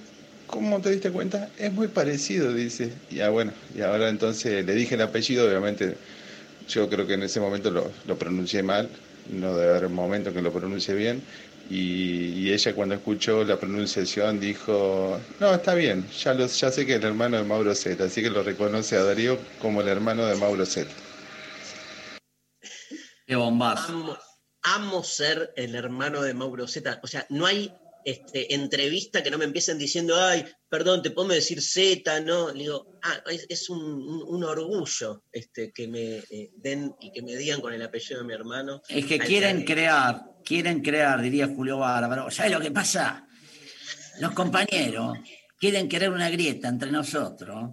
[0.46, 1.48] ¿cómo te diste cuenta?
[1.58, 2.92] Es muy parecido, dice.
[3.10, 5.96] Y ah, bueno, y ahora entonces le dije el apellido, obviamente
[6.68, 8.88] yo creo que en ese momento lo, lo pronuncié mal,
[9.32, 11.20] no debe haber un momento que lo pronuncie bien.
[11.70, 16.84] Y, y ella cuando escuchó la pronunciación dijo, no, está bien, ya, lo, ya sé
[16.84, 19.88] que es el hermano de Mauro Zeta, así que lo reconoce a Darío como el
[19.88, 20.92] hermano de Mauro Zeta.
[23.26, 23.92] Qué bombazo.
[23.92, 24.18] Amo,
[24.62, 27.00] amo ser el hermano de Mauro Zeta.
[27.02, 27.72] O sea, no hay
[28.04, 32.52] este, entrevista que no me empiecen diciendo, ay, perdón, te podemos decir Z, ¿no?
[32.52, 37.10] Le digo, ah, es, es un, un- un orgullo este, que me eh, den y
[37.12, 38.82] que me digan con el apellido de mi hermano.
[38.88, 42.30] Es que quieren ay, crear, quieren crear, diría Julio Bárbaro.
[42.30, 43.26] ¿Sabes lo que pasa?
[44.20, 45.18] Los compañeros
[45.58, 47.70] quieren crear una grieta entre nosotros.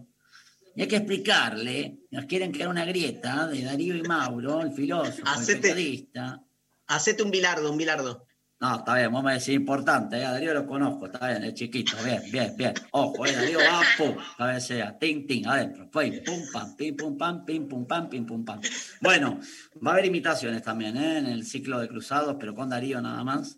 [0.76, 5.18] Y hay que explicarle, nos quieren crear una grieta de Darío y Mauro, el filósofo,
[5.20, 6.42] el Hacete- periodista.
[6.88, 8.26] Hacete un bilardo, un bilardo.
[8.62, 11.56] No, está bien, vos me decís importante, eh, a Darío lo conozco, está bien, es
[11.56, 12.76] chiquito, bien, bien, bien.
[12.92, 17.44] Ojo, eh, Darío va, pum, cabecea, ting, ting, adentro, fue, pum, pam, pim, pum, pam,
[17.44, 18.62] pim, pum, pam, pim, pum, pam.
[19.00, 19.40] Bueno,
[19.84, 23.24] va a haber imitaciones también, eh, en el ciclo de cruzados, pero con Darío nada
[23.24, 23.58] más.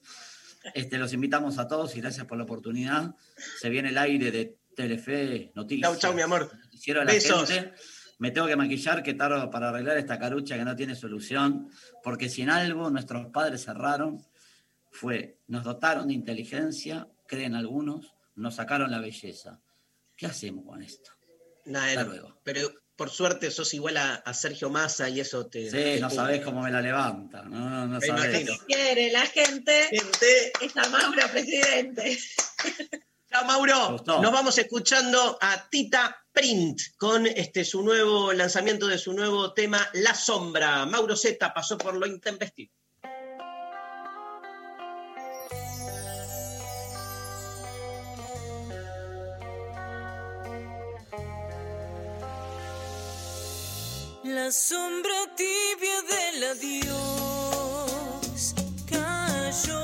[0.73, 3.13] Este, los invitamos a todos y gracias por la oportunidad.
[3.59, 5.91] Se viene el aire de Telefe Noticias.
[5.91, 6.49] Chau, chau, mi amor.
[6.87, 7.49] La Besos.
[7.49, 7.73] gente.
[8.19, 11.67] Me tengo que maquillar, que tardo para arreglar esta carucha que no tiene solución,
[12.01, 14.23] porque si en algo nuestros padres cerraron,
[14.93, 19.59] fue, nos dotaron de inteligencia, creen algunos, nos sacaron la belleza.
[20.15, 21.11] ¿Qué hacemos con esto?
[21.65, 22.39] Nada, Hasta luego.
[22.43, 25.65] Pero por suerte sos igual a, a Sergio Massa y eso te.
[25.65, 26.15] Sí, te no cubre.
[26.15, 28.41] sabés cómo me la levanta, no, no, no Me sabés.
[28.41, 28.53] imagino.
[28.67, 32.17] Quiere la gente, Gente, es a Mauro presidente.
[33.29, 34.03] Chao, ¿Te Mauro.
[34.05, 39.89] Nos vamos escuchando a Tita Print con este, su nuevo lanzamiento de su nuevo tema,
[39.93, 40.85] La Sombra.
[40.85, 42.71] Mauro Z pasó por lo intempestivo.
[54.23, 56.93] La sombra tibia del adiós
[58.89, 59.83] cayó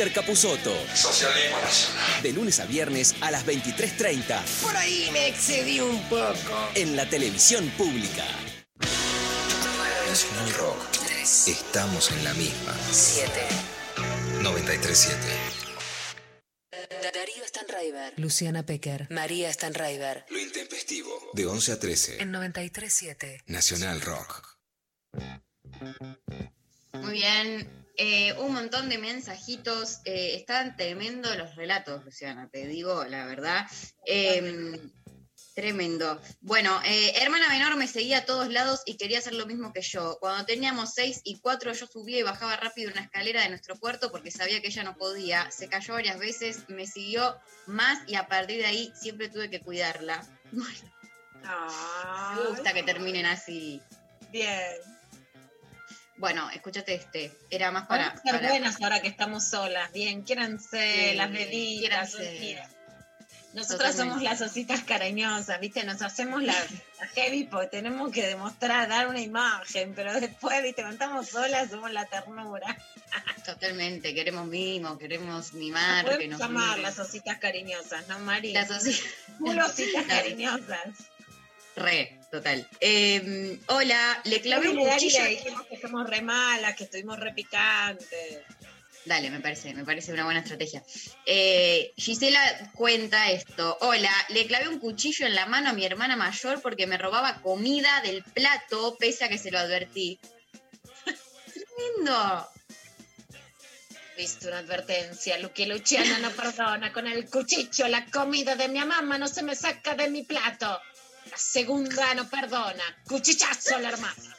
[0.00, 0.74] Peter Capusotto.
[0.94, 2.22] Socialismo nacional.
[2.22, 4.42] De lunes a viernes a las 23.30.
[4.62, 6.70] Por ahí me excedí un poco.
[6.74, 8.24] En la televisión pública.
[10.08, 10.78] Nacional Rock.
[11.46, 12.74] Estamos en la misma.
[12.90, 13.30] 7.
[14.40, 15.16] 93.7.
[17.02, 18.14] Darío Stanraiver.
[18.16, 19.06] Luciana Pecker.
[19.10, 20.24] María Stanraiver.
[20.30, 21.10] Lo intempestivo.
[21.34, 22.22] De 11 a 13.
[22.22, 23.42] En 93.7.
[23.48, 24.56] Nacional Rock.
[26.94, 27.79] Muy bien.
[28.02, 30.00] Eh, un montón de mensajitos.
[30.06, 33.66] Eh, están tremendo los relatos, Luciana, te digo la verdad.
[34.06, 34.80] Eh,
[35.54, 36.18] tremendo.
[36.40, 39.82] Bueno, eh, hermana menor me seguía a todos lados y quería hacer lo mismo que
[39.82, 40.16] yo.
[40.18, 44.10] Cuando teníamos seis y cuatro, yo subía y bajaba rápido una escalera de nuestro cuarto
[44.10, 45.50] porque sabía que ella no podía.
[45.50, 49.60] Se cayó varias veces, me siguió más y a partir de ahí siempre tuve que
[49.60, 50.26] cuidarla.
[51.42, 53.82] Me gusta que terminen así.
[54.30, 54.99] Bien.
[56.20, 57.32] Bueno, escúchate este.
[57.50, 58.08] Era más para.
[58.08, 59.90] Vamos a ser para- buenas ahora que estamos solas.
[59.92, 62.68] Bien, quiéranse Sí, las mira.
[63.52, 65.82] Nosotras somos las ositas cariñosas, ¿viste?
[65.82, 66.56] Nos hacemos las
[67.00, 70.82] las heavy porque tenemos que demostrar, dar una imagen, pero después, ¿viste?
[70.82, 72.76] Cuando estamos solas somos la ternura.
[73.44, 74.14] Totalmente.
[74.14, 76.04] Queremos mimo, queremos mimar.
[76.04, 78.52] que Podemos nos llamar las ositas cariñosas, ¿no, Mari?
[78.52, 79.02] Las ositas
[79.40, 80.06] Dale.
[80.06, 80.86] cariñosas.
[81.74, 82.66] Re, total.
[82.80, 85.24] Eh, hola, le clavé un cuchillo.
[85.24, 88.44] dijimos que somos re malas, que estuvimos re picantes.
[89.04, 90.82] Dale, me parece, me parece una buena estrategia.
[91.24, 93.78] Eh, Gisela cuenta esto.
[93.80, 97.40] Hola, le clavé un cuchillo en la mano a mi hermana mayor porque me robaba
[97.40, 100.20] comida del plato, pese a que se lo advertí.
[101.54, 102.48] Tremendo.
[104.18, 108.78] Viste una advertencia, lo que Luciana no perdona con el cuchillo, la comida de mi
[108.84, 110.78] mamá no se me saca de mi plato.
[111.30, 114.36] La segunda no perdona, cuchillazo a la hermana.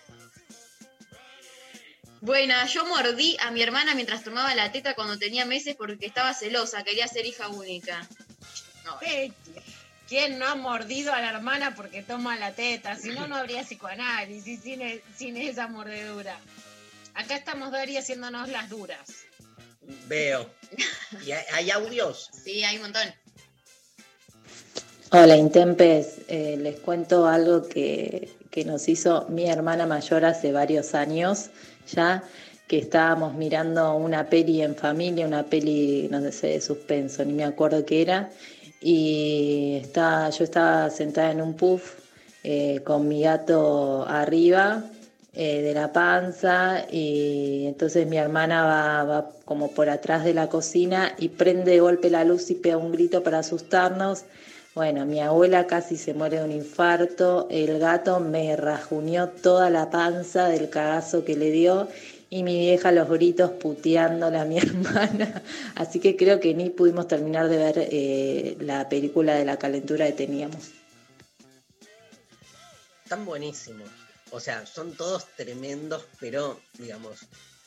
[2.20, 6.34] Buena, yo mordí a mi hermana mientras tomaba la teta cuando tenía meses porque estaba
[6.34, 8.08] celosa, quería ser hija única.
[9.02, 9.32] Eh,
[10.08, 12.96] ¿Quién no ha mordido a la hermana porque toma la teta?
[12.98, 16.38] Si no, no habría psicoanálisis sin, e- sin esa mordedura.
[17.14, 19.10] Acá estamos Dari haciéndonos las duras.
[20.08, 20.54] Veo.
[21.26, 22.30] ¿Y hay, hay audios?
[22.44, 23.14] Sí, hay un montón.
[25.14, 30.96] Hola Intempes, Eh, les cuento algo que, que nos hizo mi hermana mayor hace varios
[30.96, 31.50] años
[31.94, 32.24] ya,
[32.70, 37.44] que estábamos mirando una peli en familia, una peli, no sé, de suspenso, ni me
[37.44, 38.30] acuerdo qué era,
[38.80, 42.00] y está, yo estaba sentada en un puff
[42.46, 44.86] eh, con mi gato arriba
[45.34, 50.48] eh, de la panza y entonces mi hermana va, va como por atrás de la
[50.48, 54.24] cocina y prende de golpe la luz y pega un grito para asustarnos.
[54.74, 59.90] Bueno, mi abuela casi se muere de un infarto, el gato me rajuñó toda la
[59.90, 61.90] panza del cagazo que le dio
[62.30, 65.44] y mi vieja los gritos puteándola a mi hermana.
[65.76, 70.08] Así que creo que ni pudimos terminar de ver eh, la película de la calentura
[70.08, 70.70] que teníamos.
[73.04, 73.90] Están buenísimos.
[74.32, 77.20] O sea, son todos tremendos, pero, digamos,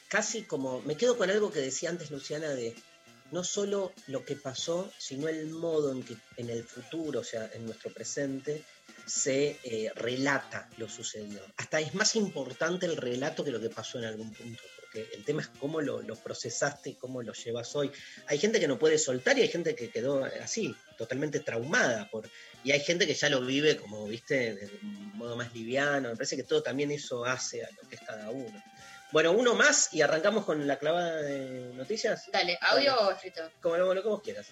[0.09, 0.81] casi como.
[0.87, 2.75] Me quedo con algo que decía antes Luciana de
[3.35, 7.51] no solo lo que pasó, sino el modo en que en el futuro, o sea,
[7.53, 8.63] en nuestro presente,
[9.07, 11.45] se eh, relata lo sucedido.
[11.57, 15.25] Hasta es más importante el relato que lo que pasó en algún punto, porque el
[15.25, 17.91] tema es cómo lo, procesaste y cómo lo llevas hoy.
[18.29, 22.09] Hay gente que no puede soltar y hay gente que quedó así, totalmente traumada
[22.63, 26.09] y hay gente que ya lo vive como, viste, de un modo más liviano.
[26.11, 28.63] Me parece que todo también eso hace a lo que es cada uno.
[29.15, 32.29] Bueno, uno más y arrancamos con la clavada de noticias.
[32.33, 33.49] Dale, ¿audio o escrito?
[33.61, 34.49] Como lo, lo que vos quieras.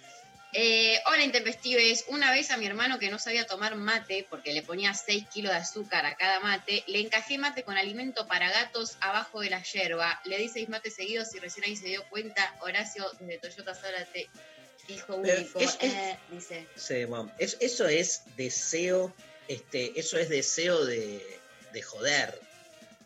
[0.52, 4.62] Eh, hola Intempestives, una vez a mi hermano que no sabía tomar mate porque le
[4.62, 8.98] ponía 6 kilos de azúcar a cada mate, le encajé mate con alimento para gatos
[9.00, 10.20] abajo de la yerba.
[10.26, 12.54] Le di seis mates seguidos y recién ahí se dio cuenta.
[12.60, 14.30] Horacio desde Toyota Zárate,
[14.86, 16.68] hijo Pero único, es- es- eh, dice.
[16.76, 19.12] Sí, bueno, es- eso es deseo,
[19.48, 21.40] este, eso es deseo de,
[21.72, 22.38] de joder.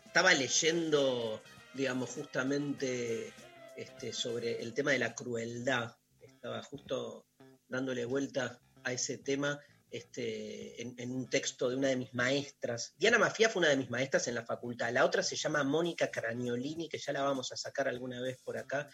[0.07, 1.43] Estaba leyendo,
[1.73, 3.33] digamos, justamente
[3.75, 5.95] este, sobre el tema de la crueldad.
[6.21, 7.27] Estaba justo
[7.67, 9.59] dándole vuelta a ese tema
[9.91, 12.95] este, en, un texto de una de mis maestras.
[12.97, 14.91] Diana Mafia fue una de mis maestras en la facultad.
[14.91, 18.57] La otra se llama Mónica Craniolini, que ya la vamos a sacar alguna vez por
[18.57, 18.89] acá,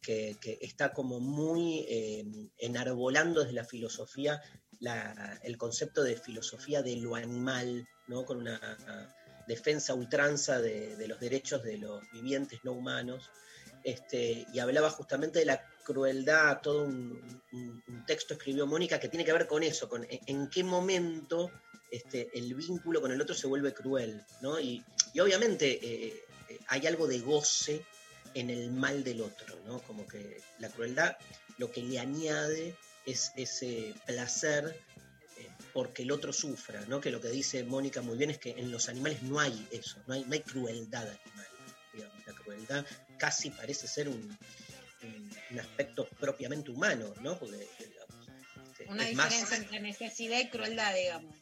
[0.00, 2.24] que, está como muy eh,
[2.58, 4.40] enarbolando desde la filosofía
[5.42, 8.24] el concepto de filosofía de lo animal, ¿no?
[9.46, 13.30] Defensa ultranza de, los derechos de los vivientes no humanos.
[13.82, 17.40] Este, y hablaba justamente de la crueldad, todo un,
[18.06, 21.50] texto escribió Mónica que tiene que ver con eso, con en, en qué momento
[21.90, 24.60] este, el vínculo con el otro se vuelve cruel, ¿no?
[24.60, 27.84] Y, y obviamente eh, eh, hay algo de goce
[28.34, 29.80] en el mal del otro, ¿no?
[29.80, 31.16] Como que la crueldad
[31.58, 32.76] lo que le añade
[33.06, 34.80] es ese placer
[35.72, 37.00] porque el otro sufra, ¿no?
[37.00, 40.02] Que lo que dice Mónica muy bien es que en los animales no hay eso,
[40.06, 41.46] no hay, no hay crueldad animal,
[41.92, 42.26] digamos.
[42.26, 42.86] La crueldad
[43.18, 44.38] casi parece ser un,
[45.02, 47.38] un- un aspecto propiamente humano, ¿no?
[47.38, 48.28] Porque, digamos,
[48.70, 51.34] este, Una más- diferencia entre necesidad y crueldad, digamos.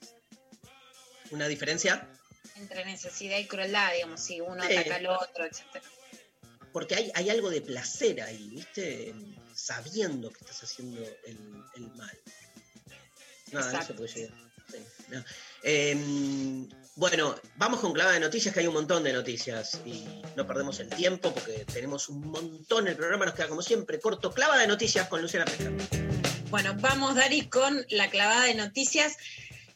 [1.31, 2.09] una diferencia
[2.57, 4.77] Entre necesidad y crueldad, digamos, si uno Sí.
[4.77, 5.83] ataca al otro, etc.
[6.73, 9.11] porque hay, hay algo de placer ahí, ¿viste?
[9.11, 11.37] En- Sabiendo que estás haciendo el,
[11.75, 12.17] el mal.
[13.53, 13.79] Exacto.
[13.79, 14.35] eso puede llegar.
[14.71, 15.25] Sí, no.
[15.63, 20.05] Em, bueno, vamos con clave de noticias, que hay un montón de noticias y
[20.37, 22.89] no perdemos el tiempo porque tenemos un montón.
[22.89, 24.33] El programa nos queda como siempre corto.
[24.33, 25.71] Clava de noticias con Luciana Pesca.
[26.51, 29.17] Bueno, vamos, Dari, con la clavada de noticias.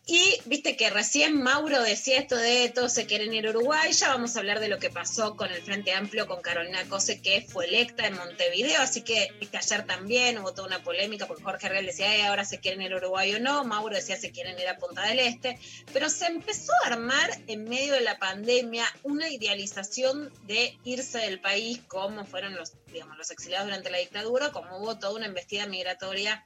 [0.04, 3.92] Y viste que recién Mauro decía esto de todos se quieren ir a Uruguay.
[3.92, 7.22] Ya vamos a hablar de lo que pasó con el Frente Amplio, con Carolina Cose,
[7.22, 8.80] que fue electa en Montevideo.
[8.82, 12.44] Así que viste, ayer también hubo toda una polémica porque Jorge Real decía, "Eh, ahora
[12.44, 13.62] se quieren ir a Uruguay o no.
[13.62, 15.56] Mauro decía, se quieren ir a Punta del Este.
[15.92, 21.40] Pero se empezó a armar en medio de la pandemia una idealización de irse del
[21.40, 25.66] país, como fueron los, digamos, los exiliados durante la dictadura, como hubo toda una investida
[25.66, 26.44] migratoria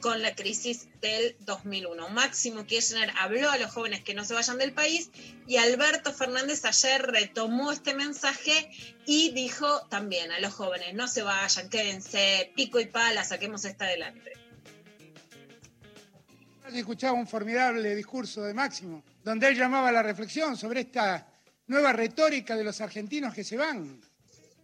[0.00, 2.08] con la crisis del 2001.
[2.10, 5.10] Máximo Kirchner habló a los jóvenes que no se vayan del país
[5.46, 8.70] y Alberto Fernández ayer retomó este mensaje
[9.06, 13.84] y dijo también a los jóvenes, no se vayan, quédense, pico y pala, saquemos esta
[13.84, 14.32] adelante.
[16.72, 21.26] Escuchaba un formidable discurso de Máximo, donde él llamaba a la reflexión sobre esta
[21.66, 24.00] nueva retórica de los argentinos que se van.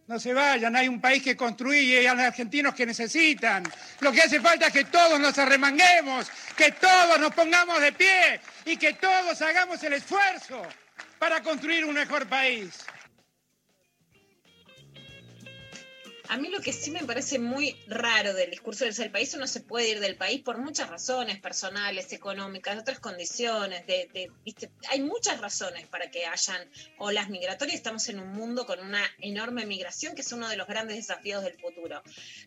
[0.08, 3.64] No se vayan, hay un país que construir y hay argentinos que necesitan.
[4.00, 8.40] Lo que hace falta es que todos nos arremanguemos, que todos nos pongamos de pie
[8.64, 10.62] y que todos hagamos el esfuerzo
[11.18, 12.86] para construir un mejor país.
[16.28, 19.46] A mí lo que sí me parece muy raro del discurso del ser país, uno
[19.46, 23.84] se puede ir del país por muchas razones personales, económicas, otras condiciones,
[24.90, 27.76] hay muchas razones para que hayan olas migratorias.
[27.76, 31.44] Estamos en un mundo con una enorme migración que es uno de los grandes desafíos
[31.44, 32.02] del futuro.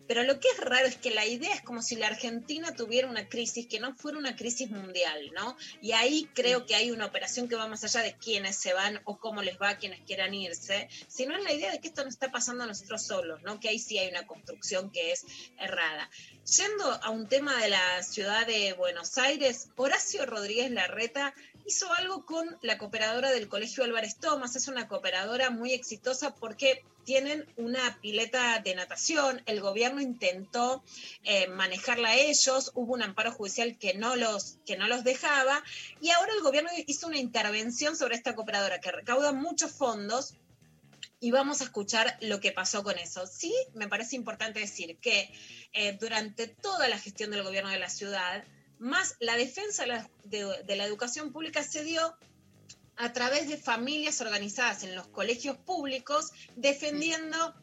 [0.08, 3.08] Pero lo que es raro es que la idea es como si la Argentina tuviera
[3.08, 5.56] una crisis que no fuera una crisis mundial, ¿no?
[5.82, 9.00] Y ahí creo que hay una operación que va más allá de quiénes se van
[9.06, 12.04] o cómo les va a quienes quieran irse, sino es la idea de que esto
[12.04, 13.60] no está pasando a nosotros solos, ¿no?
[13.60, 15.26] Que ahí sí hay una construcción que es
[15.58, 16.10] errada.
[16.58, 21.34] Yendo a un tema de la ciudad de Buenos Aires, Horacio Rodríguez Larreta
[21.66, 24.56] hizo algo con la cooperadora del Colegio Álvarez Tomás.
[24.56, 29.44] Es una cooperadora muy exitosa porque tienen una pileta de natación.
[29.46, 30.84] El gobierno intentó
[31.24, 32.72] eh, manejarla a ellos.
[32.74, 35.64] Hubo un amparo judicial que no, los, que no los dejaba.
[36.02, 40.34] Y ahora el gobierno hizo una intervención sobre esta cooperadora que recauda muchos fondos
[41.20, 43.28] y vamos a escuchar lo que pasó con eso.
[43.28, 45.32] Sí, me parece importante decir que
[45.74, 48.44] eh, durante toda la gestión del gobierno de la ciudad,
[48.78, 52.18] más la defensa de la, de- de la educación pública se dio
[52.96, 57.54] a través de familias organizadas en los colegios públicos, defendiendo,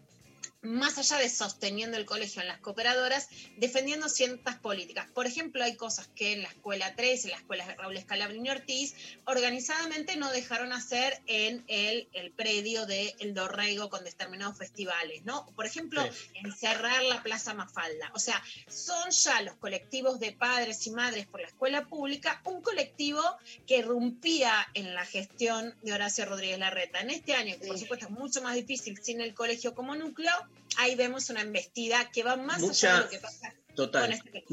[0.66, 5.08] más allá de sosteniendo el colegio en las cooperadoras, defendiendo ciertas políticas.
[5.14, 8.94] Por ejemplo, hay cosas que en la escuela 3, en la escuela Raúl Escalabrini Ortiz,
[9.24, 15.46] organizadamente no dejaron hacer en el, el predio de El Dorrego con determinados festivales, ¿no?
[15.54, 16.02] Por ejemplo,
[16.34, 18.10] encerrar la Plaza Mafalda.
[18.14, 22.62] O sea, son ya los colectivos de padres y madres por la escuela pública un
[22.62, 23.22] colectivo
[23.66, 27.00] que irrumpía en la gestión de Horacio Rodríguez Larreta.
[27.00, 30.32] En este año, que por supuesto es mucho más difícil sin el colegio como núcleo,
[30.78, 34.02] ahí vemos una embestida que va más allá Mucha- de lo que pasa Total.
[34.02, 34.44] con este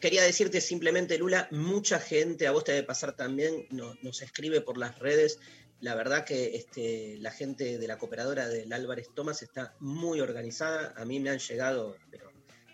[0.00, 4.60] Quería decirte simplemente, Lula, mucha gente, a vos te debe pasar también, no- nos escribe
[4.60, 5.38] por las redes.
[5.80, 10.92] La verdad que este, la gente de la cooperadora del Álvarez Tomás está muy organizada.
[10.96, 12.32] A mí me han llegado pero,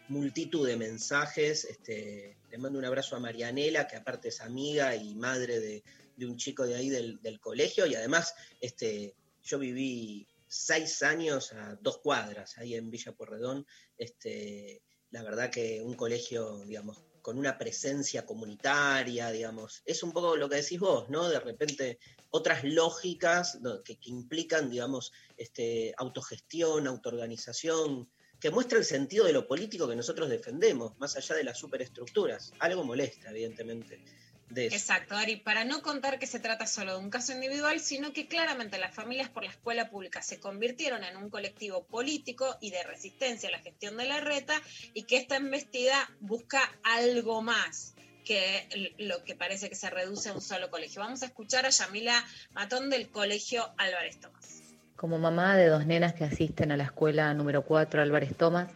[0.09, 1.65] multitud de mensajes.
[1.67, 5.83] Este, le mando un abrazo a Marianela, que aparte es amiga y madre de,
[6.17, 7.85] de un chico de ahí del, del colegio.
[7.87, 13.67] Y además, este, yo viví seis años a dos cuadras ahí en Villa Porredón.
[13.97, 20.37] Este, la verdad que un colegio, digamos, con una presencia comunitaria, digamos, es un poco
[20.37, 21.29] lo que decís vos, ¿no?
[21.29, 21.99] De repente
[22.31, 28.11] otras lógicas que, que implican, digamos, este, autogestión, autoorganización,
[28.41, 32.53] que muestra el sentido de lo político que nosotros defendemos, más allá de las superestructuras.
[32.61, 34.03] Algo molesta, evidentemente,
[34.51, 34.77] de eso.
[34.77, 38.29] Exacto, Ari, para no contar que se trata solo de un caso individual, sino que
[38.29, 42.83] claramente las familias por la escuela pública se convirtieron en un colectivo político y de
[42.83, 44.55] resistencia a la gestión de la reta
[44.95, 47.95] y que esta embestida busca algo más
[48.25, 51.01] que lo que parece que se reduce a un solo colegio.
[51.01, 52.23] Vamos a escuchar a Yamila
[52.53, 54.63] Matón del colegio Álvarez Tomás.
[54.97, 58.71] Como mamá de dos nenas que asisten a la escuela número 4 Álvarez Tomás,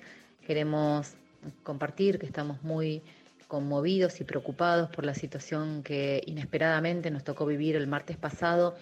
[0.46, 1.12] queremos
[1.62, 3.02] compartir que estamos muy
[3.52, 8.74] conmovidos y preocupados por la situación que inesperadamente nos tocó vivir el martes pasado,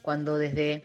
[0.00, 0.84] cuando desde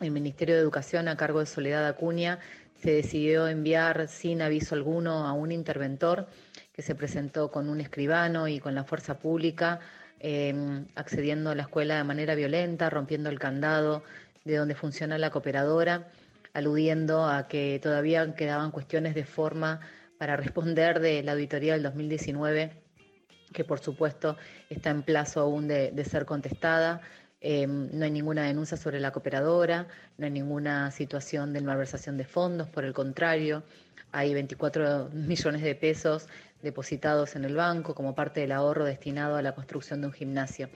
[0.00, 2.38] el Ministerio de Educación a cargo de Soledad Acuña
[2.80, 6.26] se decidió enviar sin aviso alguno a un interventor
[6.72, 9.80] que se presentó con un escribano y con la fuerza pública,
[10.18, 14.04] eh, accediendo a la escuela de manera violenta, rompiendo el candado
[14.46, 16.08] de donde funciona la cooperadora,
[16.54, 19.80] aludiendo a que todavía quedaban cuestiones de forma
[20.18, 22.72] para responder de la auditoría del 2019,
[23.52, 24.36] que por supuesto
[24.68, 27.00] está en plazo aún de, ser contestada.
[27.40, 29.86] Eh, no hay ninguna denuncia sobre la cooperadora,
[30.18, 33.62] no hay ninguna situación de malversación de fondos, por el contrario,
[34.10, 36.28] hay 24 millones de pesos
[36.62, 40.68] depositados en el banco como parte del ahorro destinado a la construcción de un gimnasio.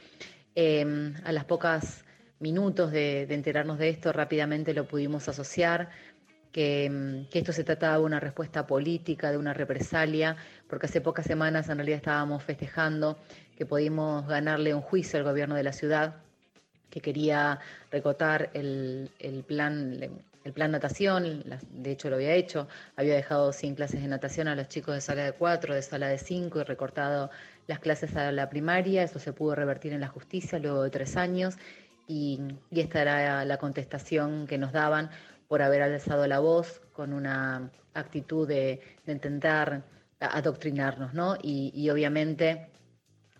[0.55, 2.05] Eh, a las pocas
[2.43, 5.91] minutos de, enterarnos de esto, rápidamente lo pudimos asociar,
[6.53, 10.37] que, que, esto se trataba de una respuesta política, de una represalia,
[10.69, 13.19] porque hace pocas semanas en realidad estábamos festejando
[13.57, 16.17] que pudimos ganarle un juicio al gobierno de la ciudad
[16.91, 17.59] que quería
[17.91, 22.67] recotar el, el plan el plan natación, de hecho lo había hecho,
[22.97, 26.09] había dejado sin clases de natación a los chicos de sala de 4, de sala
[26.09, 27.31] de 5 y recortado
[27.67, 31.17] las clases a la primaria, eso se pudo revertir en la justicia luego de tres
[31.17, 31.57] años
[32.09, 35.11] y, y esta era la contestación que nos daban
[35.53, 39.85] por haber alzado la voz con una actitud de, intentar
[40.19, 41.37] adoctrinarnos, ¿no?
[41.43, 42.71] Y, obviamente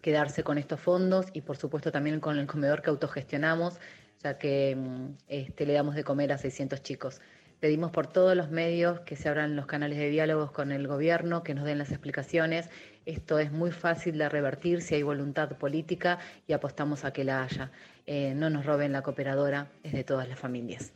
[0.03, 3.81] quedarse con estos fondos y por supuesto también con el comedor que autogestionamos
[4.23, 4.77] ya que
[5.27, 7.23] este, le damos de comer a 600 chicos.
[7.61, 11.43] Pedimos por todos los medios que se abran los canales de diálogos con el gobierno,
[11.43, 12.69] que nos den las explicaciones.
[13.07, 17.43] Esto es muy fácil de revertir si hay voluntad política y apostamos a que la
[17.43, 17.71] haya.
[18.05, 20.93] Eh, no nos roben la cooperadora, es de todas las familias.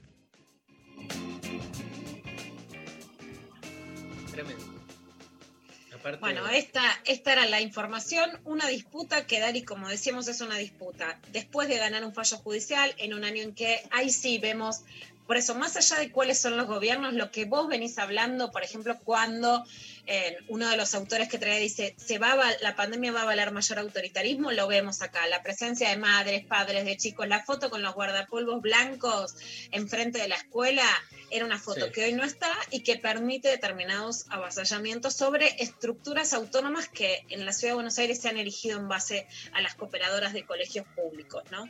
[6.21, 11.19] Bueno, esta, esta era la información, una disputa que Dari, como decíamos, es una disputa.
[11.33, 14.83] Después de ganar un fallo judicial, en un año en que ahí sí vemos,
[15.27, 18.63] por eso, más allá de cuáles son los gobiernos, lo que vos venís hablando, por
[18.63, 19.65] ejemplo, cuando
[20.07, 23.25] eh, uno de los autores que trae dice, se va a, la pandemia va a
[23.25, 27.71] valer mayor autoritarismo, lo vemos acá, la presencia de madres, padres, de chicos, la foto
[27.71, 29.35] con los guardapolvos blancos
[29.73, 30.85] enfrente de la escuela,
[31.31, 31.93] era una foto sí.
[31.93, 37.53] que hoy no está y que permite determinados avasallamientos sobre estructuras autónomas que en la
[37.53, 41.43] ciudad de Buenos Aires se han erigido en base a las cooperadoras de colegios públicos,
[41.51, 41.69] ¿no?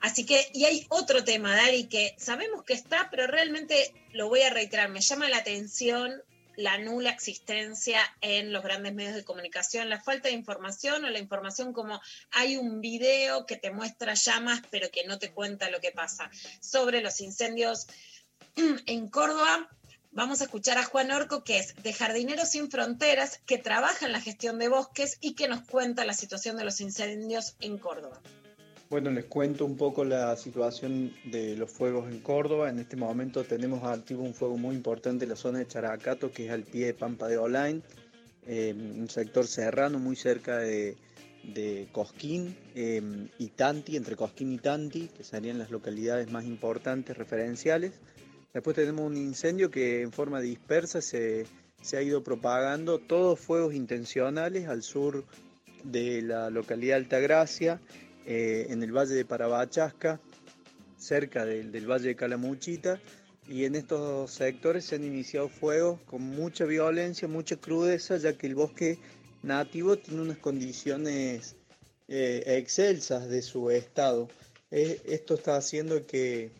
[0.00, 4.42] Así que, y hay otro tema, Dari, que sabemos que está, pero realmente lo voy
[4.42, 6.22] a reiterar, me llama la atención
[6.56, 11.18] la nula existencia en los grandes medios de comunicación, la falta de información o la
[11.18, 12.00] información como
[12.32, 16.30] hay un video que te muestra llamas pero que no te cuenta lo que pasa.
[16.60, 17.86] Sobre los incendios
[18.86, 19.68] en Córdoba,
[20.12, 24.12] vamos a escuchar a Juan Orco, que es de Jardineros Sin Fronteras, que trabaja en
[24.12, 28.22] la gestión de bosques y que nos cuenta la situación de los incendios en Córdoba.
[28.88, 32.70] Bueno, les cuento un poco la situación de los fuegos en Córdoba.
[32.70, 36.46] En este momento tenemos activo un fuego muy importante en la zona de Characato, que
[36.46, 37.82] es al pie de Pampa de Olain,
[38.46, 40.96] eh, un sector serrano muy cerca de,
[41.42, 43.02] de Cosquín eh,
[43.40, 47.92] y Tanti, entre Cosquín y Tanti, que serían las localidades más importantes referenciales.
[48.54, 51.44] Después tenemos un incendio que en forma dispersa se,
[51.82, 55.24] se ha ido propagando, todos fuegos intencionales al sur
[55.82, 57.80] de la localidad de Altagracia,
[58.26, 60.20] eh, en el valle de Parabachasca,
[60.98, 63.00] cerca del, valle de Calamuchita,
[63.48, 68.48] y en estos sectores se han iniciado fuegos con mucha violencia, mucha crudeza, ya que
[68.48, 68.98] el bosque
[69.42, 71.54] nativo tiene unas condiciones
[72.08, 74.28] eh, excelsas de su estado.
[74.70, 76.50] Eh, esto está haciendo que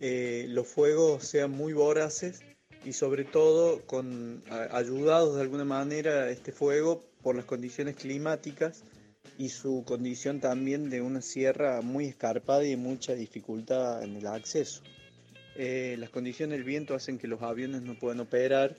[0.00, 2.40] eh, los fuegos sean muy voraces
[2.84, 8.82] y sobre todo con, ayudados de alguna manera este fuego por las condiciones climáticas
[9.38, 14.82] y su condición también de una sierra muy escarpada y mucha dificultad en el acceso.
[15.56, 18.76] Eh, las condiciones del viento hacen que los aviones no puedan operar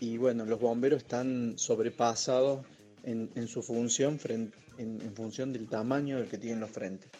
[0.00, 2.64] y bueno, los bomberos están sobrepasados
[3.04, 7.10] en, en su función en, en función del tamaño del que tienen los frentes.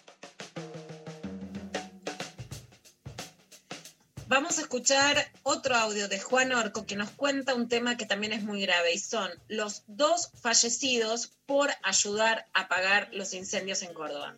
[4.26, 8.32] Vamos a escuchar otro audio de Juan Orco que nos cuenta un tema que también
[8.32, 13.92] es muy grave y son los dos fallecidos por ayudar a apagar los incendios en
[13.92, 14.34] Córdoba.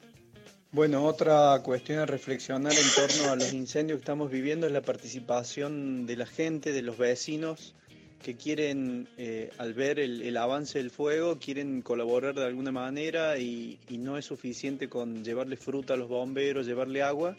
[0.72, 4.82] Bueno, otra cuestión a reflexionar en torno a los incendios que estamos viviendo es la
[4.82, 7.74] participación de la gente, de los vecinos,
[8.22, 13.78] que quieren, eh, al ver el, avance del fuego, quieren colaborar de alguna manera y,
[13.88, 17.36] y no es suficiente con llevarle fruta a los bomberos, llevarle agua,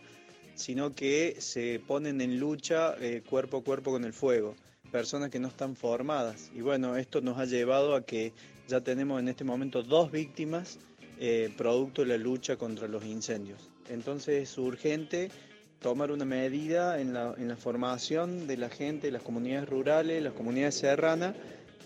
[0.58, 4.56] sino que se ponen en lucha eh, cuerpo a cuerpo con el fuego,
[4.92, 6.52] personas que no están formadas.
[6.54, 8.34] Y bueno, esto nos ha llevado a que
[8.68, 10.80] ya tenemos en este momento dos víctimas
[11.20, 13.70] eh, producto de la lucha contra los incendios.
[13.88, 15.30] Entonces es urgente
[15.80, 20.34] tomar una medida en la, en la formación de la gente, las comunidades rurales, las
[20.34, 21.36] comunidades serranas,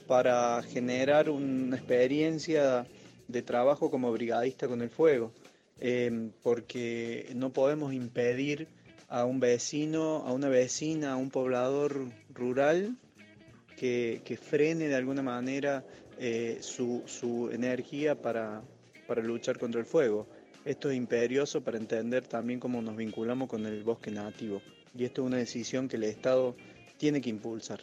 [0.07, 2.87] para generar una experiencia
[3.27, 5.33] de trabajo como brigadista con el fuego,
[5.81, 8.67] eh, porque no podemos impedir
[9.09, 12.95] a un vecino, a una vecina, a un poblador rural
[13.75, 15.83] que, que frene de alguna manera
[16.17, 18.61] eh, su, su energía para,
[19.07, 20.27] para luchar contra el fuego.
[20.63, 24.61] Esto es imperioso para entender también cómo nos vinculamos con el bosque nativo.
[24.95, 26.55] Y esto es una decisión que el Estado
[26.97, 27.81] tiene que impulsar.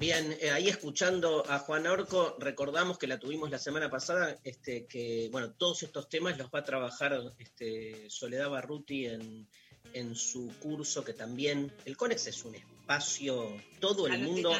[0.00, 4.86] Bien, eh, ahí escuchando a Juan Orco, recordamos que la tuvimos la semana pasada, este,
[4.86, 9.46] que bueno, todos estos temas los va a trabajar este, Soledad Barruti en,
[9.92, 14.52] en su curso, que también, el CONEX es un espacio, todo el mundo,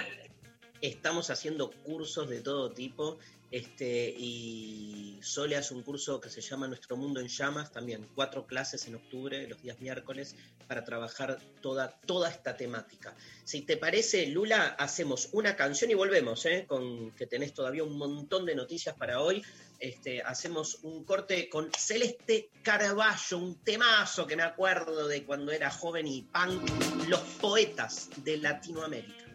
[0.83, 3.17] estamos haciendo cursos de todo tipo,
[3.51, 8.47] este, y Sole hace un curso que se llama Nuestro Mundo en Llamas, también cuatro
[8.47, 10.37] clases en octubre, los días miércoles,
[10.69, 13.15] para trabajar toda, toda esta temática.
[13.45, 16.65] Si te parece, Lula, hacemos una canción y volvemos, ¿eh?
[16.69, 19.43] con que tenés todavía un montón de noticias para hoy.
[19.81, 25.71] Este, hacemos un corte con Celeste Carballo, un temazo que me acuerdo de cuando era
[25.71, 26.71] joven y punk,
[27.09, 29.30] los poetas de Latinoamérica.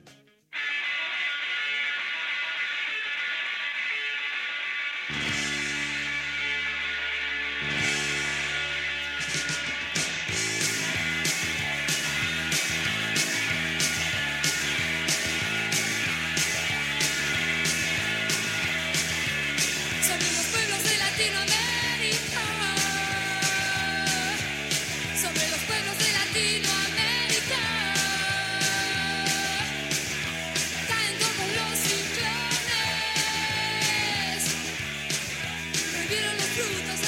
[36.15, 37.04] Vieron las frutas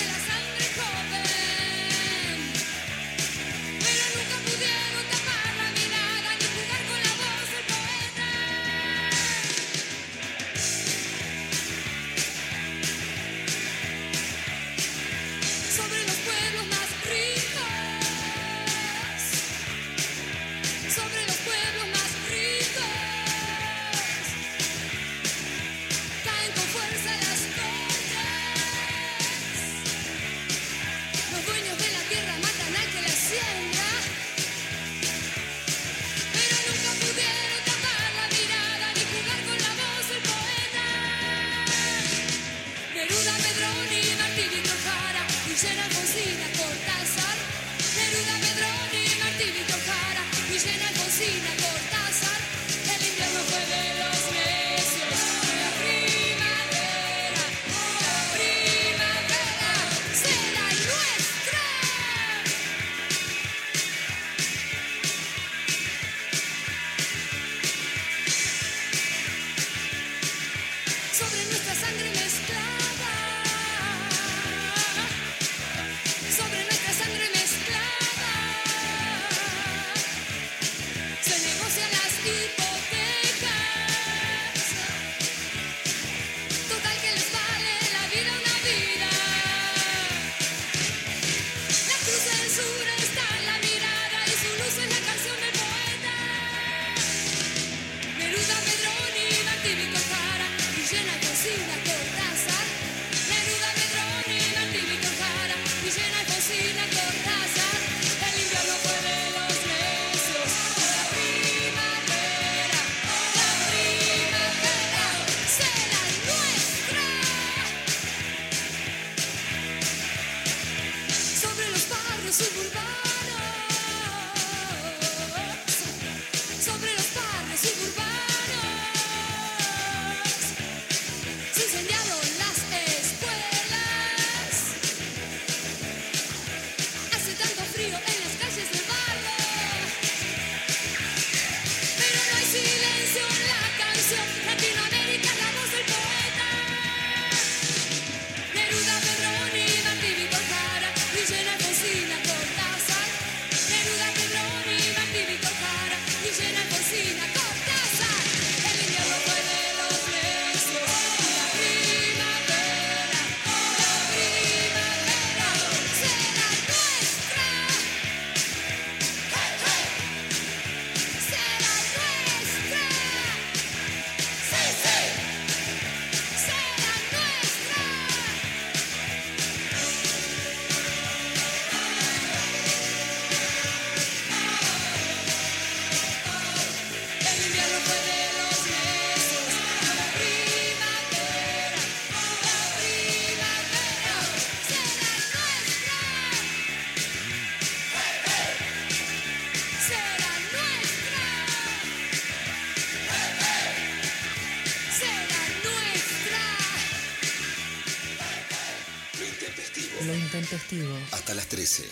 [211.68, 211.84] 13.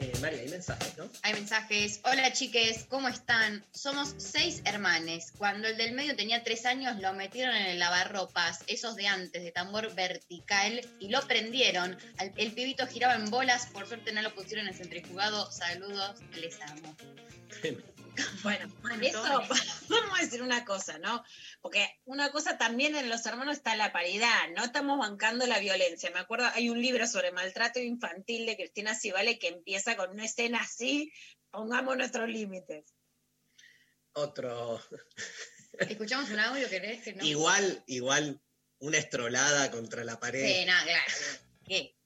[0.00, 1.08] Eh, María, hay mensajes, ¿no?
[1.22, 2.00] Hay mensajes.
[2.02, 3.64] Hola chiques, ¿cómo están?
[3.70, 5.32] Somos seis hermanes.
[5.38, 9.40] Cuando el del medio tenía tres años, lo metieron en el lavarropas, esos de antes,
[9.44, 11.96] de tambor vertical, y lo prendieron.
[12.18, 15.48] Al- El pibito giraba en bolas, por suerte no lo pusieron en centrifugado.
[15.52, 16.96] Saludos, les amo.
[18.42, 18.70] Bueno,
[19.02, 19.22] eso,
[19.88, 21.24] vamos a decir una cosa, ¿no?
[21.60, 26.10] Porque una cosa también en los hermanos está la paridad, no estamos bancando la violencia.
[26.10, 30.24] Me acuerdo, hay un libro sobre maltrato infantil de Cristina Civale que empieza con una
[30.24, 31.12] escena así,
[31.50, 32.84] pongamos nuestros límites.
[34.12, 34.80] Otro.
[35.78, 37.02] ¿Escuchamos un audio, querés?
[37.02, 37.24] Que no?
[37.24, 38.40] Igual, igual,
[38.78, 40.46] una estrolada contra la pared.
[40.46, 41.04] Sí, nada, claro.
[41.66, 41.96] ¿Qué?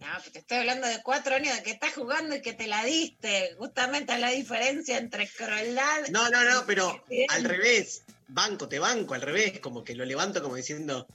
[0.00, 2.68] No, que te estoy hablando de cuatro años de que estás jugando y que te
[2.68, 3.54] la diste.
[3.58, 6.06] Justamente es la diferencia entre crueldad.
[6.10, 8.04] No, no, no, pero al revés.
[8.28, 9.58] Banco, te banco, al revés.
[9.60, 11.06] Como que lo levanto como diciendo.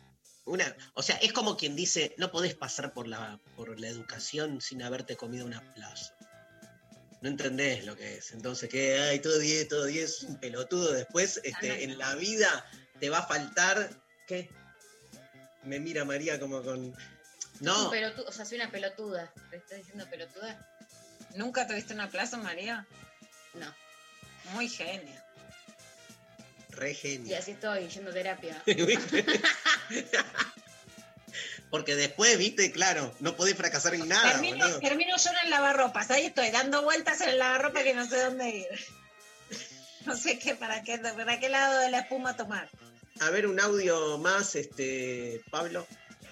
[0.46, 4.60] Una, o sea, es como quien dice, no podés pasar por la, por la educación
[4.60, 6.14] sin haberte comido una plaza.
[7.22, 8.34] No entendés lo que es.
[8.34, 10.92] Entonces, que ay, todo 10, todo 10, un pelotudo.
[10.92, 12.66] Después, este, en la vida
[13.00, 13.90] te va a faltar.
[14.28, 14.50] ¿Qué?
[15.64, 16.94] Me mira María como con.
[17.60, 19.32] No, Un pelotu- o sea, soy una pelotuda.
[19.50, 20.68] ¿Te estás diciendo pelotuda?
[21.36, 22.86] ¿Nunca tuviste una plaza, María?
[23.54, 23.74] No.
[24.54, 25.24] Muy genia.
[26.70, 27.38] re Y genio.
[27.38, 28.62] así estoy, yendo a terapia.
[28.66, 29.26] ¿Viste?
[31.70, 34.80] Porque después, viste, claro, no podés fracasar en nada, termino, boludo.
[34.80, 36.12] termino yo en el lavarropas.
[36.12, 38.68] Ahí estoy, dando vueltas en el lavarropas que no sé dónde ir.
[40.06, 42.70] No sé qué, para qué, para qué lado de la espuma tomar.
[43.22, 45.88] A ver, un audio más, este, Pablo.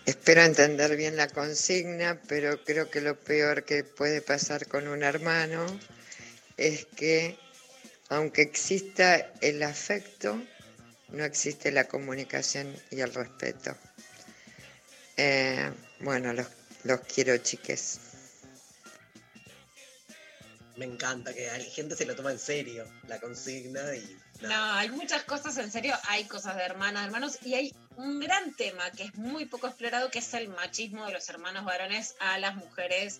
[0.05, 5.03] Espero entender bien la consigna, pero creo que lo peor que puede pasar con un
[5.03, 5.65] hermano
[6.57, 7.37] es que,
[8.09, 10.41] aunque exista el afecto,
[11.09, 13.77] no existe la comunicación y el respeto.
[15.17, 16.47] Eh, bueno, los,
[16.83, 17.99] los quiero, chiques.
[20.77, 24.17] Me encanta que hay gente se lo toma en serio, la consigna y.
[24.41, 28.53] No, hay muchas cosas, en serio, hay cosas de hermanas, hermanos, y hay un gran
[28.55, 32.37] tema que es muy poco explorado, que es el machismo de los hermanos varones a
[32.39, 33.19] las mujeres.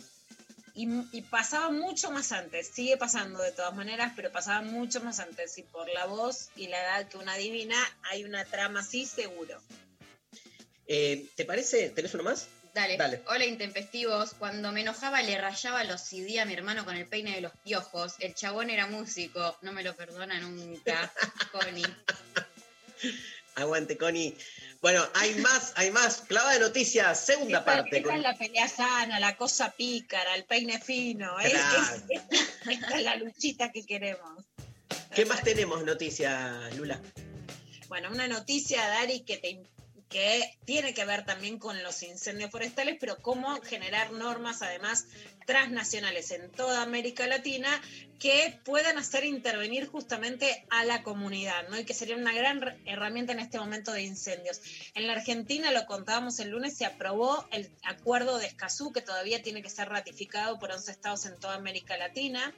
[0.74, 5.20] Y, y pasaba mucho más antes, sigue pasando de todas maneras, pero pasaba mucho más
[5.20, 5.58] antes.
[5.58, 9.62] Y por la voz y la edad que una adivina, hay una trama así seguro.
[10.88, 11.90] Eh, ¿Te parece?
[11.90, 12.48] ¿Tenés uno más?
[12.74, 12.98] Dale.
[12.98, 13.22] Dale.
[13.28, 14.34] Hola, intempestivos.
[14.34, 17.52] Cuando me enojaba le rayaba los CD a mi hermano con el peine de los
[17.64, 18.16] piojos.
[18.20, 19.58] El chabón era músico.
[19.62, 21.12] No me lo perdona nunca,
[21.52, 21.86] Connie.
[23.56, 24.38] Aguante, Connie.
[24.82, 26.22] Bueno, hay más, hay más.
[26.28, 27.98] Clava de noticias, segunda Esta, parte.
[27.98, 31.40] esta con- es la pelea sana, la cosa pícara, el peine fino.
[31.40, 31.96] es- Claro.
[31.96, 34.44] es- esta, esta es la luchita que queremos.
[35.14, 37.00] ¿Qué más tenemos noticias, Lula?
[37.90, 39.62] Bueno, una noticia, Dari, que, te-
[40.12, 45.08] que tiene que ver también con los incendios forestales, pero cómo generar normas, además,
[45.48, 47.82] transnacionales en toda América Latina
[48.20, 51.80] que puedan hacer intervenir justamente a la comunidad, ¿no?
[51.80, 54.62] Y que sería una gran herramienta en este momento de incendios.
[54.94, 59.42] En la Argentina, lo contábamos el lunes, se aprobó el acuerdo de Escazú, que todavía
[59.42, 62.54] tiene que ser ratificado por 11 estados en toda América Latina.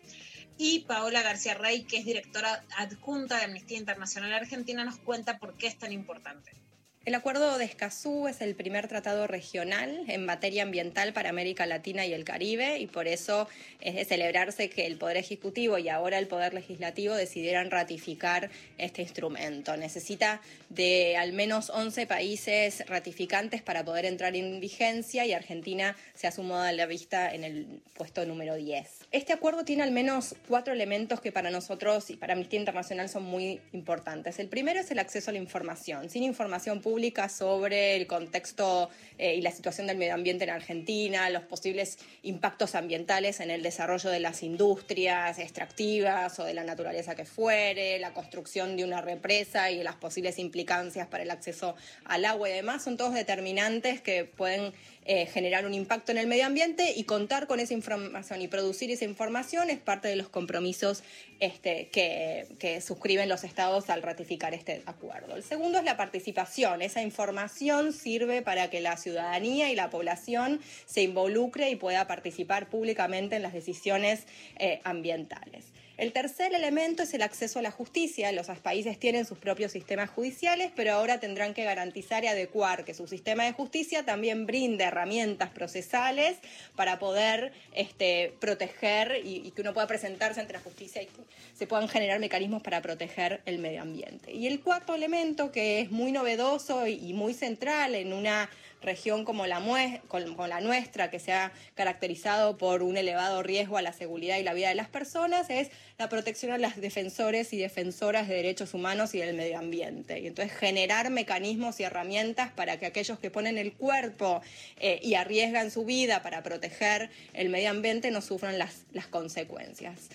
[0.58, 5.56] Y Paola García Rey, que es directora adjunta de Amnistía Internacional Argentina, nos cuenta por
[5.56, 6.63] qué es tan importante.
[7.06, 12.06] El Acuerdo de Escazú es el primer tratado regional en materia ambiental para América Latina
[12.06, 13.50] y el Caribe y por eso
[13.82, 19.02] es de celebrarse que el Poder Ejecutivo y ahora el Poder Legislativo decidieran ratificar este
[19.02, 19.76] instrumento.
[19.76, 20.40] Necesita
[20.70, 26.32] de al menos 11 países ratificantes para poder entrar en vigencia y Argentina se ha
[26.32, 28.88] sumado a la vista en el puesto número 10.
[29.12, 33.24] Este acuerdo tiene al menos cuatro elementos que para nosotros y para Amnistía Internacional son
[33.24, 34.40] muy importantes.
[34.40, 36.10] El primero es el acceso a la información.
[36.10, 36.93] Sin información pública
[37.30, 42.76] sobre el contexto eh, y la situación del medio ambiente en Argentina, los posibles impactos
[42.76, 48.14] ambientales en el desarrollo de las industrias extractivas o de la naturaleza que fuere, la
[48.14, 51.76] construcción de una represa y las posibles implicancias para el acceso
[52.06, 54.72] al agua y demás, son todos determinantes que pueden
[55.06, 58.90] eh, generar un impacto en el medio ambiente y contar con esa información y producir
[58.92, 61.04] esa información es parte de los compromisos
[61.40, 65.36] este, que, suscriben los estados al ratificar este acuerdo.
[65.36, 66.82] El segundo es la participación.
[66.82, 72.70] Esa información sirve para que la ciudadanía y la población se involucre y pueda participar
[72.70, 74.26] públicamente en las decisiones
[74.58, 75.66] eh, ambientales.
[75.96, 78.32] El tercer elemento es el acceso a la justicia.
[78.32, 82.96] Los países tienen sus propios sistemas judiciales, pero ahora tendrán que garantizar y adecuar que
[82.96, 86.38] su sistema de justicia también brinde herramientas procesales
[86.76, 91.22] para poder este, proteger y, que uno pueda presentarse ante la justicia y que
[91.54, 94.34] se puedan generar mecanismos para proteger el medio ambiente.
[94.34, 98.50] Y el cuarto elemento, que es muy novedoso y, y muy central en una
[98.84, 99.62] región como la,
[100.08, 104.44] como la nuestra, que se ha caracterizado por un elevado riesgo a la seguridad y
[104.44, 108.74] la vida de las personas, es la protección a las defensores y defensoras de derechos
[108.74, 110.20] humanos y del medio ambiente.
[110.20, 114.42] Y entonces generar mecanismos y herramientas para que aquellos que ponen el cuerpo
[114.80, 120.10] eh, y arriesgan su vida para proteger el medio ambiente no sufran las, las consecuencias.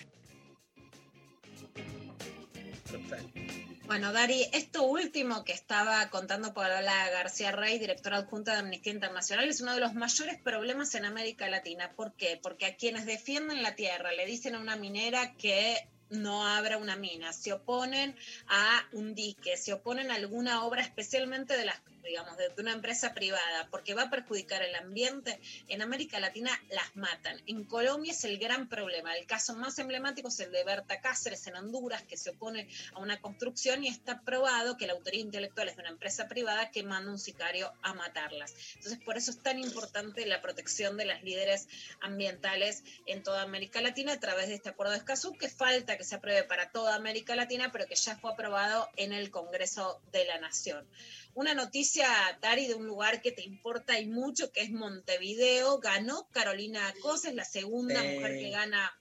[3.89, 9.49] Bueno, Dari, esto último que estaba contando Paola García Rey, directora adjunta de Amnistía Internacional,
[9.49, 11.91] es uno de los mayores problemas en América Latina.
[11.95, 12.39] ¿Por qué?
[12.39, 16.97] Porque a quienes defienden la tierra le dicen a una minera que no abra una
[16.97, 18.15] mina, se oponen
[18.47, 23.13] a un dique, se oponen a alguna obra especialmente de las digamos, de una empresa
[23.13, 27.41] privada, porque va a perjudicar el ambiente, en América Latina las matan.
[27.47, 29.15] En Colombia es el gran problema.
[29.15, 32.99] El caso más emblemático es el de Berta Cáceres en Honduras, que se opone a
[32.99, 36.83] una construcción y está probado que la autoría intelectual es de una empresa privada que
[36.83, 38.53] manda un sicario a matarlas.
[38.75, 41.67] Entonces, por eso es tan importante la protección de las líderes
[42.01, 46.03] ambientales en toda América Latina a través de este acuerdo de Escazú, que falta que
[46.03, 50.25] se apruebe para toda América Latina, pero que ya fue aprobado en el Congreso de
[50.25, 50.87] la Nación
[51.33, 52.07] una noticia,
[52.41, 55.79] Dari, de un lugar que te importa y mucho, que es Montevideo.
[55.79, 58.07] Ganó Carolina Acosta, es la segunda Sí.
[58.09, 58.93] mujer que gana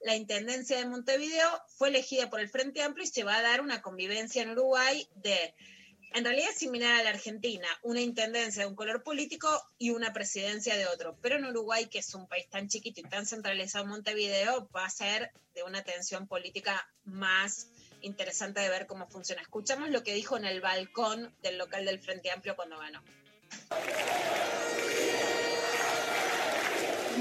[0.00, 1.48] la Intendencia de Montevideo.
[1.76, 5.08] Fue elegida por el Frente Amplio y se va a dar una convivencia en Uruguay
[5.16, 5.54] de,
[6.14, 9.48] en realidad es similar a la Argentina, una intendencia de un color político
[9.78, 11.18] y una presidencia de otro.
[11.20, 14.90] Pero en Uruguay, que es un país tan chiquito y tan centralizado, Montevideo va a
[14.90, 17.68] ser de una tensión política más
[18.04, 19.42] interesante de ver cómo funciona.
[19.42, 23.02] Escuchamos lo que dijo en el balcón del local del Frente Amplio cuando ganó.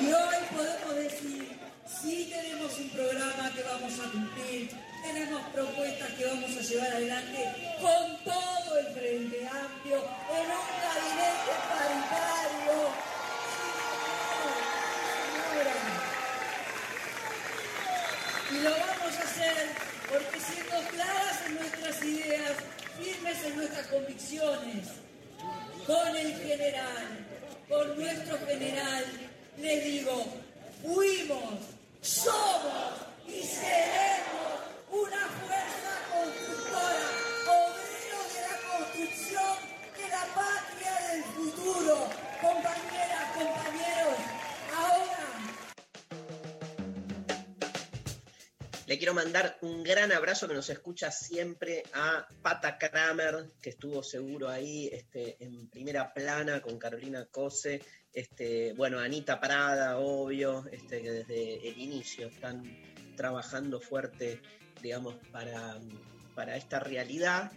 [0.01, 4.71] Y hoy podemos decir, sí tenemos un programa que vamos a cumplir,
[5.03, 11.53] tenemos propuestas que vamos a llevar adelante con todo el Frente Amplio, en un gabinete
[11.69, 13.13] paritario.
[18.51, 22.53] Y lo vamos a hacer porque siendo claras en nuestras ideas,
[23.01, 24.87] firmes en nuestras convicciones,
[25.87, 27.25] con el general,
[27.67, 29.05] con nuestro general,
[29.57, 30.25] les digo,
[30.83, 31.53] fuimos,
[32.01, 32.93] somos
[33.27, 34.53] y seremos
[34.91, 37.09] una fuerza constructora,
[37.47, 39.53] obreros de la construcción
[39.97, 42.07] de la patria del futuro.
[42.39, 43.72] Compañeras, compañeros,
[48.93, 54.03] Le quiero mandar un gran abrazo que nos escucha siempre a Pata Kramer, que estuvo
[54.03, 57.81] seguro ahí este, en primera plana con Carolina Cose.
[58.13, 62.63] Este, bueno, Anita Prada, obvio, este, que desde el inicio están
[63.17, 64.39] trabajando fuerte,
[64.83, 65.79] digamos, para,
[66.35, 67.51] para esta realidad.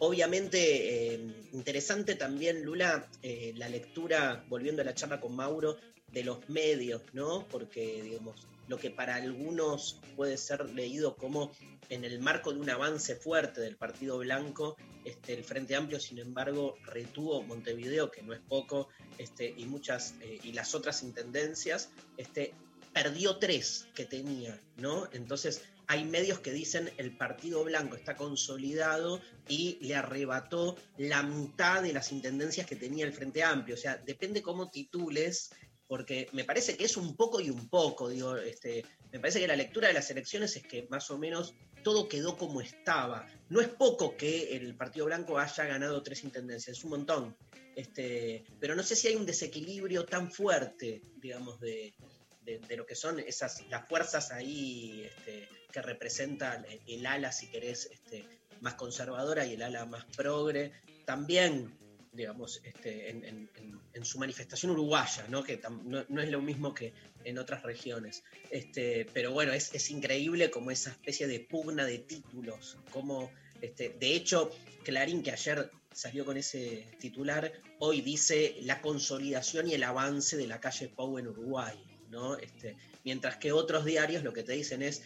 [0.00, 1.20] Obviamente, eh,
[1.52, 5.76] interesante también, Lula, eh, la lectura, volviendo a la charla con Mauro,
[6.10, 7.46] de los medios, ¿no?
[7.48, 11.52] Porque, digamos, lo que para algunos puede ser leído como
[11.88, 16.18] en el marco de un avance fuerte del Partido Blanco, este, el Frente Amplio, sin
[16.18, 21.90] embargo, retuvo Montevideo, que no es poco, este, y muchas, eh, y las otras intendencias,
[22.16, 22.52] este,
[22.92, 25.08] perdió tres que tenía, ¿no?
[25.12, 31.82] Entonces, hay medios que dicen el Partido Blanco está consolidado y le arrebató la mitad
[31.82, 33.74] de las intendencias que tenía el Frente Amplio.
[33.74, 35.50] O sea, depende cómo titules,
[35.88, 39.48] porque me parece que es un poco y un poco, digo, este, me parece que
[39.48, 43.26] la lectura de las elecciones es que más o menos todo quedó como estaba.
[43.48, 47.36] No es poco que el Partido Blanco haya ganado tres intendencias, es un montón.
[47.74, 51.94] Este, pero no sé si hay un desequilibrio tan fuerte, digamos, de,
[52.42, 57.50] de, lo que son esas las fuerzas ahí este, que representan el, el ala, si
[57.50, 58.26] querés, este,
[58.60, 60.72] más conservadora y el ala más progre.
[61.06, 61.78] También
[62.12, 63.50] digamos, este, en, en,
[63.92, 65.42] en, su manifestación uruguaya, ¿no?
[65.42, 66.92] que tam, no, no, es lo mismo que
[67.24, 68.24] en otras regiones.
[68.50, 73.30] Este, pero bueno, es, es, increíble como esa especie de pugna de títulos, como,
[73.60, 74.50] este, de hecho,
[74.84, 80.46] Clarín, que ayer salió con ese titular, hoy dice la consolidación y el avance de
[80.46, 81.76] la calle Pau en Uruguay,
[82.10, 82.36] ¿no?
[82.36, 85.02] Este, mientras que otros diarios lo que te dicen es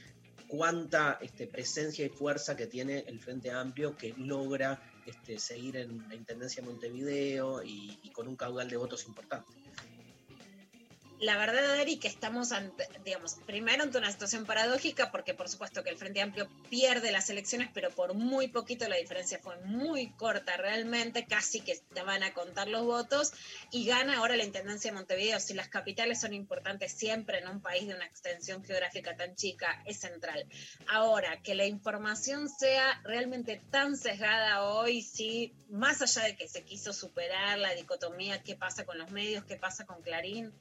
[0.48, 6.08] cuánta este, presencia y fuerza que tiene el Frente Amplio que logra este, seguir en
[6.08, 9.61] la Intendencia de Montevideo y, y, con un caudal de votos importante.
[11.22, 12.50] La verdad, Dari, que estamos,
[13.04, 17.30] digamos, primero ante una situación paradójica, porque por supuesto que el Frente Amplio pierde las
[17.30, 22.24] elecciones, pero por muy poquito la diferencia fue muy corta realmente, casi que te van
[22.24, 23.32] a contar los votos,
[23.70, 25.38] y gana ahora la Intendencia de Montevideo.
[25.38, 29.80] Si las capitales son importantes siempre en un país de una extensión geográfica tan chica,
[29.86, 30.44] es central.
[30.88, 36.64] Ahora, que la información sea realmente tan sesgada hoy, sí, más allá de que se
[36.64, 40.52] quiso superar la dicotomía, qué pasa con los medios, qué pasa con Clarín,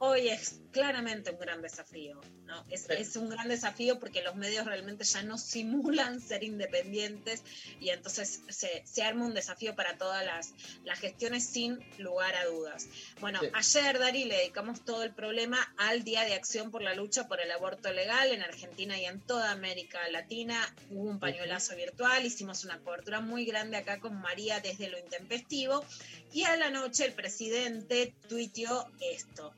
[0.00, 2.64] hoy es claramente un gran desafío, ¿no?
[2.70, 7.42] Es, es, un gran desafío porque los medios realmente ya no simulan ser independientes
[7.80, 10.54] y entonces se, se arma un desafío para todas las,
[10.84, 12.86] las, gestiones sin lugar a dudas.
[13.20, 13.48] Bueno, sí.
[13.52, 17.40] ayer, Dari, le dedicamos todo el problema al Día de Acción por la Lucha por
[17.40, 20.74] el Aborto Legal en Argentina y en toda América Latina.
[20.90, 25.84] Hubo un pañuelazo virtual, hicimos una cobertura muy grande acá con María desde lo intempestivo
[26.32, 29.52] y a la noche el presidente tuiteó esto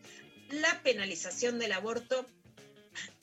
[0.52, 2.26] la penalización del aborto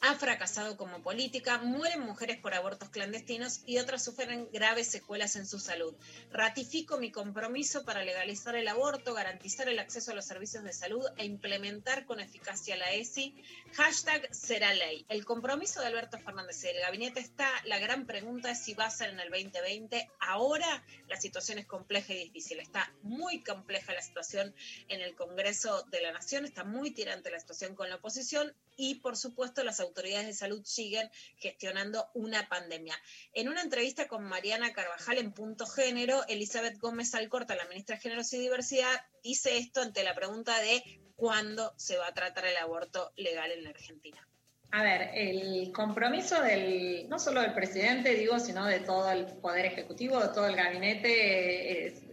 [0.02, 5.46] ha fracasado como política, mueren mujeres por abortos clandestinos y otras sufren graves secuelas en
[5.46, 5.94] su salud.
[6.32, 11.06] Ratifico mi compromiso para legalizar el aborto, garantizar el acceso a los servicios de salud
[11.18, 13.36] e implementar con eficacia la ESI.
[13.74, 15.06] Hashtag será ley.
[15.10, 17.50] El compromiso de Alberto Fernández y del gabinete está.
[17.66, 20.10] La gran pregunta es si va a ser en el 2020.
[20.22, 22.60] Ahora la situación es compleja y difícil.
[22.60, 24.56] Está muy compleja la situación
[24.88, 28.96] en el Congreso de la Nación, está muy tirante la situación con la oposición y,
[28.96, 32.96] por supuesto, las autoridades de salud siguen gestionando una pandemia.
[33.34, 38.02] En una entrevista con Mariana Carvajal en Punto Género, Elizabeth Gómez Alcorta, la ministra de
[38.02, 40.82] Géneros y Diversidad, dice esto ante la pregunta de
[41.16, 44.26] cuándo se va a tratar el aborto legal en la Argentina.
[44.72, 49.66] A ver, el compromiso del, no solo del presidente, digo, sino de todo el Poder
[49.66, 52.04] Ejecutivo, de todo el gabinete, es,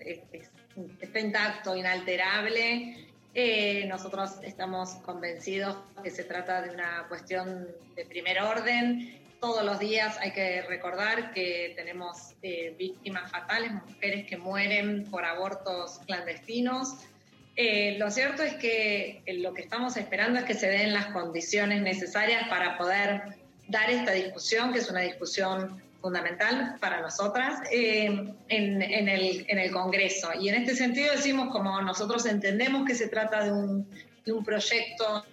[1.00, 3.05] está intacto, inalterable.
[3.38, 9.20] Eh, nosotros estamos convencidos que se trata de una cuestión de primer orden.
[9.42, 15.26] Todos los días hay que recordar que tenemos eh, víctimas fatales, mujeres que mueren por
[15.26, 16.94] abortos clandestinos.
[17.56, 21.82] Eh, lo cierto es que lo que estamos esperando es que se den las condiciones
[21.82, 23.36] necesarias para poder
[23.68, 30.30] dar esta discusión, que es una discusión fundamental para nosotras eh, en, el, Congreso.
[30.38, 33.86] Y en este sentido decimos, como nosotros entendemos que se trata de un,
[34.44, 35.24] proyecto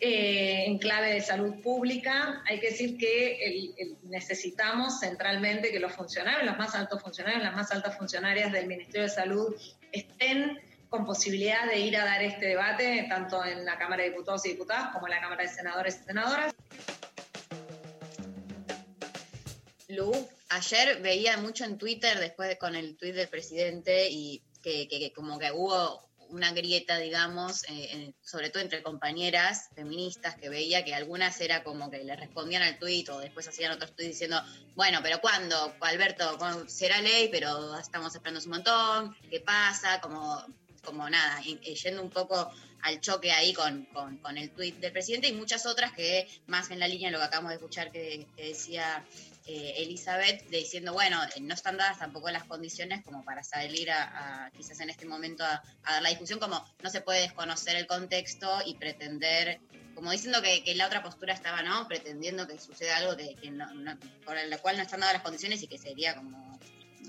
[0.00, 6.44] eh, en clave de salud pública, hay que decir que necesitamos centralmente que los funcionarios,
[6.44, 9.54] los más altos funcionarios, las más altas funcionarias del Ministerio de Salud
[9.92, 10.58] estén
[10.88, 14.50] con posibilidad de ir a dar este debate, tanto en la Cámara de Diputados y
[14.50, 16.54] Diputadas como en la Cámara de Senadores y Senadoras.
[19.94, 20.12] Lu,
[20.48, 25.38] ayer veía mucho en Twitter, después de, con el tuit del presidente, y que, como
[25.38, 31.40] que hubo una grieta, digamos, eh, sobre todo entre compañeras feministas, que veía que algunas
[31.40, 34.42] era como que le respondían al tuit o después hacían otros tuits diciendo,
[34.74, 36.38] bueno, pero ¿cuándo, Alberto?
[36.66, 37.28] ¿Será ley?
[37.30, 40.00] Pero estamos esperando un montón, ¿qué pasa?
[40.00, 40.44] Como,
[40.82, 42.50] como nada, yendo un poco
[42.82, 46.70] al choque ahí con, con, con el tuit del presidente y muchas otras que más
[46.70, 49.04] en la línea de lo que acabamos de escuchar que decía
[49.46, 54.80] eh, Elizabeth diciendo, bueno, no están dadas tampoco las condiciones como para salir a, quizás
[54.80, 58.60] en este momento a, a, dar la discusión, como no se puede desconocer el contexto
[58.64, 59.60] y pretender,
[59.94, 61.86] como diciendo que, que la otra postura estaba, ¿no?
[61.86, 65.62] Pretendiendo que suceda algo que, no, no, por la cual no están dadas las condiciones
[65.62, 66.58] y que sería como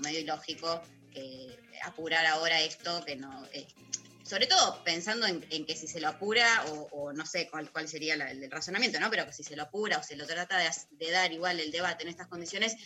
[0.02, 0.82] medio ilógico
[1.12, 3.46] que apurar ahora esto, que no...
[3.52, 3.66] Eh,
[4.26, 7.70] sobre todo pensando en, en, que si se lo apura, o, o no sé cuál,
[7.70, 9.08] cuál sería la, el razonamiento, ¿no?
[9.10, 11.70] Pero que si se lo apura o se lo trata de, de dar igual el
[11.70, 12.76] debate en estas condiciones,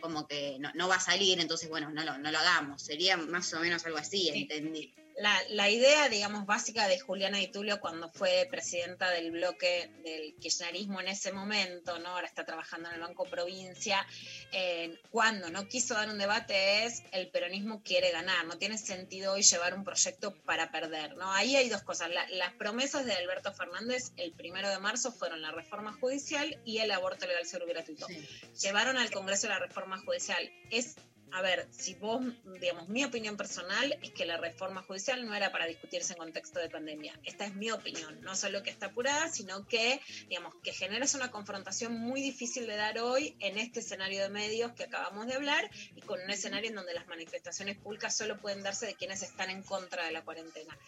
[0.00, 2.82] como que no, no, va a salir, entonces, bueno, no lo, no lo hagamos.
[2.82, 4.42] Sería más o menos algo así, sí.
[4.42, 9.90] entendí la, la, idea, digamos, básica de Juliana Di Tulio cuando fue presidenta del bloque
[10.02, 12.10] del kirchnerismo en ese momento, ¿no?
[12.10, 14.04] Ahora está trabajando en el Banco Provincia,
[14.52, 19.34] eh, cuando no quiso dar un debate es el peronismo quiere ganar, no tiene sentido
[19.34, 21.30] hoy llevar un proyecto para perder, ¿no?
[21.32, 22.10] Ahí hay dos cosas.
[22.10, 26.78] La, las promesas de Alberto Fernández el primero de marzo fueron la reforma judicial y
[26.78, 28.06] el aborto legal seguro gratuito.
[28.06, 28.28] Sí.
[28.62, 30.50] Llevaron al Congreso la reforma judicial.
[30.70, 30.96] Es
[31.32, 32.22] a ver, si vos,
[32.60, 36.60] digamos, mi opinión personal es que la reforma judicial no era para discutirse en contexto
[36.60, 37.18] de pandemia.
[37.24, 41.30] Esta es mi opinión, no solo que está apurada, sino que, digamos, que generas una
[41.30, 45.68] confrontación muy difícil de dar hoy en este escenario de medios que acabamos de hablar
[45.96, 49.50] y con un escenario en donde las manifestaciones públicas solo pueden darse de quienes están
[49.50, 50.78] en contra de la cuarentena.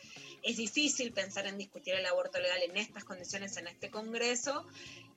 [0.42, 4.66] Es difícil pensar en discutir el aborto legal en estas condiciones en este Congreso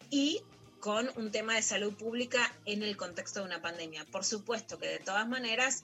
[0.10, 0.42] y
[0.80, 4.06] con un tema de salud pública en el contexto de una pandemia.
[4.06, 5.84] Por supuesto que de todas maneras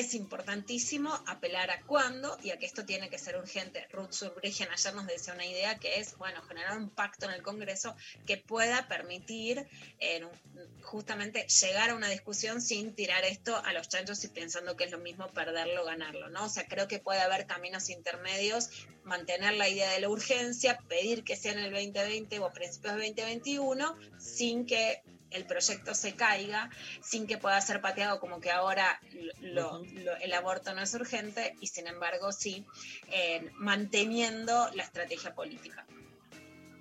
[0.00, 3.86] es importantísimo apelar a cuándo y a que esto tiene que ser urgente.
[3.90, 7.42] Ruth Surbrigen ayer nos decía una idea que es, bueno, generar un pacto en el
[7.42, 7.96] Congreso
[8.26, 9.66] que pueda permitir
[10.82, 14.90] justamente llegar a una discusión sin tirar esto a los chanchos y pensando que es
[14.90, 16.44] lo mismo perderlo ganarlo, ¿no?
[16.44, 18.70] O sea, creo que puede haber caminos intermedios,
[19.04, 23.14] mantener la idea de la urgencia, pedir que sea en el 2020 o principios del
[23.14, 25.02] 2021, sin que
[25.36, 26.70] el proyecto se caiga
[27.02, 29.00] sin que pueda ser pateado como que ahora
[29.40, 32.64] lo- lo- el aborto no es urgente y sin embargo sí
[33.12, 35.86] eh, manteniendo la estrategia política.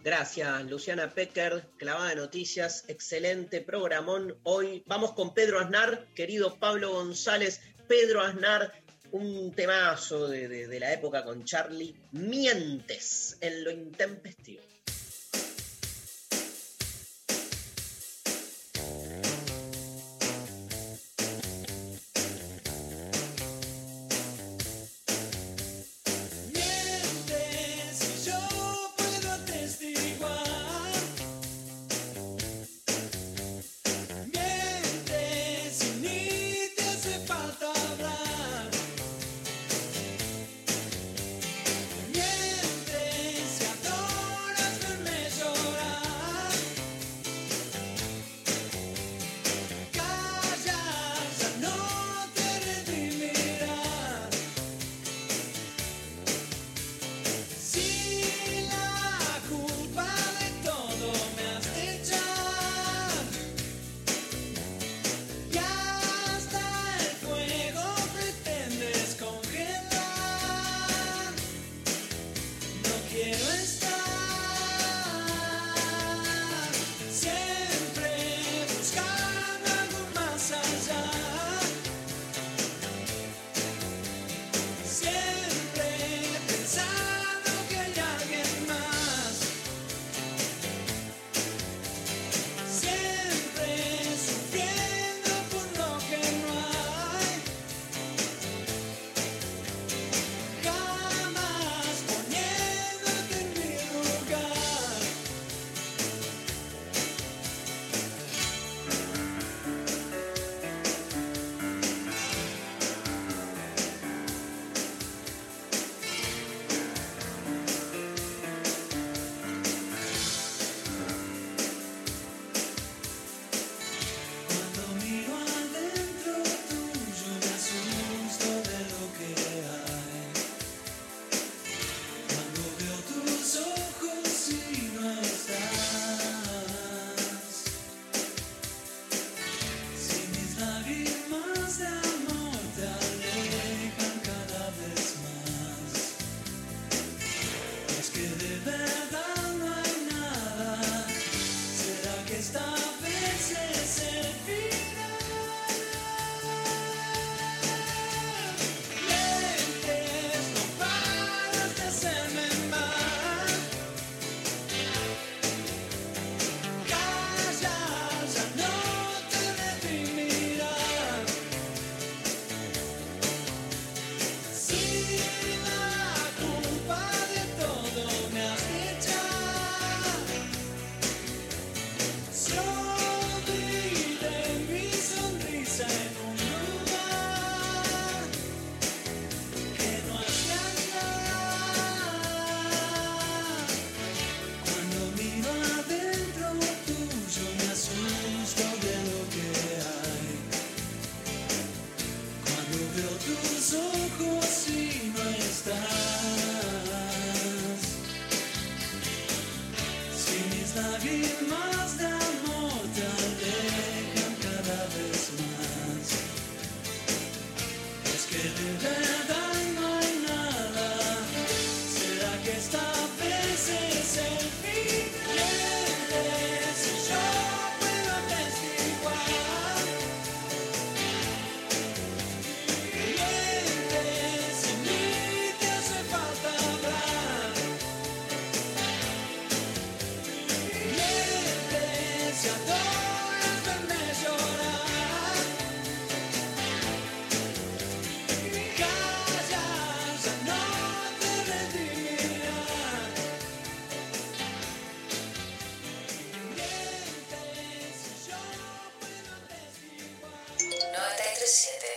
[0.04, 4.38] Gracias, Luciana Pecker, clavada de noticias, excelente programón.
[4.44, 7.60] Hoy vamos con Pedro Aznar, querido Pablo González.
[7.88, 8.72] Pedro Aznar,
[9.12, 11.96] un temazo de, de- de la época con Charlie.
[12.12, 14.62] Mientes en lo intempestivo.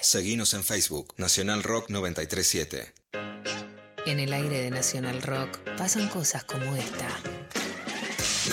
[0.08, 2.94] Seguinos en Facebook, Nacional Rock 937.
[4.06, 7.06] En el aire de Nacional Rock pasan cosas como esta.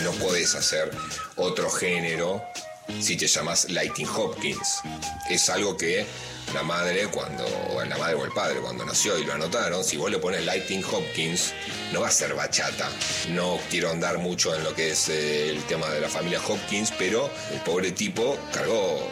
[0.04, 0.92] No podés hacer
[1.38, 2.44] otro género
[3.00, 4.82] si te llamas Lighting Hopkins.
[5.30, 6.06] Es algo que
[6.54, 9.98] la madre cuando, o la madre o el padre cuando nació y lo anotaron, si
[9.98, 11.54] vos le pones Lighting Hopkins,
[11.92, 12.90] no va a ser bachata.
[13.30, 16.92] No quiero andar mucho en lo que es eh, el tema de la familia Hopkins,
[16.98, 19.10] pero el pobre tipo cargó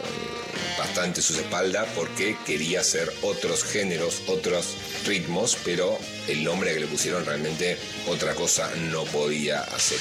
[0.94, 5.98] bastante sus espaldas porque quería hacer otros géneros, otros ritmos, pero
[6.28, 7.76] el nombre que le pusieron realmente
[8.06, 9.98] otra cosa no podía hacer.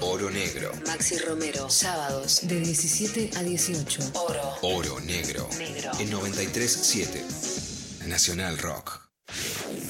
[0.00, 0.70] Oro Negro.
[0.86, 4.12] Maxi Romero, sábados de 17 a 18.
[4.14, 4.58] Oro.
[4.62, 5.48] Oro Negro.
[5.58, 5.90] Negro.
[5.98, 7.24] En 937.
[8.06, 9.00] Nacional Rock.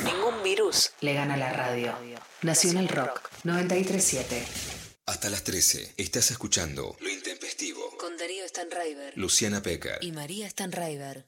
[0.03, 1.95] Ningún virus le gana a la radio.
[2.41, 4.47] Nacional Rock 937.
[5.05, 6.97] Hasta las 13 estás escuchando
[8.63, 9.99] Stanraiver Luciana Pecker.
[10.01, 11.27] y María Stanraiver.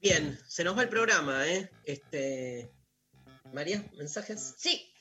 [0.00, 1.70] Bien, se nos va el programa, ¿eh?
[1.84, 2.70] Este.
[3.52, 4.54] María, mensajes.
[4.56, 4.93] Sí.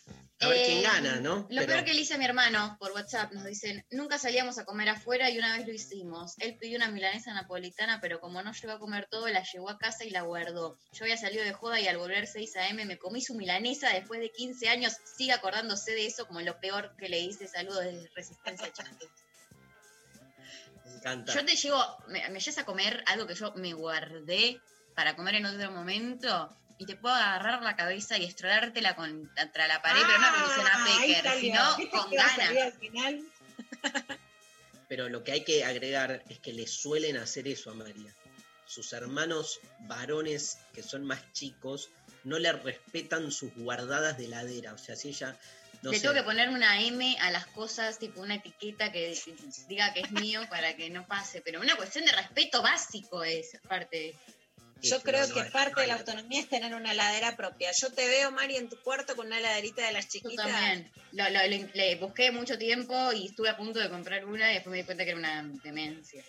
[0.43, 1.35] A ver quién Eh, gana, ¿no?
[1.37, 4.57] Lo Pero- peor que le hice a mi hermano por WhatsApp, nos dicen, nunca salíamos
[4.57, 6.35] a comer afuera y una vez lo hicimos.
[6.39, 9.77] Él pidió una milanesa napolitana, pero como no llegó a comer todo, la llevó a
[9.77, 10.77] casa y la guardó.
[10.91, 12.85] Yo había salido de joda y al volver 6 a.m.
[12.85, 14.93] me comí su milanesa después de 15 años.
[15.17, 17.47] Sigue acordándose de eso como lo peor que le hice.
[17.47, 19.09] Saludos desde Resistencia Chantes.
[20.85, 21.33] Me encanta.
[21.33, 24.59] Yo te llevo, me, me llevas a comer algo que yo me guardé
[24.95, 29.81] para comer en otro momento y te puedo agarrar la cabeza y estrolártela contra la
[29.81, 32.73] pared, pero no Luciana Ah, ahí Pecker, sino ¿Viste con ganas.
[34.89, 38.13] Pero lo que hay que agregar es que le suelen hacer eso a María.
[38.65, 41.89] Sus hermanos varones, que son más chicos,
[42.25, 44.73] no le respetan sus guardadas de heladera.
[44.73, 45.37] O sea, si ella.
[45.81, 49.17] No Le sé, tengo que poner una M a las cosas, tipo una etiqueta que
[49.67, 51.41] diga que es mío para que no pase.
[51.41, 54.15] Pero una cuestión de respeto básico es parte.
[54.83, 55.99] Yo creo que parte de la no.
[56.01, 57.71] autonomía es tener una heladera propia.
[57.71, 60.45] Yo te veo, Mari, en tu cuarto con una heladerita de las Yo chiquitas.
[60.47, 60.91] también.
[61.13, 64.55] Lo, lo- le, le busqué mucho tiempo y estuve a punto de comprar una y
[64.55, 66.23] después me di cuenta que era una demencia.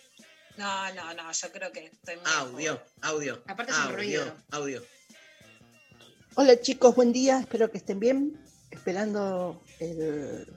[0.57, 3.43] No, no, no, yo creo que estoy muy Audio, audio.
[3.47, 4.37] Aparte es un audio, ruido.
[4.51, 4.85] audio.
[6.35, 8.39] Hola chicos, buen día, espero que estén bien.
[8.71, 10.47] Esperando el-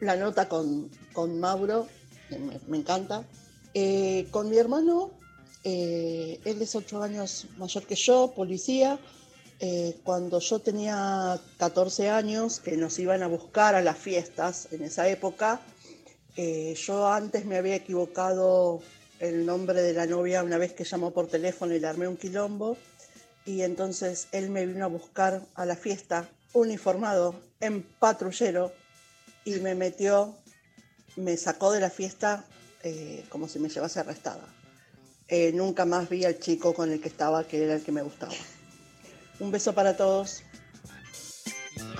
[0.00, 1.88] la nota con, con Mauro,
[2.28, 3.24] que me, me encanta.
[3.74, 5.12] Eh, con mi hermano,
[5.64, 8.98] eh, él es ocho años mayor que yo, policía.
[9.62, 14.82] Eh, cuando yo tenía 14 años, que nos iban a buscar a las fiestas en
[14.82, 15.60] esa época,
[16.36, 18.80] eh, yo antes me había equivocado
[19.18, 22.16] el nombre de la novia una vez que llamó por teléfono y le armé un
[22.16, 22.78] quilombo.
[23.44, 28.72] Y entonces él me vino a buscar a la fiesta uniformado en patrullero
[29.44, 30.34] y me metió,
[31.16, 32.44] me sacó de la fiesta
[32.82, 34.48] eh, como si me llevase arrestada.
[35.30, 38.02] Eh, nunca más vi al chico con el que estaba, que era el que me
[38.02, 38.34] gustaba.
[39.38, 40.42] Un beso para todos.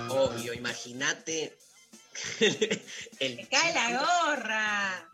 [0.09, 1.57] Obvio, imagínate.
[3.19, 5.09] el ¡Me cae la gorra!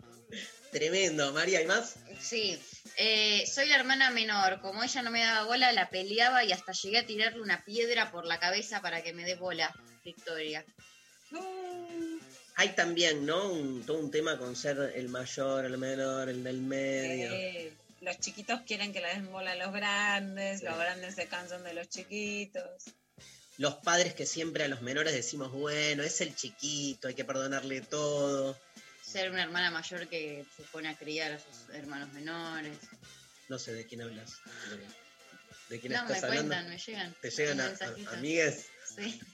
[0.71, 1.95] Tremendo, María, ¿hay más?
[2.19, 2.59] Sí,
[2.97, 4.59] eh, soy la hermana menor.
[4.61, 8.11] Como ella no me daba bola, la peleaba y hasta llegué a tirarle una piedra
[8.11, 9.73] por la cabeza para que me dé bola.
[10.03, 10.65] Victoria.
[12.55, 13.51] Hay también, ¿no?
[13.51, 17.31] Un- todo un tema con ser el mayor, el menor, el del medio.
[17.31, 21.63] Eh, los chiquitos quieren que le den bola a los grandes, los grandes se cansan
[21.63, 22.83] de los chiquitos.
[23.57, 27.81] Los padres que siempre a los menores decimos, bueno, es el chiquito, hay que perdonarle
[27.81, 28.57] todo.
[29.01, 32.77] Ser una hermana mayor que se pone a criar a sus hermanos menores.
[33.49, 34.33] No sé de quién hablas.
[35.69, 36.49] ¿De, quién No, me estás hablando?
[36.53, 37.15] cuentan, me llegan.
[37.21, 38.65] ¿Te llegan a, a- amigues?
[38.95, 39.19] Sí.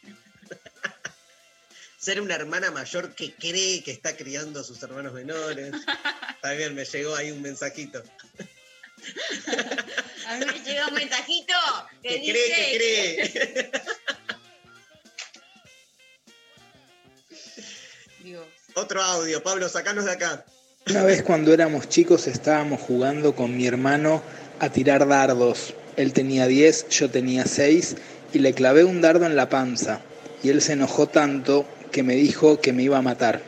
[1.97, 5.71] Ser una hermana mayor que cree que está criando a sus hermanos menores.
[6.41, 8.03] También me llegó ahí un mensajito.
[10.27, 11.53] A mí me llegó un mensajito
[12.01, 13.71] que, Que dice cree, que cree.
[18.23, 20.45] Digo, Otro audio, Pablo, sacanos de acá.
[20.89, 24.21] Una vez cuando éramos chicos estábamos jugando con mi hermano
[24.59, 25.73] a tirar dardos.
[25.97, 27.95] Él tenía 10, yo tenía 6
[28.33, 30.01] y le clavé un dardo en la panza.
[30.41, 33.41] Y él se enojó tanto que me dijo que me iba a matar.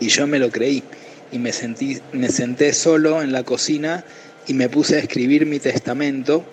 [0.00, 0.82] Y yo me lo creí
[1.30, 4.04] y me, sentí, me senté solo en la cocina
[4.46, 6.44] y me puse a escribir mi testamento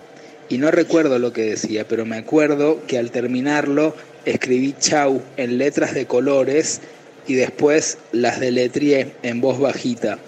[0.48, 5.58] y no recuerdo lo que decía, pero me acuerdo que al terminarlo escribí chau en
[5.58, 6.80] letras de colores
[7.26, 10.18] y después las deletrié en voz bajita.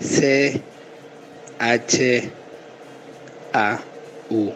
[0.00, 0.60] C
[1.58, 2.30] H
[3.52, 3.80] A
[4.30, 4.52] U.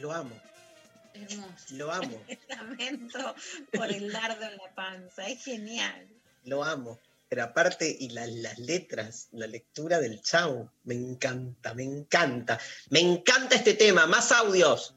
[0.00, 0.30] Lo amo,
[1.14, 1.74] hermoso.
[1.74, 2.22] lo amo.
[2.48, 3.34] Lamento
[3.72, 6.06] por el dardo en la panza, es genial.
[6.44, 6.98] lo amo.
[7.30, 12.58] Pero aparte, y la- las letras, la lectura del chavo, me encanta, me encanta.
[12.90, 14.96] Me encanta este tema, más audios.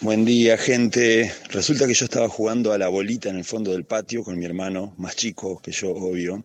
[0.00, 1.32] Buen día, gente.
[1.50, 4.46] Resulta que yo estaba jugando a la bolita en el fondo del patio con mi
[4.46, 6.44] hermano, más chico que yo, obvio.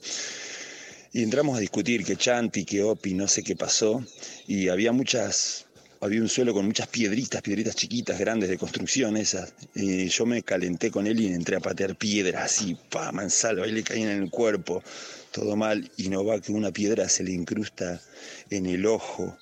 [1.12, 4.06] Y entramos a discutir que Chanti, que Opi, no sé qué pasó.
[4.46, 5.66] Y había muchas,
[6.04, 9.54] había un suelo con muchas piedritas, piedritas chiquitas, grandes de construcción esas.
[9.74, 13.72] Y yo me calenté con él y entré a patear piedras así, pa, mansalva, y
[13.72, 14.84] le caían en el cuerpo,
[15.32, 15.90] todo mal.
[15.98, 18.02] Y no va que una piedra se le incrusta
[18.50, 19.38] en el ojo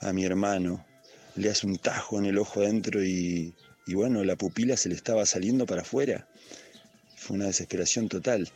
[0.00, 0.84] a mi hermano
[1.36, 3.54] le hace un tajo en el ojo adentro y,
[3.86, 6.26] y bueno, la pupila se le estaba saliendo para afuera.
[7.16, 8.50] Fue una desesperación total.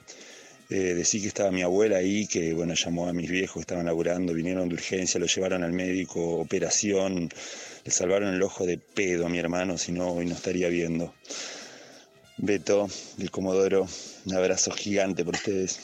[0.70, 4.32] Eh, decí que estaba mi abuela ahí, que bueno, llamó a mis viejos, estaban laburando,
[4.32, 7.28] vinieron de urgencia, lo llevaron al médico, operación,
[7.84, 11.12] le salvaron el ojo de pedo a mi hermano, si no, hoy no estaría viendo.
[12.36, 13.88] Beto, del Comodoro,
[14.26, 15.80] un abrazo gigante por ustedes.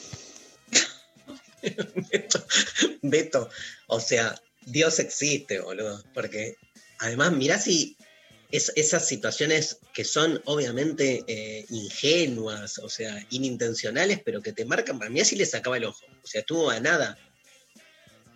[3.01, 3.49] Beto,
[3.87, 6.01] o sea, Dios existe, boludo.
[6.13, 6.55] Porque
[6.99, 7.97] además, mirá si
[8.51, 14.99] es- esas situaciones que son obviamente eh, ingenuas, o sea, inintencionales, pero que te marcan,
[14.99, 16.05] para mí así le sacaba el ojo.
[16.23, 17.17] O sea, estuvo a nada.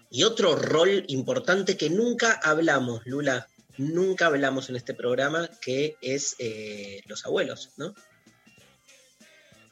[0.09, 3.47] Y otro rol importante que nunca hablamos, Lula,
[3.77, 7.95] nunca hablamos en este programa, que es eh, los abuelos, ¿no?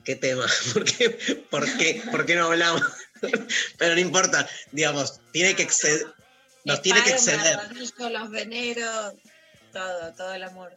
[0.06, 0.46] ¿Qué tema?
[0.74, 1.10] ¿Por qué,
[1.50, 2.82] por qué, por qué no hablamos?
[3.78, 6.06] Pero no importa, digamos, tiene que exceder,
[6.64, 7.58] nos tiene que exceder.
[8.12, 9.14] Los veneros,
[9.72, 10.74] todo, todo el amor.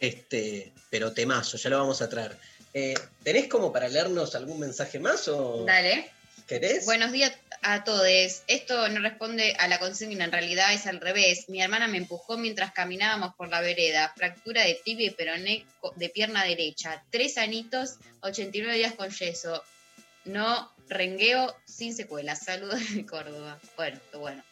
[0.00, 2.36] Este, pero temazo, ya lo vamos a traer.
[2.74, 6.10] Eh, ¿Tenés como para leernos algún mensaje más o Dale.
[6.46, 6.84] querés?
[6.84, 7.32] Buenos días
[7.62, 8.06] a todos.
[8.46, 11.48] Esto no responde a la consigna, en realidad es al revés.
[11.48, 14.12] Mi hermana me empujó mientras caminábamos por la vereda.
[14.14, 15.66] Fractura de tibia y peroné
[15.96, 17.02] de pierna derecha.
[17.10, 19.64] Tres anitos, 89 días con yeso.
[20.26, 22.44] No rengueo sin secuelas.
[22.44, 23.58] Saludos de Córdoba.
[23.76, 24.44] Bueno, bueno.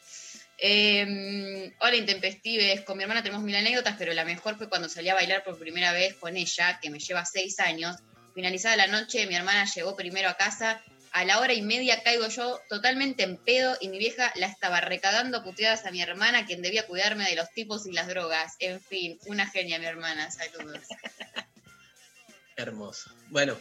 [0.67, 5.11] Eh, hola Intempestives, con mi hermana tenemos mil anécdotas, pero la mejor fue cuando salí
[5.11, 7.97] a bailar por primera vez con ella, que me lleva seis años.
[8.35, 10.83] Finalizada la noche, mi hermana llegó primero a casa,
[11.13, 14.81] a la hora y media caigo yo totalmente en pedo y mi vieja la estaba
[14.81, 18.55] recagando puteadas a mi hermana, quien debía cuidarme de los tipos y las drogas.
[18.59, 20.81] En fin, una genia mi hermana, saludos.
[22.57, 23.11] Hermoso.
[23.29, 23.55] Bueno,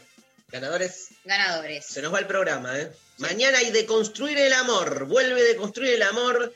[0.47, 1.85] ganadores, Ganadores.
[1.85, 2.89] se nos va el programa, ¿eh?
[3.17, 6.55] Mañana hay de construir el amor, vuelve de construir el amor.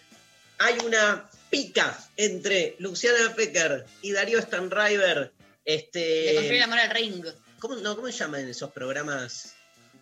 [0.60, 5.32] Hay una pica entre Luciana Pecker y Darío Stanriver.
[5.66, 7.26] Este, De construir el amor al ring.
[7.60, 9.56] ¿Cómo, no, ¿Cómo se llaman esos programas?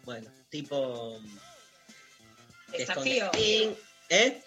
[0.04, 1.20] Bueno, tipo.
[2.72, 3.32] Desafío.
[3.32, 3.78] Desconecting,
[4.10, 4.44] ¿Eh?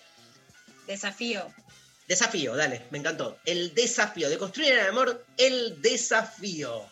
[0.86, 1.52] Desafío.
[2.06, 3.38] Desafío, dale, me encantó.
[3.44, 6.88] El desafío, de construir el amor, el desafío.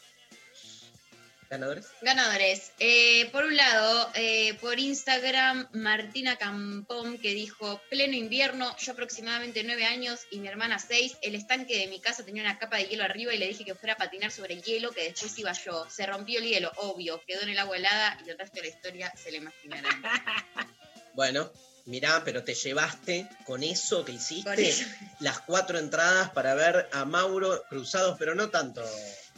[1.48, 1.86] ¿Ganadores?
[2.02, 2.73] Ganadores.
[2.81, 9.62] Eh, por un lado, eh, por Instagram, Martina Campón, que dijo, pleno invierno, yo aproximadamente
[9.62, 12.86] nueve años y mi hermana seis, el estanque de mi casa tenía una capa de
[12.86, 15.52] hielo arriba y le dije que fuera a patinar sobre el hielo, que después iba
[15.52, 15.86] yo.
[15.89, 18.68] Se rompió el hielo, obvio, quedó en el agua helada y el resto de la
[18.68, 20.02] historia se le imaginarán.
[21.14, 21.51] Bueno,
[21.86, 24.85] mirá, pero te llevaste con eso que hiciste eso.
[25.20, 28.85] las cuatro entradas para ver a Mauro cruzados, pero no tanto.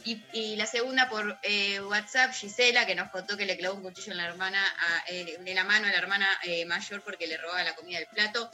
[0.05, 3.83] Y, y la segunda por eh, WhatsApp, Gisela, que nos contó que le clavó un
[3.83, 7.27] cuchillo en la hermana, a- eh, en la mano a la hermana eh, mayor porque
[7.27, 8.49] le robaba la comida del plato.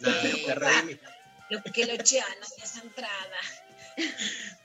[0.00, 1.00] No, Eh, te, redimi-
[1.48, 3.40] Los que lo chean hacia esa entrada.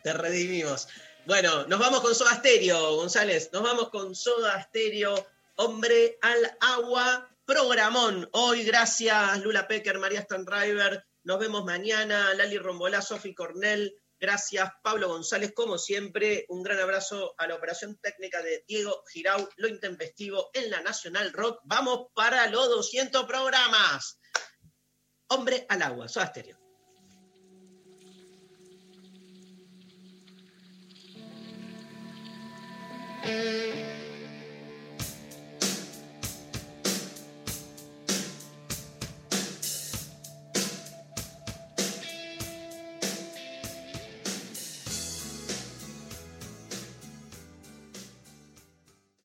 [0.03, 0.87] te redimimos.
[1.25, 3.49] Bueno, nos vamos con Soda Stereo, González.
[3.51, 8.27] Nos vamos con Soda Stereo, Hombre al Agua, programón.
[8.33, 11.03] Hoy, gracias Lula Pecker, María Stanriver.
[11.23, 13.95] Nos vemos mañana, Lali Rombolá, Sofi Cornell.
[14.19, 16.45] Gracias, Pablo González, como siempre.
[16.49, 21.33] Un gran abrazo a la operación técnica de Diego Girau, lo intempestivo en la Nacional
[21.33, 21.59] Rock.
[21.65, 24.19] Vamos para los 200 programas.
[25.27, 26.65] Hombre al agua, Soda Stereo.